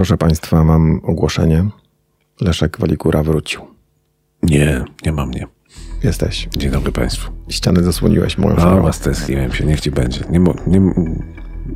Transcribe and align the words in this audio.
Proszę 0.00 0.16
Państwa, 0.16 0.64
mam 0.64 1.00
ogłoszenie. 1.04 1.64
Leszek 2.40 2.78
Walikura 2.78 3.22
wrócił. 3.22 3.60
Nie, 4.42 4.84
nie 5.06 5.12
mam 5.12 5.28
mnie. 5.28 5.46
Jesteś. 6.02 6.48
Dzień 6.56 6.70
dobry 6.70 6.92
Państwu. 6.92 7.32
Ściany 7.48 7.82
zasłoniłeś 7.82 8.38
moją 8.38 8.56
A, 8.56 8.60
szarą. 8.60 8.92
stęskniłem 8.92 9.52
się, 9.52 9.64
niech 9.64 9.80
ci 9.80 9.90
będzie. 9.90 10.20
Nie, 10.30 10.38
nie, 10.66 10.92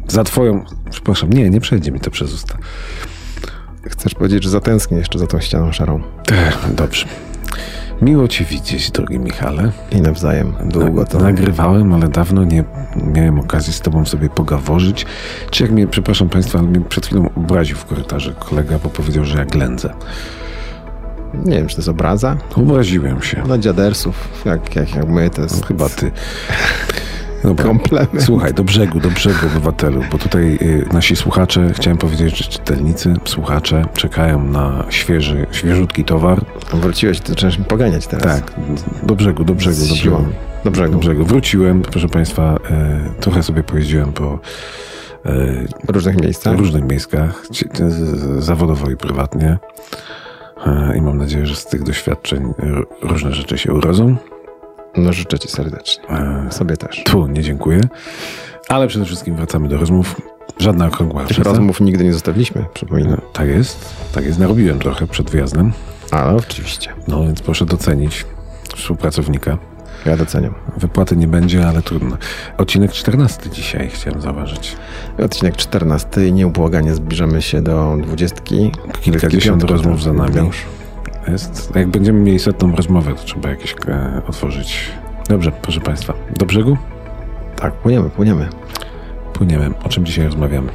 za 0.09 0.25
twoją, 0.25 0.65
przepraszam, 0.91 1.33
nie, 1.33 1.51
nie 1.51 1.61
przejdzie 1.61 1.93
mi 1.93 2.01
to 2.01 2.11
przez 2.11 2.33
usta. 2.35 2.59
Chcesz 3.88 4.15
powiedzieć, 4.15 4.43
że 4.43 4.51
zatęsknię 4.51 4.99
jeszcze 4.99 5.19
za 5.19 5.27
tą 5.27 5.41
ścianą 5.41 5.72
szarą. 5.72 6.03
Ech, 6.33 6.75
Dobrze. 6.75 7.06
Miło 8.03 8.29
cię 8.29 8.45
widzieć, 8.45 8.90
drogi 8.90 9.19
Michale. 9.19 9.72
I 9.90 10.01
nawzajem. 10.01 10.54
Długo 10.65 11.04
to... 11.04 11.19
Nagrywałem, 11.19 11.93
ale 11.93 12.08
dawno 12.08 12.44
nie 12.44 12.65
miałem 13.15 13.40
okazji 13.40 13.72
z 13.72 13.81
tobą 13.81 14.04
sobie 14.04 14.29
pogaworzyć. 14.29 15.06
Czy 15.51 15.63
jak 15.63 15.72
mnie, 15.72 15.87
przepraszam 15.87 16.29
Państwa, 16.29 16.59
ale 16.59 16.69
mnie 16.69 16.80
przed 16.80 17.07
chwilą 17.07 17.30
obraził 17.37 17.77
w 17.77 17.84
korytarzu 17.84 18.33
kolega, 18.34 18.79
bo 18.79 18.88
powiedział, 18.88 19.25
że 19.25 19.39
ja 19.39 19.45
ględzę. 19.45 19.95
Nie 21.45 21.57
wiem, 21.57 21.67
czy 21.67 21.75
to 21.77 21.80
jest 21.80 21.89
obraza? 21.89 22.37
Obraziłem 22.57 23.23
się. 23.23 23.43
Dla 23.45 23.59
dziadersów, 23.59 24.29
jak, 24.45 24.77
jak, 24.77 24.95
jak 24.95 25.09
my, 25.09 25.31
to 25.31 25.42
jest 25.42 25.61
No, 25.61 25.67
chyba 25.67 25.89
ty. 25.89 26.11
Dobra. 27.45 27.65
komplement. 27.65 28.23
Słuchaj, 28.23 28.55
do 28.55 28.65
brzegu, 28.65 29.01
do 29.01 29.11
brzegu, 29.11 29.47
obywatelu, 29.47 30.01
bo 30.12 30.19
tutaj 30.19 30.59
y, 30.62 30.87
nasi 30.93 31.16
słuchacze, 31.16 31.70
chciałem 31.75 31.98
powiedzieć, 31.98 32.39
że 32.39 32.45
czytelnicy, 32.45 33.15
słuchacze 33.25 33.84
czekają 33.95 34.45
na 34.45 34.84
świeży, 34.91 35.47
świeżutki 35.53 36.05
towar. 36.05 36.41
Wróciłeś, 36.73 37.20
to 37.20 37.34
trzeba 37.34 37.57
mi 37.57 37.65
poganiać 37.65 38.07
teraz. 38.07 38.25
Tak, 38.25 38.53
do 39.03 39.15
brzegu, 39.15 39.45
do 39.45 39.55
brzegu, 39.55 39.87
do 39.87 39.95
brzegu. 39.95 40.25
Do 40.65 40.70
brzegu. 40.70 40.93
Do 40.93 40.98
brzegu. 40.98 41.25
Wróciłem, 41.25 41.83
proszę 41.83 42.09
Państwa, 42.09 42.57
y, 43.17 43.20
trochę 43.20 43.43
sobie 43.43 43.62
pojeździłem 43.62 44.12
po 44.12 44.39
y, 45.27 45.67
różnych 45.89 46.20
miejscach. 46.20 46.59
różnych 46.59 46.84
miejscach, 46.84 47.42
zawodowo 48.39 48.91
i 48.91 48.97
prywatnie. 48.97 49.59
Y, 50.67 50.97
I 50.98 51.00
mam 51.03 51.19
nadzieję, 51.19 51.47
że 51.47 51.56
z 51.56 51.67
tych 51.67 51.83
doświadczeń 51.83 52.53
różne 53.03 53.33
rzeczy 53.33 53.59
się 53.59 53.72
urodzą. 53.72 54.17
No 54.97 55.12
życzę 55.12 55.39
Ci 55.39 55.48
serdecznie. 55.48 56.05
Y, 56.48 56.53
Sobie 56.53 56.77
też. 56.77 57.03
Tu, 57.05 57.27
nie 57.27 57.42
dziękuję. 57.42 57.81
Ale 58.69 58.89
przede 58.89 59.05
wszystkim 59.05 59.37
wracamy 59.37 59.69
do 59.69 59.78
rozmów. 59.78 60.20
Żadna 60.59 60.87
okrągła 60.87 61.25
Tych 61.25 61.39
rozmów 61.39 61.81
nigdy 61.81 62.05
nie 62.05 62.12
zostawiliśmy, 62.12 62.64
przypominam. 62.75 63.20
Tak 63.33 63.48
jest, 63.48 63.95
tak 64.12 64.25
jest. 64.25 64.39
Narobiłem 64.39 64.78
trochę 64.78 65.06
przed 65.06 65.31
wyjazdem. 65.31 65.72
Ale 66.11 66.34
oczywiście. 66.37 66.92
No 67.09 67.22
więc 67.22 67.42
proszę 67.42 67.67
docenić 67.67 68.27
współpracownika. 68.77 69.59
Ja 70.06 70.17
doceniam. 70.17 70.55
Wypłaty 70.77 71.17
nie 71.17 71.28
będzie, 71.28 71.69
ale 71.69 71.83
trudno. 71.83 72.17
Odcinek 72.59 72.92
14 72.92 73.50
dzisiaj 73.50 73.89
chciałem 73.89 74.20
zauważyć. 74.20 74.77
Odcinek 75.25 75.56
14. 75.56 76.33
Nieubłaganie 76.33 76.95
zbliżamy 76.95 77.42
się 77.42 77.62
do 77.62 77.97
dwudziestki. 78.03 78.70
Kilkadziesiąt 79.00 79.65
rozmów 79.65 80.03
za 80.03 80.12
nami. 80.12 80.28
Jubileusz. 80.28 80.62
Jest. 81.28 81.72
Jak 81.75 81.89
będziemy 81.89 82.20
mieli 82.20 82.39
setną 82.39 82.77
rozmowę, 82.77 83.14
to 83.14 83.25
trzeba 83.25 83.48
jakieś 83.48 83.75
e, 83.89 84.22
otworzyć. 84.28 84.91
Dobrze, 85.28 85.53
proszę 85.62 85.81
Państwa. 85.81 86.14
Do 86.39 86.47
brzegu? 86.47 86.77
Tak, 87.56 87.72
płyniemy, 87.75 88.11
płyniemy. 88.11 88.48
Płyniemy. 89.33 89.70
O 89.84 89.89
czym 89.89 90.06
dzisiaj 90.06 90.25
rozmawiamy? 90.25 90.70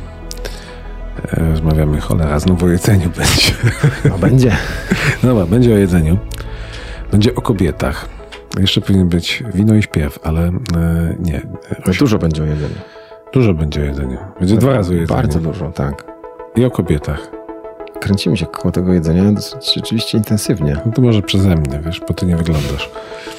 E, 1.37 1.49
Rozmawiamy, 1.51 2.01
cholera, 2.01 2.39
znowu 2.39 2.65
o 2.65 2.69
jedzeniu 2.69 3.09
będzie. 3.09 3.51
No 4.09 4.17
będzie. 4.17 4.57
Dobra, 5.23 5.45
będzie 5.45 5.73
o 5.73 5.77
jedzeniu. 5.77 6.17
Będzie 7.11 7.35
o 7.35 7.41
kobietach. 7.41 8.09
Jeszcze 8.59 8.81
powinien 8.81 9.09
być 9.09 9.43
wino 9.53 9.75
i 9.75 9.81
śpiew, 9.83 10.19
ale 10.23 10.47
e, 10.47 10.51
nie. 11.19 11.41
No, 11.87 11.93
dużo 11.99 12.17
będzie 12.17 12.43
o 12.43 12.45
jedzeniu. 12.45 12.75
Dużo 13.33 13.53
będzie 13.53 13.81
o 13.81 13.83
jedzeniu. 13.83 14.17
Będzie 14.39 14.55
dwa 14.57 14.73
razy 14.73 14.93
o 14.93 14.95
jedzeniu. 14.95 15.21
Bardzo 15.21 15.39
dużo, 15.39 15.71
tak. 15.71 16.03
I 16.55 16.65
o 16.65 16.71
kobietach. 16.71 17.38
Kręcimy 17.99 18.37
się 18.37 18.45
koło 18.45 18.71
tego 18.71 18.93
jedzenia 18.93 19.31
dosyć 19.31 19.73
rzeczywiście 19.75 20.17
intensywnie. 20.17 20.77
No 20.85 20.91
to 20.91 21.01
może 21.01 21.21
przeze 21.21 21.55
mnie, 21.55 21.79
wiesz, 21.85 22.01
bo 22.07 22.13
ty 22.13 22.25
nie 22.25 22.35
wyglądasz. 22.35 22.89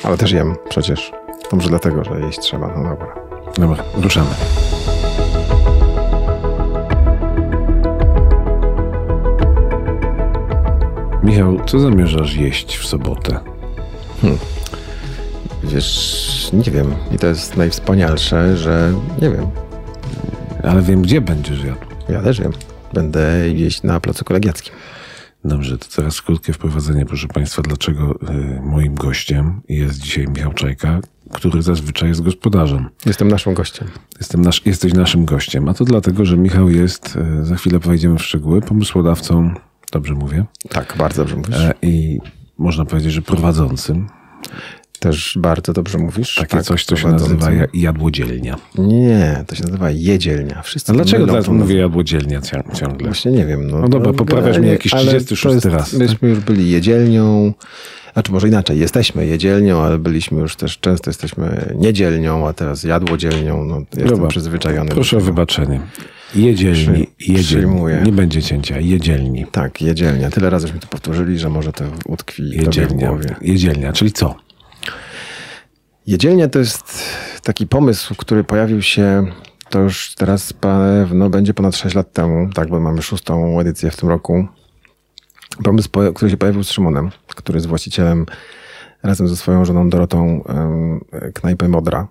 Ale 0.03 0.17
też 0.17 0.33
jem 0.33 0.57
przecież. 0.69 1.13
To 1.51 1.57
może 1.57 1.69
dlatego, 1.69 2.05
że 2.05 2.21
jeść 2.21 2.39
trzeba. 2.39 2.67
No 2.77 2.91
dobra. 2.91 3.15
Dobra, 3.59 3.85
ruszamy. 4.03 4.31
Michał, 11.23 11.65
co 11.67 11.79
zamierzasz 11.79 12.35
jeść 12.37 12.77
w 12.77 12.87
sobotę? 12.87 13.41
Wiesz, 15.65 16.51
nie 16.53 16.73
wiem. 16.73 16.95
I 17.13 17.19
to 17.19 17.27
jest 17.27 17.57
najwspanialsze, 17.57 18.57
że 18.57 18.93
nie 19.23 19.31
wiem. 19.31 19.47
Ale 20.63 20.83
wiem, 20.83 21.03
gdzie 21.03 21.21
będziesz 21.21 21.65
jadł. 21.65 21.87
Ja 22.09 22.23
też 22.23 22.41
wiem. 22.41 22.53
Będę 22.95 23.49
jeść 23.55 23.83
na 23.83 24.01
placu 24.01 24.25
kolegiackim. 24.25 24.73
Dobrze, 25.45 25.79
to 25.79 25.87
teraz 25.97 26.23
krótkie 26.23 26.53
wprowadzenie, 26.53 27.07
proszę 27.07 27.29
Państwa, 27.29 27.63
dlaczego 27.63 28.15
y, 28.31 28.61
moim 28.63 28.95
gościem 28.95 29.61
jest 29.69 29.99
dzisiaj 29.99 30.27
Michał 30.29 30.53
Czajka, 30.53 31.01
który 31.33 31.63
zazwyczaj 31.63 32.09
jest 32.09 32.23
gospodarzem. 32.23 32.89
Jestem 33.07 33.29
naszym 33.29 33.55
gościem. 33.55 33.89
Jestem 34.19 34.41
nasz, 34.41 34.67
jesteś 34.67 34.93
naszym 34.95 35.25
gościem, 35.25 35.69
a 35.69 35.75
to 35.75 35.85
dlatego, 35.85 36.25
że 36.25 36.37
Michał 36.37 36.71
jest, 36.71 37.17
y, 37.41 37.45
za 37.45 37.57
chwilę 37.57 37.79
wejdziemy 37.79 38.19
w 38.19 38.23
szczegóły, 38.23 38.61
pomysłodawcą, 38.63 39.55
dobrze 39.93 40.15
mówię, 40.15 40.45
Tak, 40.69 40.95
bardzo 40.99 41.23
dobrze 41.23 41.37
mówisz. 41.37 41.57
e, 41.57 41.75
i 41.83 42.19
można 42.59 42.85
powiedzieć, 42.85 43.13
że 43.13 43.23
prowadzącym 43.23 44.07
Też 45.01 45.39
bardzo 45.41 45.73
dobrze 45.73 45.99
mówisz. 45.99 46.35
takie 46.35 46.57
tak, 46.57 46.63
coś, 46.65 46.85
co 46.85 46.97
się 46.97 47.09
nazywa 47.09 47.53
ja- 47.53 47.67
jadłodzielnia. 47.75 48.57
Nie, 48.79 49.45
to 49.47 49.55
się 49.55 49.65
nazywa 49.65 49.91
jedzielnia. 49.91 50.63
Wszyscy 50.63 50.93
A 50.93 50.95
dlaczego 50.95 51.27
teraz 51.27 51.49
mówię 51.49 51.77
jadłodzielnia 51.77 52.41
cią- 52.41 52.63
ciągle? 52.75 53.07
Właśnie 53.07 53.33
nie 53.33 53.47
wiem. 53.47 53.67
No, 53.71 53.79
No 53.81 53.89
dobra, 53.89 54.13
poprawiasz 54.13 54.59
mnie 54.59 54.69
jakiś 54.69 54.95
ale 54.95 55.03
36 55.03 55.43
to 55.43 55.69
jest, 55.69 55.79
raz, 55.79 55.91
tak? 55.91 56.01
Myśmy 56.01 56.29
już 56.29 56.41
byli 56.41 56.71
jedzielnią, 56.71 57.53
a 58.15 58.23
czy 58.23 58.33
może 58.33 58.49
inaczej, 58.49 58.79
jesteśmy 58.79 59.27
jedzielnią, 59.27 59.81
ale 59.81 59.99
byliśmy 59.99 60.41
już 60.41 60.57
też, 60.57 60.79
często 60.79 61.11
jesteśmy 61.11 61.75
niedzielnią, 61.79 62.49
a 62.49 62.53
teraz 62.53 62.83
jadłodzielnią. 62.85 63.65
No, 63.65 63.79
jestem 63.91 64.09
Dobra, 64.09 64.29
przyzwyczajony. 64.29 64.91
Proszę 64.91 65.17
o 65.17 65.21
wybaczenie. 65.21 65.81
Jedzielni, 66.35 66.77
Przy- 66.85 67.07
jedzielni. 67.33 67.45
przyjmuję. 67.45 68.03
Nie 68.07 68.13
będzie 68.13 68.43
cięcia, 68.43 68.81
jedzielni. 68.81 69.47
Tak, 69.53 69.83
jedzielnia. 69.83 70.31
Tyle 70.31 70.51
razy 70.51 70.67
żeśmy 70.67 70.81
to 70.81 70.87
powtórzyli, 70.87 71.39
że 71.39 71.49
może 71.49 71.73
to 71.73 71.85
utkwi 72.07 72.43
tobie 72.43 72.63
w 72.63 72.67
Jedzielnia, 72.67 73.09
głowie. 73.09 73.35
jedzielnia, 73.43 73.93
czyli 73.93 74.13
co? 74.13 74.35
Jedzielnia 76.11 76.49
to 76.49 76.59
jest 76.59 77.03
taki 77.43 77.67
pomysł, 77.67 78.15
który 78.15 78.45
pojawił 78.45 78.83
się 78.83 79.27
to 79.69 79.81
już 79.81 80.15
teraz 80.15 80.53
pewno 80.53 81.31
będzie 81.31 81.55
ponad 81.55 81.77
6 81.77 81.95
lat 81.95 82.13
temu, 82.13 82.51
tak, 82.55 82.69
bo 82.69 82.81
mamy 82.81 83.03
szóstą 83.03 83.61
edycję 83.61 83.91
w 83.91 83.97
tym 83.97 84.09
roku. 84.09 84.47
Pomysł, 85.65 85.91
po- 85.91 86.13
który 86.13 86.31
się 86.31 86.37
pojawił 86.37 86.65
z 86.65 86.71
Szymonem, 86.71 87.11
który 87.27 87.57
jest 87.57 87.67
właścicielem 87.67 88.27
razem 89.03 89.29
ze 89.29 89.37
swoją 89.37 89.65
żoną 89.65 89.91
Dorotą 89.91 90.45
knajpy 91.35 91.69
Modra. 91.69 92.09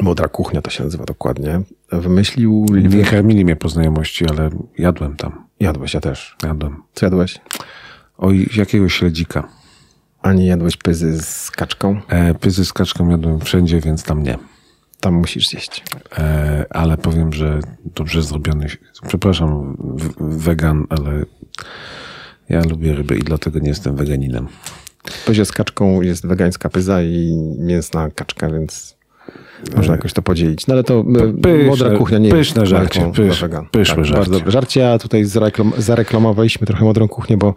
Modra 0.00 0.28
Kuchnia 0.28 0.62
to 0.62 0.70
się 0.70 0.84
nazywa 0.84 1.04
dokładnie. 1.04 1.60
Wymyślił... 1.92 2.66
Nie 2.72 3.04
karmili 3.04 3.44
mnie 3.44 3.56
po 3.56 3.68
znajomości, 3.68 4.26
ale 4.28 4.50
jadłem 4.78 5.16
tam. 5.16 5.44
Jadłeś, 5.60 5.94
ja 5.94 6.00
też. 6.00 6.36
Jadłem. 6.42 6.82
Co 6.94 7.06
jadłeś? 7.06 7.40
Oj, 8.18 8.48
jakiegoś 8.56 8.94
śledzika. 8.94 9.61
Ani 10.22 10.46
jadłeś 10.46 10.76
pyzy 10.76 11.22
z 11.22 11.50
kaczką? 11.50 12.00
E, 12.08 12.34
pyzy 12.34 12.64
z 12.64 12.72
kaczką 12.72 13.08
jadłem 13.08 13.40
wszędzie, 13.40 13.80
więc 13.80 14.02
tam 14.02 14.22
nie. 14.22 14.38
Tam 15.00 15.14
musisz 15.14 15.48
zjeść. 15.48 15.84
E, 16.18 16.64
ale 16.70 16.96
powiem, 16.96 17.32
że 17.32 17.60
dobrze 17.84 18.22
zrobiony. 18.22 18.66
Przepraszam, 19.08 19.76
wegan, 20.20 20.86
ale 20.88 21.24
ja 22.48 22.62
lubię 22.70 22.92
ryby 22.94 23.16
i 23.16 23.22
dlatego 23.22 23.58
nie 23.58 23.68
jestem 23.68 23.96
weganinem. 23.96 24.48
W 25.04 25.24
pyzie 25.24 25.44
z 25.44 25.52
kaczką 25.52 26.02
jest 26.02 26.26
wegańska 26.26 26.68
pyza 26.68 27.02
i 27.02 27.36
mięsna 27.58 28.10
kaczka, 28.10 28.50
więc 28.50 28.96
można 29.76 29.92
jakoś 29.92 30.12
to 30.12 30.22
podzielić. 30.22 30.66
No 30.66 30.74
ale 30.74 30.84
to 30.84 31.00
e, 31.00 31.32
Pyszne- 31.32 31.66
modra 31.66 31.98
kuchnia 31.98 32.18
nie 32.18 32.30
pyszne 32.30 32.60
jest 32.60 32.70
żarcie, 32.70 33.00
pysz- 33.00 33.70
pyszne 33.70 33.96
tak, 33.96 34.04
żarcie. 34.04 34.12
Bardzo 34.14 34.32
dobre 34.32 34.50
żarcie, 34.50 34.92
a 34.92 34.98
tutaj 34.98 35.24
zareklam, 35.24 35.72
zareklamowaliśmy 35.78 36.66
trochę 36.66 36.84
modrą 36.84 37.08
kuchnię, 37.08 37.36
bo 37.36 37.54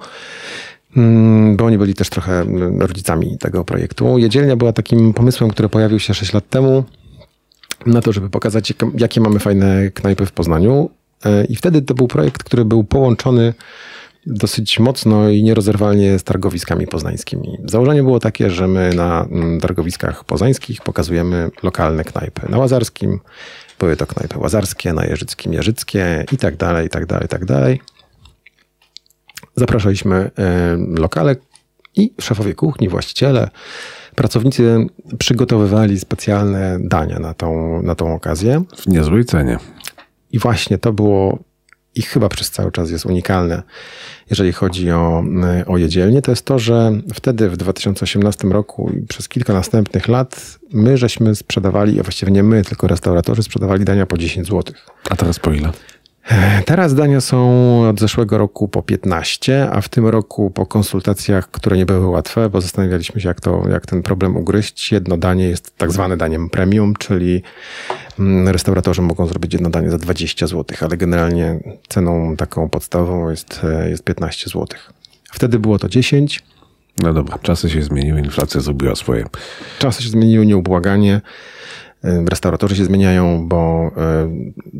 bo 1.55 1.65
oni 1.65 1.77
byli 1.77 1.93
też 1.93 2.09
trochę 2.09 2.41
mm, 2.41 2.81
rodzicami 2.81 3.37
tego 3.37 3.65
projektu. 3.65 4.17
Jedzielnia 4.17 4.55
była 4.55 4.73
takim 4.73 5.13
pomysłem, 5.13 5.49
który 5.49 5.69
pojawił 5.69 5.99
się 5.99 6.13
6 6.13 6.33
lat 6.33 6.49
temu 6.49 6.83
na 7.85 8.01
to, 8.01 8.13
żeby 8.13 8.29
pokazać, 8.29 8.69
jak- 8.69 8.99
jakie 9.01 9.21
mamy 9.21 9.39
fajne 9.39 9.91
knajpy 9.91 10.25
w 10.25 10.31
Poznaniu. 10.31 10.89
E, 11.25 11.45
I 11.45 11.55
wtedy 11.55 11.81
to 11.81 11.93
był 11.93 12.07
projekt, 12.07 12.43
który 12.43 12.65
był 12.65 12.83
połączony 12.83 13.53
dosyć 14.27 14.79
mocno 14.79 15.29
i 15.29 15.43
nierozerwalnie 15.43 16.19
z 16.19 16.23
targowiskami 16.23 16.87
poznańskimi. 16.87 17.57
Założenie 17.65 18.03
było 18.03 18.19
takie, 18.19 18.49
że 18.49 18.67
my 18.67 18.93
na 18.95 19.25
mm, 19.31 19.59
targowiskach 19.59 20.23
poznańskich 20.23 20.81
pokazujemy 20.81 21.51
lokalne 21.63 22.03
knajpy. 22.03 22.41
Na 22.49 22.57
Łazarskim 22.57 23.19
były 23.79 23.95
to 23.95 24.05
knajpy 24.07 24.39
łazarskie, 24.39 24.93
na 24.93 25.05
Jeżyckim 25.05 25.53
Jeżyckie 25.53 26.25
i 26.31 26.37
tak 26.37 26.55
dalej, 26.57 26.85
i 26.87 26.89
tak 26.89 27.05
dalej, 27.05 27.25
i 27.25 27.29
tak 27.29 27.45
dalej. 27.45 27.81
Zapraszaliśmy 29.55 30.31
lokale 30.97 31.35
i 31.95 32.13
szefowie 32.21 32.53
kuchni, 32.53 32.89
właściciele, 32.89 33.49
pracownicy 34.15 34.87
przygotowywali 35.19 35.99
specjalne 35.99 36.77
dania 36.81 37.19
na 37.19 37.33
tą, 37.33 37.81
na 37.81 37.95
tą 37.95 38.13
okazję. 38.15 38.63
W 38.77 38.87
niezłej 38.87 39.25
cenie. 39.25 39.57
I 40.31 40.39
właśnie 40.39 40.77
to 40.77 40.93
było 40.93 41.39
i 41.95 42.01
chyba 42.01 42.29
przez 42.29 42.51
cały 42.51 42.71
czas 42.71 42.91
jest 42.91 43.05
unikalne, 43.05 43.63
jeżeli 44.29 44.53
chodzi 44.53 44.91
o, 44.91 45.23
o 45.67 45.77
jedzielnie, 45.77 46.21
to 46.21 46.31
jest 46.31 46.45
to, 46.45 46.59
że 46.59 46.91
wtedy 47.13 47.49
w 47.49 47.57
2018 47.57 48.47
roku 48.47 48.91
i 48.97 49.01
przez 49.07 49.29
kilka 49.29 49.53
następnych 49.53 50.07
lat 50.07 50.59
my 50.73 50.97
żeśmy 50.97 51.35
sprzedawali, 51.35 51.99
a 51.99 52.03
właściwie 52.03 52.31
nie 52.31 52.43
my, 52.43 52.63
tylko 52.63 52.87
restauratorzy 52.87 53.43
sprzedawali 53.43 53.85
dania 53.85 54.05
po 54.05 54.17
10 54.17 54.47
zł. 54.47 54.75
A 55.09 55.15
teraz 55.15 55.39
po 55.39 55.51
ile? 55.51 55.71
Teraz 56.65 56.95
dania 56.95 57.21
są 57.21 57.89
od 57.89 57.99
zeszłego 57.99 58.37
roku 58.37 58.67
po 58.67 58.81
15, 58.81 59.69
a 59.71 59.81
w 59.81 59.89
tym 59.89 60.07
roku 60.07 60.51
po 60.51 60.65
konsultacjach, 60.65 61.51
które 61.51 61.77
nie 61.77 61.85
były 61.85 62.07
łatwe, 62.07 62.49
bo 62.49 62.61
zastanawialiśmy 62.61 63.21
się, 63.21 63.27
jak, 63.27 63.41
to, 63.41 63.63
jak 63.69 63.85
ten 63.85 64.03
problem 64.03 64.37
ugryźć. 64.37 64.91
Jedno 64.91 65.17
danie 65.17 65.49
jest 65.49 65.77
tak 65.77 65.91
zwane 65.91 66.17
daniem 66.17 66.49
premium, 66.49 66.93
czyli 66.99 67.41
mm, 68.19 68.47
restauratorzy 68.47 69.01
mogą 69.01 69.27
zrobić 69.27 69.53
jedno 69.53 69.69
danie 69.69 69.91
za 69.91 69.97
20 69.97 70.47
zł, 70.47 70.77
ale 70.81 70.97
generalnie 70.97 71.59
ceną 71.89 72.35
taką 72.35 72.69
podstawową 72.69 73.29
jest, 73.29 73.61
e, 73.63 73.89
jest 73.89 74.03
15 74.03 74.49
zł. 74.49 74.67
Wtedy 75.31 75.59
było 75.59 75.79
to 75.79 75.89
10. 75.89 76.43
No 76.99 77.13
dobra, 77.13 77.37
czasy 77.41 77.69
się 77.69 77.81
zmieniły, 77.81 78.19
inflacja 78.19 78.61
zrobiła 78.61 78.95
swoje. 78.95 79.25
Czasy 79.79 80.03
się 80.03 80.09
zmieniły 80.09 80.45
nieubłaganie. 80.45 81.21
E, 82.03 82.25
restauratorzy 82.29 82.75
się 82.75 82.85
zmieniają, 82.85 83.47
bo 83.47 83.91
e, 83.97 84.29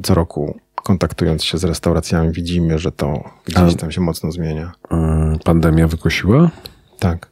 co 0.03 0.13
roku 0.13 0.59
kontaktując 0.85 1.43
się 1.43 1.57
z 1.57 1.63
restauracjami, 1.63 2.31
widzimy, 2.31 2.79
że 2.79 2.91
to 2.91 3.23
gdzieś 3.45 3.75
tam 3.75 3.91
się 3.91 4.01
mocno 4.01 4.31
zmienia. 4.31 4.71
E, 4.91 5.37
pandemia 5.43 5.87
wykosiła? 5.87 6.51
Tak. 6.99 7.29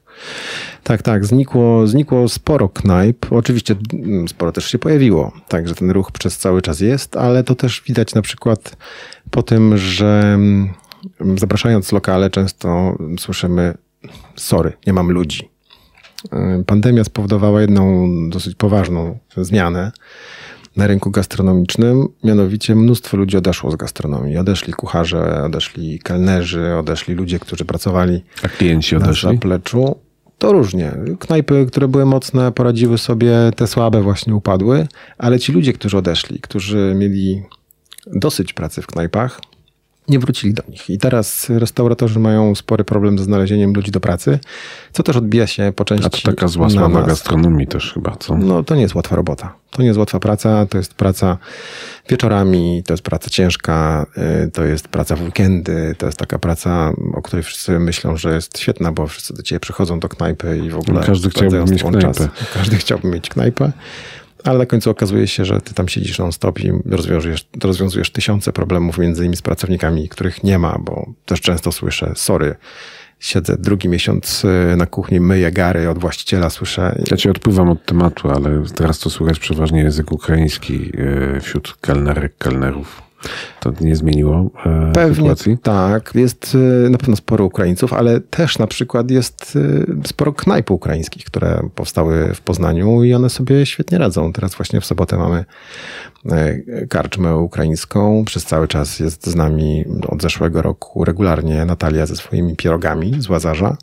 Tak, 0.84 1.02
tak. 1.02 1.26
Znikło, 1.26 1.88
znikło 1.88 2.30
sporo 2.30 2.70
knajp. 2.70 3.26
Oczywiście 3.32 3.76
mm, 3.94 4.28
sporo 4.28 4.52
też 4.52 4.66
się 4.66 4.80
pojawiło. 4.80 5.32
Także 5.48 5.76
ten 5.76 5.92
ruch 5.92 6.12
przez 6.12 6.38
cały 6.38 6.62
czas 6.62 6.80
jest, 6.80 7.16
ale 7.18 7.44
to 7.44 7.56
też 7.56 7.82
widać 7.88 8.14
na 8.14 8.22
przykład 8.22 8.78
po 9.32 9.44
tym, 9.44 9.78
że 9.78 10.22
mm, 10.34 10.74
zapraszając 11.38 11.92
lokale 11.92 12.30
często 12.30 12.98
słyszymy 13.20 13.74
sorry, 14.36 14.74
nie 14.88 14.94
mam 14.94 15.12
ludzi. 15.12 15.50
E, 16.32 16.64
pandemia 16.68 17.04
spowodowała 17.04 17.62
jedną 17.62 18.10
dosyć 18.30 18.56
poważną 18.56 19.20
zmianę 19.38 19.92
na 20.78 20.88
rynku 20.88 21.12
gastronomicznym. 21.12 22.08
Mianowicie 22.24 22.76
mnóstwo 22.76 23.18
ludzi 23.18 23.38
odeszło 23.38 23.72
z 23.72 23.76
gastronomii. 23.76 24.38
Odeszli 24.38 24.74
kucharze, 24.74 25.44
odeszli 25.44 26.00
kelnerzy, 26.00 26.76
odeszli 26.76 27.14
ludzie, 27.14 27.40
którzy 27.40 27.66
pracowali 27.66 28.24
A 28.44 28.48
klienci 28.48 28.96
odeszli? 28.96 29.28
na 29.28 29.34
zapleczu. 29.34 29.96
To 30.38 30.52
różnie. 30.54 30.92
Knajpy, 31.20 31.66
które 31.68 31.88
były 31.88 32.06
mocne, 32.06 32.52
poradziły 32.52 32.98
sobie, 32.98 33.36
te 33.56 33.68
słabe 33.68 34.02
właśnie 34.02 34.36
upadły, 34.36 34.88
ale 35.18 35.40
ci 35.40 35.52
ludzie, 35.52 35.74
którzy 35.74 35.98
odeszli, 35.98 36.40
którzy 36.40 36.94
mieli 36.96 37.44
dosyć 38.08 38.54
pracy 38.54 38.82
w 38.82 38.88
knajpach, 38.88 39.42
nie 40.08 40.20
wrócili 40.20 40.54
do 40.54 40.64
nich. 40.70 40.90
I 40.90 40.98
teraz 40.98 41.50
restauratorzy 41.50 42.20
mają 42.20 42.56
spory 42.56 42.84
problem 42.84 43.18
ze 43.18 43.24
znalezieniem 43.24 43.74
ludzi 43.74 43.92
do 43.92 44.00
pracy, 44.00 44.40
co 44.92 45.04
też 45.04 45.16
odbija 45.16 45.48
się 45.48 45.74
po 45.76 45.86
części. 45.86 46.08
A 46.08 46.10
to 46.10 46.32
taka 46.32 46.48
zła 46.48 46.70
sława 46.70 47.04
gastronomii 47.04 47.68
też 47.68 47.94
chyba, 47.94 48.16
co? 48.16 48.38
No 48.38 48.64
to 48.64 48.76
nie 48.76 48.82
jest 48.82 48.96
łatwa 48.96 49.16
robota. 49.16 49.54
To 49.72 49.82
nie 49.82 49.88
jest 49.88 50.00
łatwa 50.00 50.20
praca, 50.20 50.66
to 50.66 50.78
jest 50.78 50.94
praca 50.94 51.38
wieczorami, 52.10 52.84
to 52.86 52.94
jest 52.94 53.04
praca 53.04 53.30
ciężka, 53.30 54.06
y, 54.46 54.52
to 54.52 54.64
jest 54.64 54.88
praca 54.88 55.16
w 55.16 55.22
weekendy, 55.22 55.96
to 55.98 56.06
jest 56.06 56.18
taka 56.18 56.40
praca, 56.40 56.94
o 57.14 57.22
której 57.22 57.44
wszyscy 57.44 57.80
myślą, 57.80 58.18
że 58.18 58.34
jest 58.34 58.60
świetna, 58.60 58.92
bo 58.92 59.08
wszyscy 59.08 59.34
do 59.34 59.44
ciebie 59.44 59.60
przychodzą 59.60 60.00
do 60.00 60.10
knajpy 60.10 60.58
i 60.66 60.70
w 60.70 60.78
ogóle. 60.78 61.00
No, 61.00 61.06
każdy 61.06 61.30
chciałby 61.30 61.66
mieć 61.66 61.84
knajpę. 61.84 62.30
Każdy 62.54 62.78
chciałby 62.78 63.08
mieć 63.08 63.30
knajpę. 63.30 63.72
Ale 64.44 64.60
na 64.60 64.66
końcu 64.66 64.90
okazuje 64.90 65.28
się, 65.28 65.46
że 65.46 65.62
ty 65.62 65.74
tam 65.74 65.88
siedzisz 65.88 66.20
non-stop 66.20 66.60
i 66.60 66.72
rozwiązujesz, 66.86 67.48
rozwiązujesz 67.64 68.12
tysiące 68.12 68.54
problemów, 68.54 68.98
między 68.98 69.22
innymi 69.22 69.38
z 69.38 69.42
pracownikami, 69.42 70.10
których 70.10 70.44
nie 70.44 70.60
ma, 70.60 70.78
bo 70.80 71.14
też 71.26 71.42
często 71.42 71.72
słyszę, 71.72 72.14
sorry, 72.16 72.56
siedzę 73.20 73.58
drugi 73.60 73.90
miesiąc 73.90 74.46
y, 74.46 74.76
na 74.78 74.86
kuchni, 74.86 75.20
myję 75.20 75.52
gary 75.52 75.90
od 75.90 76.00
właściciela, 76.00 76.50
słyszę. 76.50 76.96
Ja 77.12 77.18
ci 77.18 77.30
odpływam 77.30 77.70
od 77.70 77.86
tematu, 77.86 78.30
ale 78.30 78.64
teraz 78.76 79.00
to 79.00 79.10
słychać 79.10 79.40
przeważnie 79.40 79.80
język 79.80 80.12
ukraiński 80.12 80.92
y, 81.38 81.42
wśród 81.42 81.78
kelnerek, 81.82 82.38
kelnerów. 82.38 83.03
To 83.60 83.74
nie 83.82 83.96
zmieniło 83.96 84.50
e, 84.66 84.92
Pewnie 84.94 85.16
sytuacji? 85.16 85.58
tak. 85.58 86.12
Jest 86.16 86.58
e, 86.86 86.90
na 86.90 86.98
pewno 86.98 87.16
sporo 87.16 87.46
Ukraińców, 87.46 87.94
ale 87.94 88.20
też 88.22 88.60
na 88.60 88.68
przykład 88.68 89.12
jest 89.12 89.58
e, 90.04 90.08
sporo 90.08 90.34
knajp 90.34 90.72
ukraińskich, 90.72 91.26
które 91.26 91.70
powstały 91.76 92.34
w 92.34 92.42
Poznaniu 92.42 93.04
i 93.04 93.14
one 93.14 93.30
sobie 93.30 93.66
świetnie 93.66 93.98
radzą. 93.98 94.34
Teraz 94.34 94.56
właśnie 94.56 94.82
w 94.82 94.86
sobotę 94.86 95.18
mamy 95.18 95.46
karczmę 96.90 97.38
ukraińską. 97.38 98.24
Przez 98.26 98.46
cały 98.46 98.68
czas 98.68 99.00
jest 99.00 99.28
z 99.28 99.36
nami 99.36 99.86
od 100.08 100.22
zeszłego 100.22 100.62
roku 100.62 101.04
regularnie 101.06 101.66
Natalia 101.66 102.06
ze 102.06 102.16
swoimi 102.16 102.56
pierogami 102.56 103.16
z 103.22 103.30
Łazarza. 103.30 103.78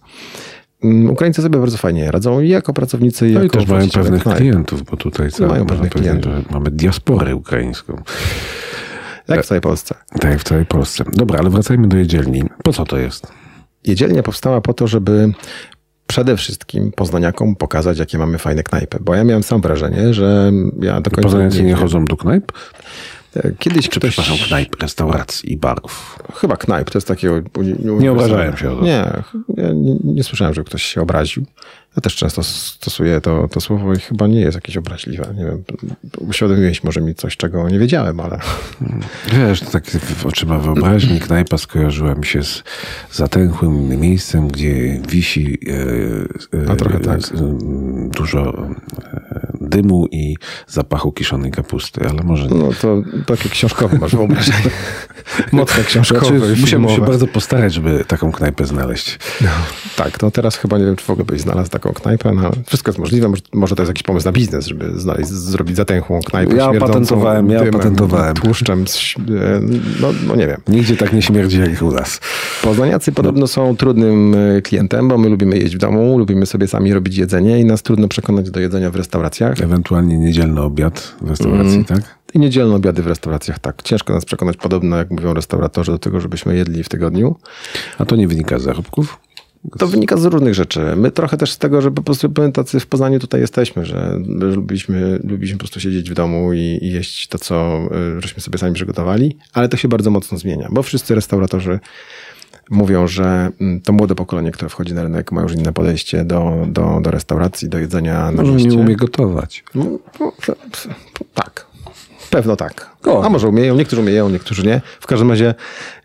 Mm, 0.84 1.10
Ukraińcy 1.10 1.42
sobie 1.42 1.58
bardzo 1.58 1.76
fajnie 1.76 2.10
radzą 2.10 2.40
i 2.40 2.48
jako 2.48 2.72
pracownicy, 2.72 3.28
i 3.28 3.32
no 3.32 3.42
jako 3.42 3.58
i 3.58 3.60
też 3.60 3.68
mają 3.70 3.88
pewnych 3.88 4.22
knajp. 4.22 4.38
klientów, 4.38 4.82
bo 4.82 4.96
tutaj 4.96 5.30
cały, 5.30 5.50
Mają 5.50 5.66
pewnych 5.66 5.90
klientów. 5.90 6.32
mamy 6.50 6.70
diasporę 6.70 7.36
ukraińską. 7.36 8.02
Jak 9.30 9.44
w 9.44 9.48
całej 9.48 9.60
Polsce. 9.60 9.94
Tak, 10.20 10.40
w 10.40 10.44
całej 10.44 10.66
Polsce. 10.66 11.04
Dobra, 11.12 11.38
ale 11.38 11.50
wracajmy 11.50 11.88
do 11.88 11.96
jedzielni. 11.96 12.42
Po 12.62 12.72
co 12.72 12.84
to 12.84 12.98
jest? 12.98 13.26
Jedzielnia 13.86 14.22
powstała 14.22 14.60
po 14.60 14.74
to, 14.74 14.86
żeby 14.86 15.32
przede 16.06 16.36
wszystkim 16.36 16.92
poznaniakom 16.92 17.56
pokazać, 17.56 17.98
jakie 17.98 18.18
mamy 18.18 18.38
fajne 18.38 18.62
knajpy. 18.62 18.98
Bo 19.00 19.14
ja 19.14 19.24
miałem 19.24 19.42
sam 19.42 19.60
wrażenie, 19.60 20.14
że 20.14 20.52
ja 20.80 21.00
do 21.00 21.10
końca 21.10 21.22
Poznaniacy 21.22 21.62
nie, 21.62 21.68
wiem. 21.68 21.78
chodzą 21.78 22.04
do 22.04 22.16
knajp? 22.16 22.52
Kiedyś 23.58 23.88
Czy 23.88 24.00
ktoś... 24.00 24.10
przepraszam, 24.12 24.46
knajp, 24.46 24.82
restauracji 24.82 25.52
i 25.52 25.56
barów? 25.56 26.18
Chyba 26.34 26.56
knajp, 26.56 26.90
to 26.90 26.98
jest 26.98 27.08
takie... 27.08 27.42
Nie 27.78 28.12
obrażałem 28.12 28.56
się 28.56 28.70
o 28.70 28.76
to. 28.76 28.82
Nie, 28.82 29.12
nie, 29.74 29.96
nie 30.04 30.24
słyszałem, 30.24 30.54
że 30.54 30.64
ktoś 30.64 30.82
się 30.82 31.00
obraził. 31.00 31.44
Ja 31.96 32.02
też 32.02 32.16
często 32.16 32.42
stosuję 32.42 33.20
to, 33.20 33.48
to 33.48 33.60
słowo 33.60 33.94
i 33.94 33.98
chyba 33.98 34.26
nie 34.26 34.40
jest 34.40 34.54
jakieś 34.54 34.76
obraźliwe. 34.76 35.34
Nie 35.36 35.44
wiem, 35.44 35.62
uświadomiłeś 36.18 36.84
może 36.84 37.00
mi 37.00 37.14
coś, 37.14 37.36
czego 37.36 37.68
nie 37.68 37.78
wiedziałem, 37.78 38.20
ale... 38.20 38.38
Wiesz, 39.32 39.60
to 39.60 39.70
tak 39.70 39.84
oczyma 40.24 40.58
wyobraźni, 40.58 41.20
knajpa 41.20 41.58
skojarzyła 41.58 42.14
mi 42.14 42.26
się 42.26 42.42
z 42.42 42.62
zatęchłym 43.12 44.00
miejscem, 44.00 44.48
gdzie 44.48 45.00
wisi 45.08 45.58
e, 45.66 46.58
e, 46.66 46.70
A 46.70 46.76
trochę 46.76 47.00
tak. 47.00 47.20
e, 47.20 47.58
dużo 48.10 48.68
e, 49.04 49.40
dymu 49.60 50.06
i 50.10 50.36
zapachu 50.66 51.12
kiszonej 51.12 51.50
kapusty, 51.50 52.08
ale 52.08 52.22
może 52.22 52.46
nie. 52.46 52.54
No 52.54 52.70
to 52.80 53.02
takie 53.26 53.48
książkowe 53.48 53.98
masz 53.98 54.16
wyobrażenie. 54.16 54.70
Mocno 55.52 55.84
książkowe. 55.84 56.54
Znaczy, 56.56 56.70
się 56.94 57.00
bardzo 57.00 57.26
postarać, 57.26 57.74
żeby 57.74 58.04
taką 58.04 58.32
knajpę 58.32 58.66
znaleźć. 58.66 59.18
No, 59.40 59.50
tak, 59.96 60.22
no 60.22 60.30
teraz 60.30 60.56
chyba 60.56 60.78
nie 60.78 60.84
wiem, 60.84 60.96
czy 60.96 61.04
w 61.04 61.10
ogóle 61.10 61.24
byś 61.24 61.40
znalazł 61.40 61.70
taką 61.80 61.94
knajpę, 61.94 62.32
no, 62.32 62.50
wszystko 62.66 62.90
jest 62.90 62.98
możliwe. 62.98 63.28
Może, 63.28 63.42
może 63.52 63.76
to 63.76 63.82
jest 63.82 63.90
jakiś 63.90 64.02
pomysł 64.02 64.26
na 64.26 64.32
biznes, 64.32 64.66
żeby 64.66 65.00
znaleźć, 65.00 65.28
zrobić 65.28 65.76
zatęchłą 65.76 66.20
knajpę 66.20 66.56
Ja 66.56 66.72
patentowałem, 66.80 67.50
ja 67.50 67.58
dymem, 67.58 67.74
patentowałem. 67.74 68.34
Tłuszczem, 68.34 68.84
e, 69.18 69.60
no, 70.00 70.08
no 70.26 70.36
nie 70.36 70.46
wiem. 70.46 70.60
Nigdzie 70.68 70.96
tak 70.96 71.12
nie 71.12 71.22
śmierdzi 71.22 71.60
jak 71.60 71.82
u 71.82 71.92
nas. 71.92 72.20
Poznaniacy 72.62 73.12
podobno 73.12 73.46
są 73.46 73.76
trudnym 73.76 74.34
e, 74.34 74.62
klientem, 74.62 75.08
bo 75.08 75.18
my 75.18 75.28
lubimy 75.28 75.58
jeść 75.58 75.74
w 75.74 75.78
domu, 75.78 76.18
lubimy 76.18 76.46
sobie 76.46 76.68
sami 76.68 76.94
robić 76.94 77.16
jedzenie 77.16 77.60
i 77.60 77.64
nas 77.64 77.82
trudno 77.82 78.08
przekonać 78.08 78.50
do 78.50 78.60
jedzenia 78.60 78.90
w 78.90 78.96
restauracjach. 78.96 79.60
Ewentualnie 79.60 80.18
niedzielny 80.18 80.60
obiad 80.60 81.14
w 81.20 81.28
restauracji, 81.28 81.74
Mm. 81.74 81.84
tak? 81.84 82.20
I 82.34 82.38
niedzielne 82.38 82.74
obiady 82.74 83.02
w 83.02 83.06
restauracjach, 83.06 83.58
tak. 83.58 83.82
Ciężko 83.82 84.12
nas 84.12 84.24
przekonać, 84.24 84.56
podobno 84.56 84.96
jak 84.96 85.10
mówią 85.10 85.34
restauratorzy, 85.34 85.92
do 85.92 85.98
tego, 85.98 86.20
żebyśmy 86.20 86.56
jedli 86.56 86.84
w 86.84 86.88
tygodniu. 86.88 87.36
A 87.98 88.04
to 88.04 88.16
nie 88.16 88.28
wynika 88.28 88.58
z 88.58 88.62
zarobków? 88.62 89.18
To 89.78 89.86
wynika 89.86 90.16
z 90.16 90.24
różnych 90.24 90.54
rzeczy. 90.54 90.80
My 90.96 91.10
trochę 91.10 91.36
też 91.36 91.52
z 91.52 91.58
tego, 91.58 91.82
że 91.82 91.90
po 91.90 92.02
prostu 92.02 92.28
tacy 92.54 92.80
w 92.80 92.86
Poznaniu 92.86 93.18
tutaj 93.18 93.40
jesteśmy, 93.40 93.86
że 93.86 94.18
lubiliśmy, 94.26 95.20
lubiliśmy 95.24 95.58
po 95.58 95.58
prostu 95.58 95.80
siedzieć 95.80 96.10
w 96.10 96.14
domu 96.14 96.52
i, 96.52 96.58
i 96.58 96.92
jeść 96.92 97.28
to, 97.28 97.38
co 97.38 97.80
y, 98.18 98.20
żeśmy 98.20 98.42
sobie 98.42 98.58
sami 98.58 98.74
przygotowali, 98.74 99.36
ale 99.52 99.68
to 99.68 99.76
się 99.76 99.88
bardzo 99.88 100.10
mocno 100.10 100.38
zmienia, 100.38 100.68
bo 100.70 100.82
wszyscy 100.82 101.14
restauratorzy 101.14 101.80
mówią, 102.70 103.06
że 103.06 103.50
mm, 103.60 103.80
to 103.80 103.92
młode 103.92 104.14
pokolenie, 104.14 104.50
które 104.50 104.68
wchodzi 104.68 104.94
na 104.94 105.02
rynek, 105.02 105.32
ma 105.32 105.42
już 105.42 105.52
inne 105.52 105.72
podejście 105.72 106.24
do, 106.24 106.66
do, 106.68 107.00
do 107.02 107.10
restauracji, 107.10 107.68
do 107.68 107.78
jedzenia 107.78 108.30
na 108.30 108.42
mieście. 108.42 108.68
nie 108.68 108.78
umie 108.78 108.96
gotować. 108.96 109.64
No, 109.74 109.84
no, 110.20 110.32
tak. 111.34 111.69
Pewno 112.30 112.56
tak. 112.56 112.90
O. 113.06 113.24
A 113.24 113.28
może 113.28 113.48
umieją, 113.48 113.76
niektórzy 113.76 114.02
umieją, 114.02 114.28
niektórzy 114.28 114.66
nie. 114.66 114.80
W 115.00 115.06
każdym 115.06 115.30
razie 115.30 115.54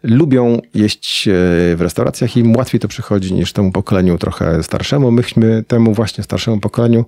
lubią 0.04 0.60
jeść 0.74 1.28
e, 1.28 1.32
w 1.76 1.78
restauracjach 1.80 2.38
i 2.38 2.40
im 2.40 2.56
łatwiej 2.56 2.80
to 2.80 2.88
przychodzi 2.88 3.34
niż 3.34 3.54
temu 3.54 3.72
pokoleniu 3.72 4.18
trochę 4.18 4.64
starszemu. 4.64 5.12
Myśmy 5.12 5.64
temu 5.68 5.94
właśnie 5.94 6.24
starszemu 6.24 6.60
pokoleniu 6.60 7.06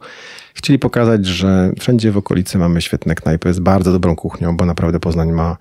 chcieli 0.54 0.80
pokazać, 0.80 1.26
że 1.26 1.72
wszędzie 1.80 2.12
w 2.12 2.18
okolicy 2.18 2.58
mamy 2.58 2.82
świetne 2.82 3.16
knajpy 3.16 3.54
z 3.54 3.60
bardzo 3.60 3.92
dobrą 3.92 4.16
kuchnią, 4.16 4.58
bo 4.58 4.66
naprawdę 4.66 5.00
Poznań 5.00 5.32
ma, 5.32 5.58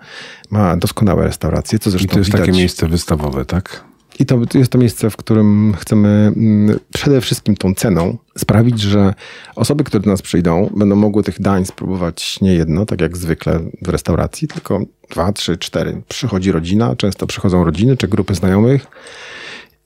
ma 0.49 0.77
doskonałe 0.77 1.25
restauracje, 1.25 1.79
co 1.79 1.89
I 1.89 1.91
zresztą 1.91 2.13
to 2.13 2.19
jest 2.19 2.31
widać. 2.31 2.41
takie 2.47 2.57
miejsce 2.57 2.87
wystawowe, 2.87 3.45
tak? 3.45 3.83
I 4.19 4.25
to 4.25 4.39
jest 4.53 4.71
to 4.71 4.77
miejsce, 4.77 5.09
w 5.09 5.17
którym 5.17 5.73
chcemy 5.79 6.09
mm, 6.37 6.79
przede 6.93 7.21
wszystkim 7.21 7.55
tą 7.55 7.73
ceną 7.73 8.17
sprawić, 8.37 8.79
że 8.81 9.13
osoby, 9.55 9.83
które 9.83 10.03
do 10.03 10.11
nas 10.11 10.21
przyjdą, 10.21 10.69
będą 10.75 10.95
mogły 10.95 11.23
tych 11.23 11.41
dań 11.41 11.65
spróbować 11.65 12.41
nie 12.41 12.53
jedno, 12.53 12.85
tak 12.85 13.01
jak 13.01 13.17
zwykle 13.17 13.59
w 13.81 13.89
restauracji, 13.89 14.47
tylko 14.47 14.81
dwa, 15.11 15.31
trzy, 15.31 15.57
cztery. 15.57 16.01
Przychodzi 16.07 16.51
rodzina, 16.51 16.95
często 16.95 17.27
przychodzą 17.27 17.63
rodziny 17.63 17.97
czy 17.97 18.07
grupy 18.07 18.35
znajomych. 18.35 18.87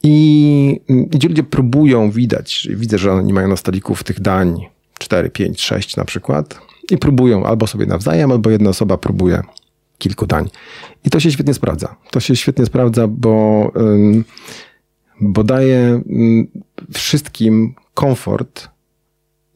I, 0.03 0.79
I 1.13 1.19
ci 1.19 1.27
ludzie 1.27 1.43
próbują, 1.43 2.11
widać, 2.11 2.67
widzę, 2.71 2.97
że 2.97 3.13
oni 3.13 3.33
mają 3.33 3.47
na 3.47 3.57
stoliku 3.57 3.95
tych 3.95 4.19
dań 4.19 4.65
4, 4.99 5.29
5, 5.29 5.61
6 5.61 5.97
na 5.97 6.05
przykład 6.05 6.59
i 6.91 6.97
próbują 6.97 7.45
albo 7.45 7.67
sobie 7.67 7.85
nawzajem, 7.85 8.31
albo 8.31 8.49
jedna 8.49 8.69
osoba 8.69 8.97
próbuje 8.97 9.41
kilku 10.01 10.27
dań. 10.27 10.49
I 11.05 11.09
to 11.09 11.19
się 11.19 11.31
świetnie 11.31 11.53
sprawdza. 11.53 11.95
To 12.11 12.19
się 12.19 12.35
świetnie 12.35 12.65
sprawdza, 12.65 13.07
bo, 13.07 13.71
bo 15.21 15.43
daje 15.43 16.01
wszystkim 16.93 17.75
komfort 17.93 18.69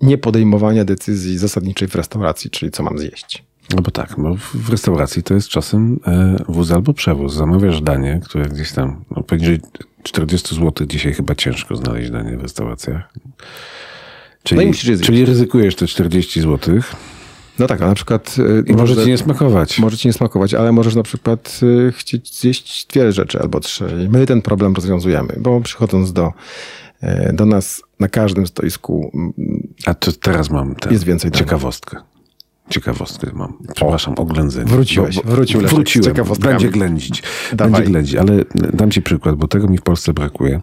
nie 0.01 0.17
podejmowania 0.17 0.85
decyzji 0.85 1.37
zasadniczej 1.37 1.87
w 1.87 1.95
restauracji, 1.95 2.49
czyli 2.49 2.71
co 2.71 2.83
mam 2.83 2.99
zjeść. 2.99 3.43
No 3.75 3.81
bo 3.81 3.91
tak, 3.91 4.15
bo 4.17 4.35
w 4.53 4.69
restauracji 4.69 5.23
to 5.23 5.33
jest 5.33 5.49
czasem 5.49 5.99
e, 6.07 6.35
wóz 6.47 6.71
albo 6.71 6.93
przewóz. 6.93 7.33
Zamawiasz 7.33 7.81
danie, 7.81 8.21
które 8.23 8.49
gdzieś 8.49 8.71
tam, 8.71 9.03
no 9.11 9.23
poniżej 9.23 9.59
40 10.03 10.55
zł 10.55 10.87
dzisiaj 10.87 11.13
chyba 11.13 11.35
ciężko 11.35 11.75
znaleźć 11.75 12.11
danie 12.11 12.37
w 12.37 12.41
restauracjach. 12.41 13.13
Czyli, 14.43 14.67
no 14.67 14.73
czyli 15.01 15.25
ryzykujesz 15.25 15.75
te 15.75 15.87
40 15.87 16.41
złotych 16.41 16.95
no 17.59 17.67
tak, 17.67 17.81
a 17.81 17.87
na 17.87 17.95
przykład... 17.95 18.35
I 18.65 18.73
może, 18.73 19.03
ci 19.03 19.09
nie 19.09 19.17
smakować. 19.17 19.79
Może 19.79 19.97
ci 19.97 20.07
nie 20.07 20.13
smakować, 20.13 20.53
ale 20.53 20.71
możesz 20.71 20.95
na 20.95 21.03
przykład 21.03 21.59
y, 21.63 21.91
chcieć 21.91 22.39
zjeść 22.39 22.85
dwie 22.85 23.11
rzeczy 23.11 23.39
albo 23.39 23.59
trzy. 23.59 24.07
My 24.11 24.25
ten 24.25 24.41
problem 24.41 24.73
rozwiązujemy, 24.73 25.35
bo 25.39 25.61
przychodząc 25.61 26.13
do, 26.13 26.33
e, 27.01 27.33
do 27.33 27.45
nas 27.45 27.81
na 27.99 28.07
każdym 28.07 28.47
stoisku... 28.47 29.11
A 29.85 29.93
to 29.93 30.11
teraz 30.11 30.49
mam 30.49 30.75
ten, 30.75 30.91
jest 30.91 31.03
więcej 31.03 31.31
ciekawostkę. 31.31 31.97
Ciekawostkę 32.69 33.31
mam. 33.33 33.57
Przepraszam, 33.75 34.13
o, 34.13 34.21
oględzenie. 34.21 34.71
Wróciłeś. 34.71 35.15
Bo, 35.15 35.23
bo 35.23 35.31
wrócił 35.31 35.61
Wróciłem. 35.61 36.15
Będzie 36.39 36.69
ględzić. 36.69 37.23
Dawaj. 37.53 37.71
Będzie 37.71 37.91
ględzić, 37.91 38.15
ale 38.15 38.43
dam 38.73 38.91
ci 38.91 39.01
przykład, 39.01 39.35
bo 39.35 39.47
tego 39.47 39.67
mi 39.67 39.77
w 39.77 39.81
Polsce 39.81 40.13
brakuje. 40.13 40.61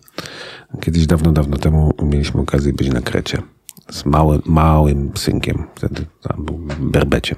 Kiedyś 0.80 1.06
dawno, 1.06 1.32
dawno 1.32 1.56
temu 1.56 1.94
mieliśmy 2.02 2.40
okazję 2.40 2.72
być 2.72 2.88
na 2.88 3.00
Krecie 3.00 3.42
z 3.90 4.04
małym, 4.04 4.42
małym 4.46 5.10
synkiem, 5.14 5.66
wtedy 5.74 6.06
tam 6.22 6.44
był 6.44 6.60
berbecie. 6.80 7.36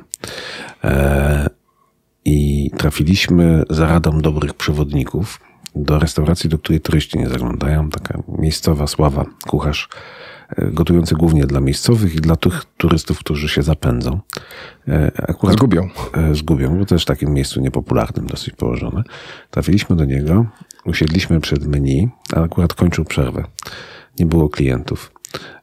E, 0.85 1.51
I 2.25 2.71
trafiliśmy 2.77 3.63
za 3.71 3.87
radą 3.87 4.21
dobrych 4.21 4.55
przewodników 4.55 5.41
do 5.75 5.99
restauracji, 5.99 6.51
do 6.51 6.59
której 6.59 6.81
turyści 6.81 7.19
nie 7.19 7.29
zaglądają. 7.29 7.91
Taka 7.91 8.23
miejscowa 8.29 8.87
sława, 8.87 9.25
kucharz 9.47 9.89
e, 10.57 10.71
gotujący 10.71 11.15
głównie 11.15 11.47
dla 11.47 11.61
miejscowych 11.61 12.15
i 12.15 12.21
dla 12.21 12.37
tych 12.37 12.65
turystów, 12.77 13.19
którzy 13.19 13.49
się 13.49 13.63
zapędzą. 13.63 14.21
E, 14.89 15.11
akurat, 15.29 15.57
zgubią. 15.57 15.89
E, 16.15 16.35
zgubią, 16.35 16.79
bo 16.79 16.85
też 16.85 17.03
w 17.03 17.07
takim 17.07 17.33
miejscu 17.33 17.61
niepopularnym 17.61 18.27
dosyć 18.27 18.55
położone. 18.55 19.03
Trafiliśmy 19.51 19.97
do 19.97 20.05
niego, 20.05 20.47
usiedliśmy 20.85 21.41
przed 21.41 21.67
menu, 21.67 22.09
a 22.33 22.41
akurat 22.41 22.75
kończył 22.75 23.05
przerwę. 23.05 23.45
Nie 24.19 24.27
było 24.27 24.49
klientów. 24.49 25.14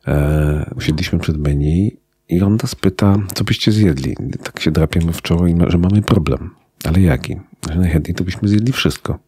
E, 0.07 0.71
usiedliśmy 0.75 1.19
przed 1.19 1.37
menu 1.37 1.97
i 2.29 2.41
on 2.41 2.57
nas 2.61 2.75
pyta, 2.75 3.17
co 3.33 3.43
byście 3.43 3.71
zjedli. 3.71 4.15
Tak 4.43 4.59
się 4.59 4.71
drapiemy 4.71 5.13
w 5.13 5.21
czoło, 5.21 5.47
i 5.47 5.55
że 5.67 5.77
mamy 5.77 6.01
problem. 6.01 6.55
Ale 6.83 7.01
jaki? 7.01 7.39
Że 7.71 7.79
najchętniej 7.79 8.15
to 8.15 8.23
byśmy 8.23 8.47
zjedli 8.47 8.73
wszystko. 8.73 9.19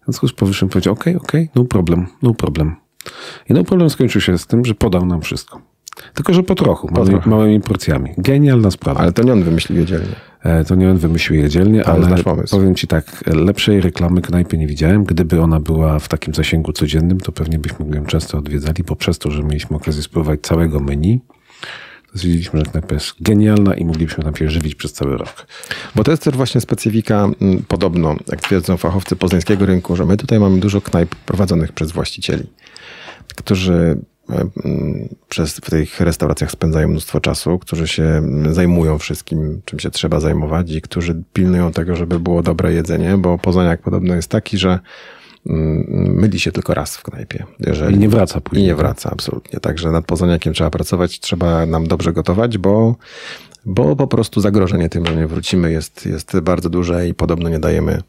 W 0.00 0.04
związku 0.04 0.28
z 0.28 0.32
powyższym 0.32 0.68
powiedział, 0.68 0.92
okej, 0.92 1.16
okay, 1.16 1.28
okej, 1.28 1.42
okay, 1.42 1.52
no 1.54 1.64
problem, 1.64 2.06
no 2.22 2.34
problem. 2.34 2.76
I 3.48 3.52
no 3.52 3.64
problem 3.64 3.90
skończył 3.90 4.20
się 4.20 4.38
z 4.38 4.46
tym, 4.46 4.64
że 4.64 4.74
podał 4.74 5.06
nam 5.06 5.20
wszystko. 5.20 5.69
Tylko, 6.14 6.34
że 6.34 6.42
po 6.42 6.54
trochu, 6.54 6.88
po 6.88 6.94
małymi, 6.94 7.20
małymi 7.26 7.60
porcjami. 7.60 8.10
Genialna 8.18 8.70
sprawa. 8.70 9.00
Ale 9.00 9.12
to 9.12 9.22
nie 9.22 9.32
on 9.32 9.42
wymyślił 9.42 9.78
jedzielnie. 9.78 10.14
E, 10.42 10.64
to 10.64 10.74
nie 10.74 10.90
on 10.90 10.96
wymyślił 10.96 11.40
jedzielnie, 11.42 11.86
ale, 11.86 12.06
ale 12.06 12.24
powiem 12.50 12.74
ci 12.74 12.86
tak, 12.86 13.24
lepszej 13.26 13.80
reklamy 13.80 14.22
knajpy 14.22 14.58
nie 14.58 14.66
widziałem. 14.66 15.04
Gdyby 15.04 15.40
ona 15.40 15.60
była 15.60 15.98
w 15.98 16.08
takim 16.08 16.34
zasięgu 16.34 16.72
codziennym, 16.72 17.20
to 17.20 17.32
pewnie 17.32 17.58
byśmy 17.58 17.96
ją 17.96 18.06
często 18.06 18.38
odwiedzali, 18.38 18.84
bo 18.84 18.96
przez 18.96 19.18
to, 19.18 19.30
że 19.30 19.42
mieliśmy 19.42 19.76
okazję 19.76 20.02
spróbować 20.02 20.40
całego 20.40 20.80
menu, 20.80 21.20
stwierdziliśmy, 22.14 22.60
że 22.60 22.66
knajpa 22.66 22.94
jest 22.94 23.14
genialna 23.20 23.74
i 23.74 23.84
moglibyśmy 23.84 24.24
tam 24.24 24.36
się 24.36 24.50
żywić 24.50 24.74
przez 24.74 24.92
cały 24.92 25.16
rok. 25.16 25.46
Bo 25.94 26.04
to 26.04 26.10
jest 26.10 26.22
też 26.22 26.36
właśnie 26.36 26.60
specyfika, 26.60 27.28
podobno, 27.68 28.16
jak 28.28 28.40
twierdzą 28.40 28.76
fachowcy 28.76 29.16
poznańskiego 29.16 29.66
rynku, 29.66 29.96
że 29.96 30.06
my 30.06 30.16
tutaj 30.16 30.40
mamy 30.40 30.60
dużo 30.60 30.80
knajp 30.80 31.14
prowadzonych 31.14 31.72
przez 31.72 31.92
właścicieli, 31.92 32.44
którzy 33.36 33.98
przez, 35.28 35.56
w 35.56 35.70
tych 35.70 36.00
restauracjach 36.00 36.50
spędzają 36.50 36.88
mnóstwo 36.88 37.20
czasu, 37.20 37.58
którzy 37.58 37.88
się 37.88 38.22
zajmują 38.50 38.98
wszystkim, 38.98 39.62
czym 39.64 39.78
się 39.78 39.90
trzeba 39.90 40.20
zajmować 40.20 40.70
i 40.70 40.82
którzy 40.82 41.22
pilnują 41.32 41.72
tego, 41.72 41.96
żeby 41.96 42.20
było 42.20 42.42
dobre 42.42 42.72
jedzenie, 42.72 43.18
bo 43.18 43.38
Poznaniak 43.38 43.82
podobno 43.82 44.14
jest 44.14 44.28
taki, 44.28 44.58
że 44.58 44.78
mm, 45.46 45.84
myli 46.16 46.40
się 46.40 46.52
tylko 46.52 46.74
raz 46.74 46.96
w 46.96 47.02
knajpie. 47.02 47.44
Jeżeli, 47.60 47.94
I 47.94 47.98
nie 47.98 48.08
wraca 48.08 48.40
później. 48.40 48.64
I 48.64 48.66
nie 48.66 48.74
wraca, 48.74 49.10
absolutnie. 49.12 49.60
Także 49.60 49.90
nad 49.90 50.04
Poznaniakiem 50.04 50.54
trzeba 50.54 50.70
pracować, 50.70 51.20
trzeba 51.20 51.66
nam 51.66 51.86
dobrze 51.86 52.12
gotować, 52.12 52.58
bo 52.58 52.96
bo 53.66 53.96
po 53.96 54.06
prostu 54.06 54.40
zagrożenie 54.40 54.88
tym, 54.88 55.06
że 55.06 55.16
nie 55.16 55.26
wrócimy 55.26 55.72
jest, 55.72 56.06
jest 56.06 56.40
bardzo 56.40 56.70
duże 56.70 57.08
i 57.08 57.14
podobno 57.14 57.48
nie 57.48 57.58
dajemy, 57.58 58.02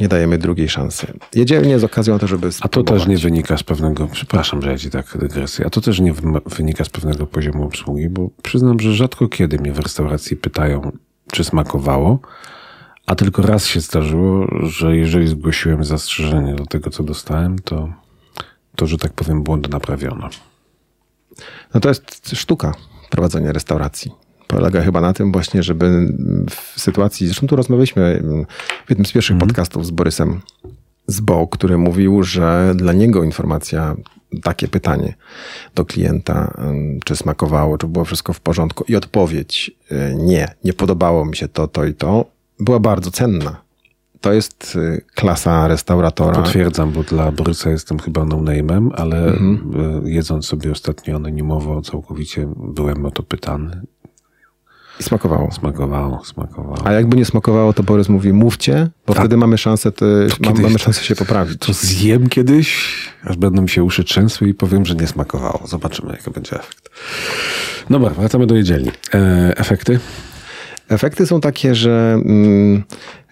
nie 0.00 0.08
dajemy 0.08 0.38
drugiej 0.38 0.68
szansy. 0.68 1.12
Jedzielnie 1.34 1.78
z 1.78 1.84
okazją 1.84 2.18
to, 2.18 2.26
żeby 2.26 2.50
A 2.60 2.68
to 2.68 2.82
też 2.82 3.06
nie 3.06 3.16
wynika 3.16 3.56
z 3.56 3.62
pewnego, 3.62 4.06
przepraszam, 4.12 4.62
że 4.62 4.70
ja 4.70 4.78
ci 4.78 4.90
tak 4.90 5.18
dygresję, 5.18 5.66
a 5.66 5.70
to 5.70 5.80
też 5.80 6.00
nie 6.00 6.12
wynika 6.46 6.84
z 6.84 6.88
pewnego 6.88 7.26
poziomu 7.26 7.64
obsługi, 7.64 8.08
bo 8.08 8.30
przyznam, 8.42 8.80
że 8.80 8.94
rzadko 8.94 9.28
kiedy 9.28 9.58
mnie 9.58 9.72
w 9.72 9.78
restauracji 9.78 10.36
pytają, 10.36 10.92
czy 11.32 11.44
smakowało, 11.44 12.20
a 13.06 13.14
tylko 13.14 13.42
raz 13.42 13.66
się 13.66 13.80
zdarzyło, 13.80 14.46
że 14.62 14.96
jeżeli 14.96 15.28
zgłosiłem 15.28 15.84
zastrzeżenie 15.84 16.54
do 16.54 16.66
tego, 16.66 16.90
co 16.90 17.02
dostałem, 17.02 17.58
to, 17.58 17.88
to 18.76 18.86
że 18.86 18.98
tak 18.98 19.12
powiem, 19.12 19.42
błąd 19.42 19.70
naprawiono. 19.70 20.28
No 21.74 21.80
to 21.80 21.88
jest 21.88 22.30
sztuka 22.34 22.74
prowadzenia 23.10 23.52
restauracji 23.52 24.27
polega 24.48 24.82
chyba 24.82 25.00
na 25.00 25.12
tym 25.12 25.32
właśnie, 25.32 25.62
żeby 25.62 26.12
w 26.50 26.80
sytuacji, 26.80 27.26
zresztą 27.26 27.46
tu 27.46 27.56
rozmawialiśmy 27.56 28.22
w 28.86 28.90
jednym 28.90 29.06
z 29.06 29.12
pierwszych 29.12 29.36
mm. 29.36 29.48
podcastów 29.48 29.86
z 29.86 29.90
Borysem 29.90 30.40
Zbo, 31.06 31.46
który 31.46 31.78
mówił, 31.78 32.22
że 32.22 32.72
dla 32.76 32.92
niego 32.92 33.24
informacja, 33.24 33.96
takie 34.42 34.68
pytanie 34.68 35.14
do 35.74 35.84
klienta, 35.84 36.54
czy 37.04 37.16
smakowało, 37.16 37.78
czy 37.78 37.86
było 37.86 38.04
wszystko 38.04 38.32
w 38.32 38.40
porządku 38.40 38.84
i 38.88 38.96
odpowiedź 38.96 39.70
y, 39.92 40.14
nie, 40.16 40.54
nie 40.64 40.72
podobało 40.72 41.24
mi 41.24 41.36
się 41.36 41.48
to, 41.48 41.68
to 41.68 41.84
i 41.84 41.94
to, 41.94 42.24
była 42.60 42.80
bardzo 42.80 43.10
cenna. 43.10 43.56
To 44.20 44.32
jest 44.32 44.76
y, 44.76 45.04
klasa 45.14 45.68
restauratora. 45.68 46.42
Potwierdzam, 46.42 46.92
bo 46.92 47.02
dla 47.02 47.32
Borysa 47.32 47.70
jestem 47.70 47.98
chyba 47.98 48.24
no-name'em, 48.24 48.90
ale 48.94 49.26
mhm. 49.26 50.04
Y, 50.06 50.10
jedząc 50.10 50.46
sobie 50.46 50.72
ostatnio 50.72 51.16
anonimowo 51.16 51.82
całkowicie 51.82 52.48
byłem 52.56 53.06
o 53.06 53.10
to 53.10 53.22
pytany 53.22 53.82
i 55.00 55.02
smakowało. 55.02 55.52
Smakowało, 55.52 56.24
smakowało. 56.24 56.86
A 56.86 56.92
jakby 56.92 57.16
nie 57.16 57.24
smakowało, 57.24 57.72
to 57.72 57.82
Borys 57.82 58.08
mówi, 58.08 58.32
mówcie, 58.32 58.88
bo 59.06 59.14
tak. 59.14 59.22
wtedy 59.22 59.36
mamy 59.36 59.58
szansę, 59.58 59.92
to 59.92 60.06
mamy, 60.40 60.60
mamy 60.60 60.78
szansę 60.78 61.04
się 61.04 61.16
poprawić. 61.16 61.58
To 61.66 61.72
zjem 61.72 62.28
kiedyś, 62.28 62.94
aż 63.24 63.36
będą 63.36 63.62
mi 63.62 63.68
się 63.68 63.84
uszy 63.84 64.04
trzęsły 64.04 64.48
i 64.48 64.54
powiem, 64.54 64.86
że 64.86 64.94
nie 64.94 65.06
smakowało. 65.06 65.60
Zobaczymy, 65.66 66.12
jaki 66.12 66.30
będzie 66.30 66.56
efekt. 66.56 66.90
Dobra, 67.90 68.10
wracamy 68.10 68.46
do 68.46 68.54
jedzielni. 68.54 68.90
E, 69.14 69.52
efekty? 69.56 70.00
Efekty 70.88 71.26
są 71.26 71.40
takie, 71.40 71.74
że, 71.74 72.20
mm, 72.24 72.82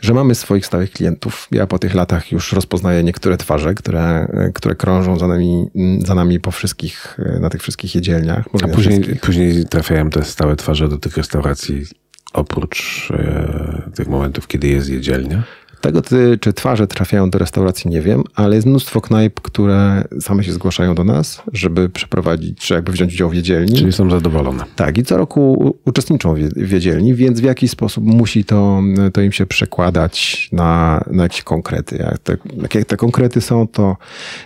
że 0.01 0.15
mamy 0.15 0.35
swoich 0.35 0.67
stałych 0.67 0.91
klientów. 0.91 1.49
Ja 1.51 1.67
po 1.67 1.79
tych 1.79 1.95
latach 1.95 2.33
już 2.33 2.53
rozpoznaję 2.53 3.03
niektóre 3.03 3.37
twarze, 3.37 3.75
które, 3.75 4.29
które 4.55 4.75
krążą 4.75 5.19
za 5.19 5.27
nami, 5.27 5.67
za 5.99 6.15
nami 6.15 6.41
po 6.41 6.51
wszystkich, 6.51 7.19
na 7.41 7.51
tych 7.51 7.63
wszystkich 7.63 7.95
jedzielniach. 7.95 8.45
A 8.63 8.69
później, 8.69 9.01
później 9.23 9.67
trafiają 9.67 10.11
te 10.11 10.25
stałe 10.25 10.57
twarze 10.57 10.89
do 10.89 10.99
tych 10.99 11.17
restauracji 11.17 11.85
oprócz 12.33 13.09
e, 13.11 13.91
tych 13.95 14.09
momentów, 14.09 14.47
kiedy 14.47 14.69
jest 14.69 14.89
jedzielnia? 14.89 15.43
Tego, 15.87 16.03
czy 16.41 16.53
twarze 16.53 16.87
trafiają 16.87 17.31
do 17.31 17.39
restauracji, 17.39 17.91
nie 17.91 18.01
wiem, 18.01 18.25
ale 18.35 18.57
jest 18.57 18.67
mnóstwo 18.67 19.01
knajp, 19.01 19.41
które 19.41 20.05
same 20.21 20.45
się 20.45 20.53
zgłaszają 20.53 20.95
do 20.95 21.05
nas, 21.05 21.43
żeby 21.53 21.89
przeprowadzić, 21.89 22.59
czy 22.59 22.75
jakby 22.75 22.93
wziąć 22.93 23.15
udział 23.15 23.31
w 23.31 23.33
wiedzielni. 23.33 23.79
Czyli 23.79 23.93
są 23.93 24.11
zadowolone. 24.11 24.65
Tak, 24.77 24.99
i 24.99 25.05
co 25.05 25.17
roku 25.17 25.75
uczestniczą 25.85 26.35
w 26.35 26.59
wiedzielni, 26.59 27.15
więc 27.15 27.41
w 27.41 27.45
jakiś 27.45 27.71
sposób 27.71 28.05
musi 28.05 28.45
to, 28.45 28.83
to 29.13 29.21
im 29.21 29.33
się 29.33 29.47
przekładać 29.47 30.49
na, 30.53 31.01
na 31.11 31.23
jakieś 31.23 31.43
konkrety. 31.43 31.97
Jak 31.97 32.19
te, 32.19 32.37
jak 32.75 32.85
te 32.85 32.97
konkrety 32.97 33.41
są, 33.41 33.69
to, 33.69 33.97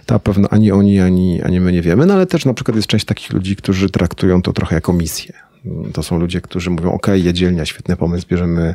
to 0.07 0.15
na 0.15 0.19
pewno 0.19 0.49
ani 0.49 0.73
oni, 0.73 1.01
ani, 1.01 1.43
ani 1.43 1.61
my 1.61 1.73
nie 1.73 1.83
wiemy, 1.83 2.07
no 2.07 2.15
ale 2.15 2.27
też 2.27 2.45
na 2.45 2.55
przykład 2.55 2.77
jest 2.77 2.89
część 2.89 3.05
takich 3.05 3.33
ludzi, 3.33 3.57
którzy 3.57 3.91
traktują 3.91 4.43
to 4.43 4.53
trochę 4.53 4.75
jako 4.75 4.93
misję 4.93 5.50
to 5.93 6.03
są 6.03 6.19
ludzie, 6.19 6.41
którzy 6.41 6.71
mówią, 6.71 6.93
ok, 6.93 7.07
jedzielnia, 7.15 7.65
świetny 7.65 7.97
pomysł, 7.97 8.27
bierzemy, 8.29 8.75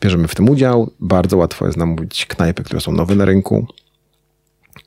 bierzemy 0.00 0.28
w 0.28 0.34
tym 0.34 0.48
udział. 0.48 0.90
Bardzo 1.00 1.36
łatwo 1.36 1.66
jest 1.66 1.78
namówić 1.78 2.26
knajpy, 2.26 2.62
które 2.62 2.80
są 2.80 2.92
nowe 2.92 3.14
na 3.14 3.24
rynku, 3.24 3.66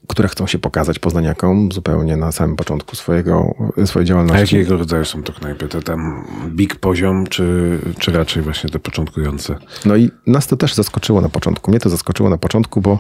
które 0.08 0.30
chcą 0.30 0.48
się 0.48 0.60
pokazać 0.60 1.00
poznaniakom 1.00 1.72
zupełnie 1.72 2.18
na 2.18 2.32
samym 2.32 2.56
początku 2.56 2.96
swojego, 2.96 3.56
swojej 3.86 4.06
A 4.06 4.08
działalności. 4.08 4.56
jakiego 4.56 4.78
rodzaju 4.78 5.06
są 5.06 5.24
to 5.24 5.34
knajpy? 5.34 5.68
To 5.68 5.82
tam 5.82 6.26
big 6.50 6.76
poziom, 6.76 7.28
czy, 7.28 7.80
czy 8.00 8.12
raczej 8.12 8.44
właśnie 8.44 8.70
te 8.70 8.80
początkujące? 8.80 9.56
No 9.86 9.96
i 9.96 10.10
nas 10.28 10.48
to 10.48 10.58
też 10.58 10.74
zaskoczyło 10.74 11.22
na 11.22 11.30
początku. 11.30 11.72
Mnie 11.72 11.80
to 11.80 11.90
zaskoczyło 11.90 12.30
na 12.30 12.38
początku, 12.38 12.82
bo 12.82 13.00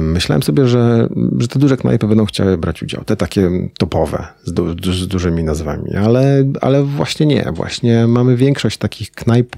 myślałem 0.00 0.42
sobie, 0.42 0.66
że, 0.66 1.08
że 1.38 1.48
te 1.48 1.58
duże 1.58 1.76
knajpy 1.76 2.06
będą 2.06 2.26
chciały 2.26 2.58
brać 2.58 2.82
udział. 2.82 3.04
Te 3.04 3.16
takie 3.16 3.50
topowe, 3.78 4.26
z, 4.44 4.52
du, 4.52 4.92
z 4.92 5.06
dużymi 5.06 5.44
nazwami. 5.44 5.96
Ale, 5.96 6.44
ale 6.60 6.84
właśnie 6.84 7.26
nie. 7.26 7.44
Właśnie 7.52 8.06
mamy 8.06 8.36
większość 8.36 8.78
takich 8.78 9.10
knajp, 9.10 9.56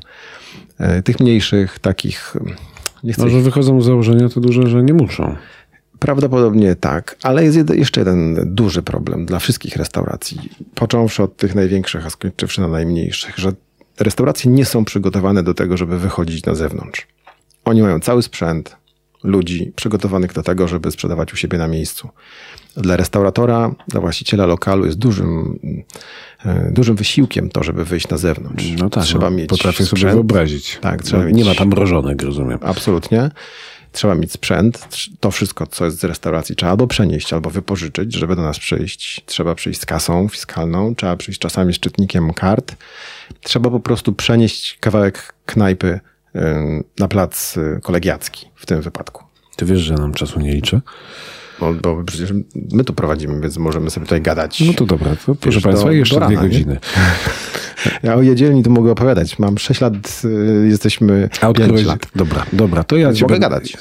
e, 0.79 1.02
tych 1.02 1.21
mniejszych, 1.21 1.79
takich... 1.79 2.37
Nie 3.05 3.12
chcę 3.12 3.23
Może 3.23 3.37
No, 3.37 3.43
wychodzą 3.43 3.81
z 3.81 3.85
założenia 3.85 4.29
te 4.29 4.40
duże, 4.40 4.67
że 4.67 4.83
nie 4.83 4.95
muszą. 4.95 5.37
Prawdopodobnie 5.99 6.76
tak, 6.76 7.17
ale 7.23 7.45
jest 7.45 7.71
jeszcze 7.75 8.00
jeden 8.00 8.55
duży 8.55 8.83
problem 8.83 9.26
dla 9.26 9.38
wszystkich 9.38 9.76
restauracji, 9.76 10.50
począwszy 10.75 11.23
od 11.23 11.37
tych 11.37 11.55
największych, 11.55 12.07
a 12.07 12.11
skończywszy 12.11 12.61
na 12.61 12.69
najmniejszych, 12.69 13.38
że 13.38 13.52
restauracje 14.00 14.50
nie 14.50 14.64
są 14.64 14.85
przygotowane 14.85 15.43
do 15.43 15.55
tego, 15.55 15.76
żeby 15.76 15.99
wychodzić 15.99 16.47
na 16.47 16.55
zewnątrz. 16.55 17.07
Oni 17.64 17.83
mają 17.83 18.00
cały 18.00 18.23
sprzęt, 18.23 18.76
ludzi 19.25 19.73
przygotowanych 19.77 20.33
do 20.33 20.43
tego, 20.43 20.69
żeby 20.69 20.91
sprzedawać 20.91 21.33
u 21.33 21.37
siebie 21.37 21.59
na 21.59 21.69
miejscu. 21.69 22.09
Dla 22.77 22.97
restauratora, 22.97 23.75
dla 23.89 24.00
właściciela 24.00 24.47
lokalu 24.47 24.87
jest 24.87 24.99
dużym, 24.99 25.59
e, 26.45 26.71
dużym 26.73 26.97
wysiłkiem 26.97 27.50
to, 27.50 27.62
żeby 27.62 27.85
wyjść 27.85 28.09
na 28.09 28.17
zewnątrz. 28.19 28.65
No 28.79 28.91
tak, 28.91 29.05
trzeba 29.05 29.31
no, 29.31 29.37
mieć 29.37 29.49
potrafię 29.49 29.85
sobie 29.85 29.89
sprzęt. 29.89 30.15
wyobrazić. 30.15 30.79
Tak, 30.81 31.03
trzeba 31.03 31.23
no, 31.23 31.29
mieć- 31.29 31.37
Nie 31.37 31.45
ma 31.45 31.55
tam 31.55 31.69
mrożonek, 31.69 32.23
rozumiem. 32.23 32.59
Absolutnie. 32.62 33.31
Trzeba 33.93 34.15
mieć 34.15 34.33
sprzęt. 34.33 34.89
To 35.21 35.31
wszystko, 35.31 35.67
co 35.67 35.85
jest 35.85 36.00
z 36.00 36.05
restauracji, 36.05 36.57
trzeba 36.57 36.71
albo 36.71 36.87
przenieść, 36.87 37.33
albo 37.33 37.50
wypożyczyć, 37.50 38.15
żeby 38.15 38.37
do 38.37 38.43
nas 38.43 38.59
przyjść. 38.59 39.23
Trzeba 39.27 39.55
przyjść 39.55 39.81
z 39.81 39.87
kasą 39.87 40.29
fiskalną, 40.29 40.95
trzeba 40.95 41.17
przyjść 41.17 41.41
czasami 41.41 41.75
z 41.75 41.79
czytnikiem 41.79 42.33
kart. 42.33 42.75
Trzeba 43.41 43.71
po 43.71 43.81
prostu 43.81 44.12
przenieść 44.12 44.79
kawałek 44.81 45.35
knajpy 45.47 46.00
na 46.99 47.09
plac 47.09 47.57
y, 47.57 47.81
kolegiacki 47.83 48.47
w 48.55 48.67
tym 48.67 48.81
wypadku. 48.81 49.25
Ty 49.57 49.65
wiesz, 49.65 49.81
że 49.81 49.95
nam 49.95 50.15
czasu 50.15 50.41
nie 50.41 50.53
liczę? 50.55 50.81
Bo, 51.61 51.75
bo 51.75 52.05
przecież 52.05 52.33
my 52.73 52.85
tu 52.85 52.93
prowadzimy, 52.93 53.41
więc 53.41 53.57
możemy 53.59 53.91
sobie 53.91 54.07
tutaj 54.07 54.23
gadać. 54.23 54.61
No 54.67 54.73
to 54.75 54.87
dobra, 54.87 55.17
to 55.27 55.35
proszę 55.35 55.57
Wiesz, 55.57 55.65
Państwa, 55.65 55.87
do- 55.87 55.93
jeszcze 55.93 56.21
do 56.21 56.27
dwie 56.27 56.37
rana, 56.37 56.49
nie? 56.49 56.53
godziny. 56.53 56.79
Ja 58.03 58.15
o 58.15 58.23
jedzielni 58.23 58.63
tu 58.63 58.71
mogę 58.71 58.93
opowiadać. 58.93 59.39
Mam 59.39 59.59
6 59.59 59.81
lat, 59.81 59.95
y, 60.25 60.69
jesteśmy 60.69 61.29
A 61.33 61.39
5 61.39 61.59
odkryłeś... 61.59 61.85
lat. 61.85 62.07
Dobra, 62.17 62.47
dobra, 62.53 62.85
to 62.85 62.97
ja 62.97 63.13
ci 63.13 63.23
mogę 63.23 63.39
gadać. 63.39 63.77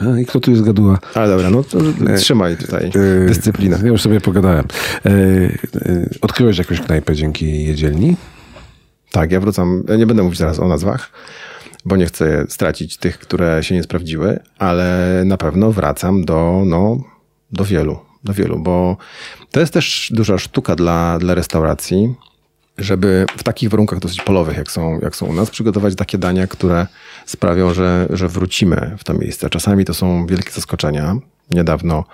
A, 0.00 0.18
I 0.18 0.26
kto 0.26 0.40
tu 0.40 0.50
jest 0.50 0.62
gaduła? 0.62 0.98
Ale 1.14 1.28
dobra, 1.28 1.50
no 1.50 1.64
to 1.64 1.78
trzymaj 2.16 2.56
tutaj 2.56 2.90
Yy, 2.94 3.26
dyscyplinę. 3.28 3.78
Ja 3.82 3.88
już 3.88 4.02
sobie 4.02 4.20
pogadałem. 4.20 4.64
Yy, 5.04 5.58
Odkryłeś 6.20 6.58
jakąś 6.58 6.80
knajpę 6.80 7.14
dzięki 7.14 7.64
jedzielni? 7.64 8.16
Tak, 9.10 9.32
ja 9.32 9.40
wracam. 9.40 9.82
Ja 9.88 9.96
nie 9.96 10.06
będę 10.06 10.22
mówić 10.22 10.38
teraz 10.38 10.60
o 10.60 10.68
nazwach, 10.68 11.10
bo 11.84 11.96
nie 11.96 12.06
chcę 12.06 12.46
stracić 12.48 12.96
tych, 12.96 13.18
które 13.18 13.64
się 13.64 13.74
nie 13.74 13.82
sprawdziły, 13.82 14.40
ale 14.58 15.22
na 15.24 15.36
pewno 15.36 15.72
wracam 15.72 16.24
do, 16.24 16.62
no, 16.66 16.98
do 17.52 17.64
wielu, 17.64 17.98
do 18.24 18.32
wielu, 18.32 18.58
bo 18.58 18.96
to 19.50 19.60
jest 19.60 19.72
też 19.72 20.10
duża 20.14 20.38
sztuka 20.38 20.76
dla, 20.76 21.18
dla 21.18 21.34
restauracji, 21.34 22.14
żeby 22.78 23.26
w 23.36 23.42
takich 23.42 23.70
warunkach 23.70 23.98
dosyć 23.98 24.20
polowych, 24.20 24.56
jak 24.56 24.70
są, 24.70 25.00
jak 25.00 25.16
są 25.16 25.26
u 25.26 25.32
nas, 25.32 25.50
przygotować 25.50 25.94
takie 25.94 26.18
dania, 26.18 26.46
które 26.46 26.86
sprawią, 27.26 27.74
że, 27.74 28.06
że 28.10 28.28
wrócimy 28.28 28.96
w 28.98 29.04
to 29.04 29.14
miejsce. 29.14 29.50
Czasami 29.50 29.84
to 29.84 29.94
są 29.94 30.26
wielkie 30.26 30.50
zaskoczenia. 30.50 31.16
Niedawno 31.50 32.04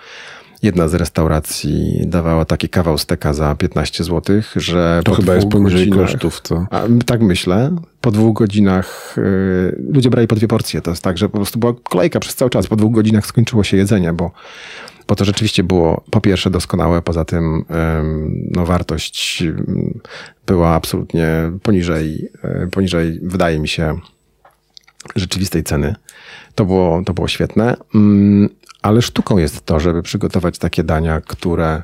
jedna 0.63 0.89
z 0.89 0.95
restauracji 0.95 2.03
dawała 2.07 2.45
taki 2.45 2.69
kawał 2.69 2.99
steka 2.99 3.35
za 3.35 3.55
15 3.55 4.05
zł, 4.05 4.43
że 4.57 5.01
To 5.05 5.11
po 5.11 5.17
chyba 5.17 5.35
jest 5.35 5.49
poniżej 5.49 5.91
kosztów, 5.91 6.41
co? 6.41 6.67
a, 6.71 6.83
tak 7.07 7.21
myślę. 7.21 7.77
Po 8.01 8.11
dwóch 8.11 8.37
godzinach 8.37 9.19
y, 9.19 9.83
ludzie 9.93 10.11
brali 10.11 10.29
po 10.29 10.37
dwie 10.37 10.49
porcje. 10.49 10.81
To 10.81 10.91
jest 10.91 11.03
tak, 11.03 11.19
że 11.19 11.29
po 11.29 11.37
prostu 11.37 11.59
była 11.59 11.75
kolejka 11.83 12.21
przez 12.21 12.35
cały 12.35 12.51
czas. 12.51 12.67
Po 12.67 12.77
dwóch 12.77 12.93
godzinach 12.93 13.27
skończyło 13.27 13.65
się 13.65 13.77
jedzenie, 13.77 14.13
bo, 14.13 14.31
bo 15.09 15.17
to 15.17 15.25
rzeczywiście 15.25 15.65
było 15.65 16.05
po 16.11 16.21
pierwsze 16.21 16.51
doskonałe, 16.51 17.03
poza 17.03 17.25
tym 17.25 17.65
ym, 18.01 18.51
no, 18.51 18.67
wartość 18.67 19.43
ym, 19.43 20.01
była 20.47 20.75
absolutnie 20.75 21.29
poniżej, 21.63 22.29
y, 22.65 22.69
poniżej, 22.71 23.21
wydaje 23.23 23.59
mi 23.59 23.69
się, 23.69 23.99
rzeczywistej 25.17 25.65
ceny. 25.65 25.95
To 26.55 26.65
było, 26.65 27.03
to 27.07 27.15
było 27.15 27.29
świetne. 27.29 27.77
Ale 28.83 29.03
sztuką 29.03 29.39
jest 29.39 29.67
to, 29.67 29.81
żeby 29.81 30.03
przygotować 30.03 30.59
takie 30.59 30.85
dania, 30.85 31.21
które 31.21 31.83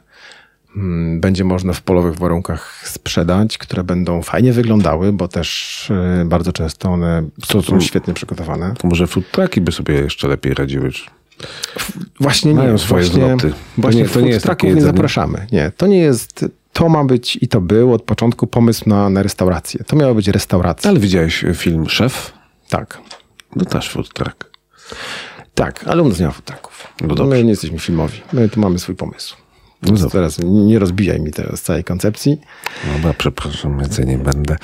mm, 0.77 1.21
będzie 1.21 1.45
można 1.45 1.73
w 1.73 1.83
polowych 1.83 2.15
warunkach 2.19 2.83
sprzedać, 2.89 3.59
które 3.59 3.85
będą 3.85 4.23
fajnie 4.23 4.53
wyglądały, 4.53 5.13
bo 5.13 5.29
też 5.29 5.91
y, 5.91 6.25
bardzo 6.25 6.53
często 6.53 6.89
one 6.91 7.23
są 7.45 7.63
to- 7.63 7.81
świetnie 7.81 8.15
przygotowane. 8.15 8.75
To 8.79 8.89
może 8.89 9.07
food 9.07 9.31
trucki 9.31 9.61
by 9.61 9.73
sobie 9.73 9.95
jeszcze 9.95 10.29
lepiej 10.29 10.55
radziły. 10.55 10.91
Właśnie 12.21 12.55
Mają 12.55 12.73
nie, 12.73 12.79
swoje 12.79 13.05
właśnie, 13.05 13.27
zloty. 13.29 13.51
To 13.51 13.57
Właśnie 13.79 14.03
nie- 14.03 14.09
to 14.09 14.21
nie 14.21 14.31
jest 14.31 14.47
takie 14.47 14.75
nie 14.75 14.83
zapraszamy. 14.83 15.47
Nie, 15.53 15.73
to 15.77 15.87
nie 15.87 15.99
jest, 15.99 16.45
to 16.73 16.89
ma 16.89 17.05
być 17.05 17.39
i 17.43 17.49
to 17.49 17.61
był 17.61 17.93
od 17.95 18.03
początku 18.03 18.47
pomysł 18.47 18.89
na, 18.89 19.11
na 19.11 19.23
restaurację. 19.23 19.85
To 19.85 19.97
miała 19.97 20.15
być 20.15 20.29
restauracja. 20.29 20.91
Ale 20.91 21.01
widziałeś 21.01 21.45
film 21.55 21.89
Szef? 21.89 22.33
Tak. 22.69 22.99
No 23.57 23.65
też 23.65 23.91
food 23.91 24.13
truck. 24.13 24.51
Tak, 25.57 25.85
ale 25.89 26.03
u 26.03 26.09
nas 26.09 26.21
nie 26.21 26.27
ma 26.27 26.33
food 26.33 26.45
trucków. 26.45 26.87
No. 27.01 27.25
My 27.25 27.45
nie 27.45 27.51
jesteśmy 27.51 27.79
filmowi. 27.79 28.21
My 28.33 28.49
tu 28.49 28.61
mamy 28.61 28.79
swój 28.79 28.95
pomysł. 28.95 29.37
No 29.83 30.11
teraz 30.11 30.39
nie 30.45 30.79
rozbijaj 30.79 31.21
mi 31.21 31.33
teraz 31.33 31.63
całej 31.63 31.85
koncepcji. 31.85 32.41
Dobra, 32.97 33.15
przepraszam, 33.19 33.79
więcej 33.79 34.07
nie 34.07 34.19
będę. 34.19 34.57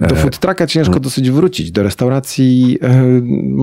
Do 0.00 0.14
food 0.14 0.38
trucka 0.38 0.66
ciężko 0.66 1.00
dosyć 1.00 1.30
wrócić. 1.30 1.70
Do 1.70 1.82
restauracji 1.82 2.78
e, 2.82 3.02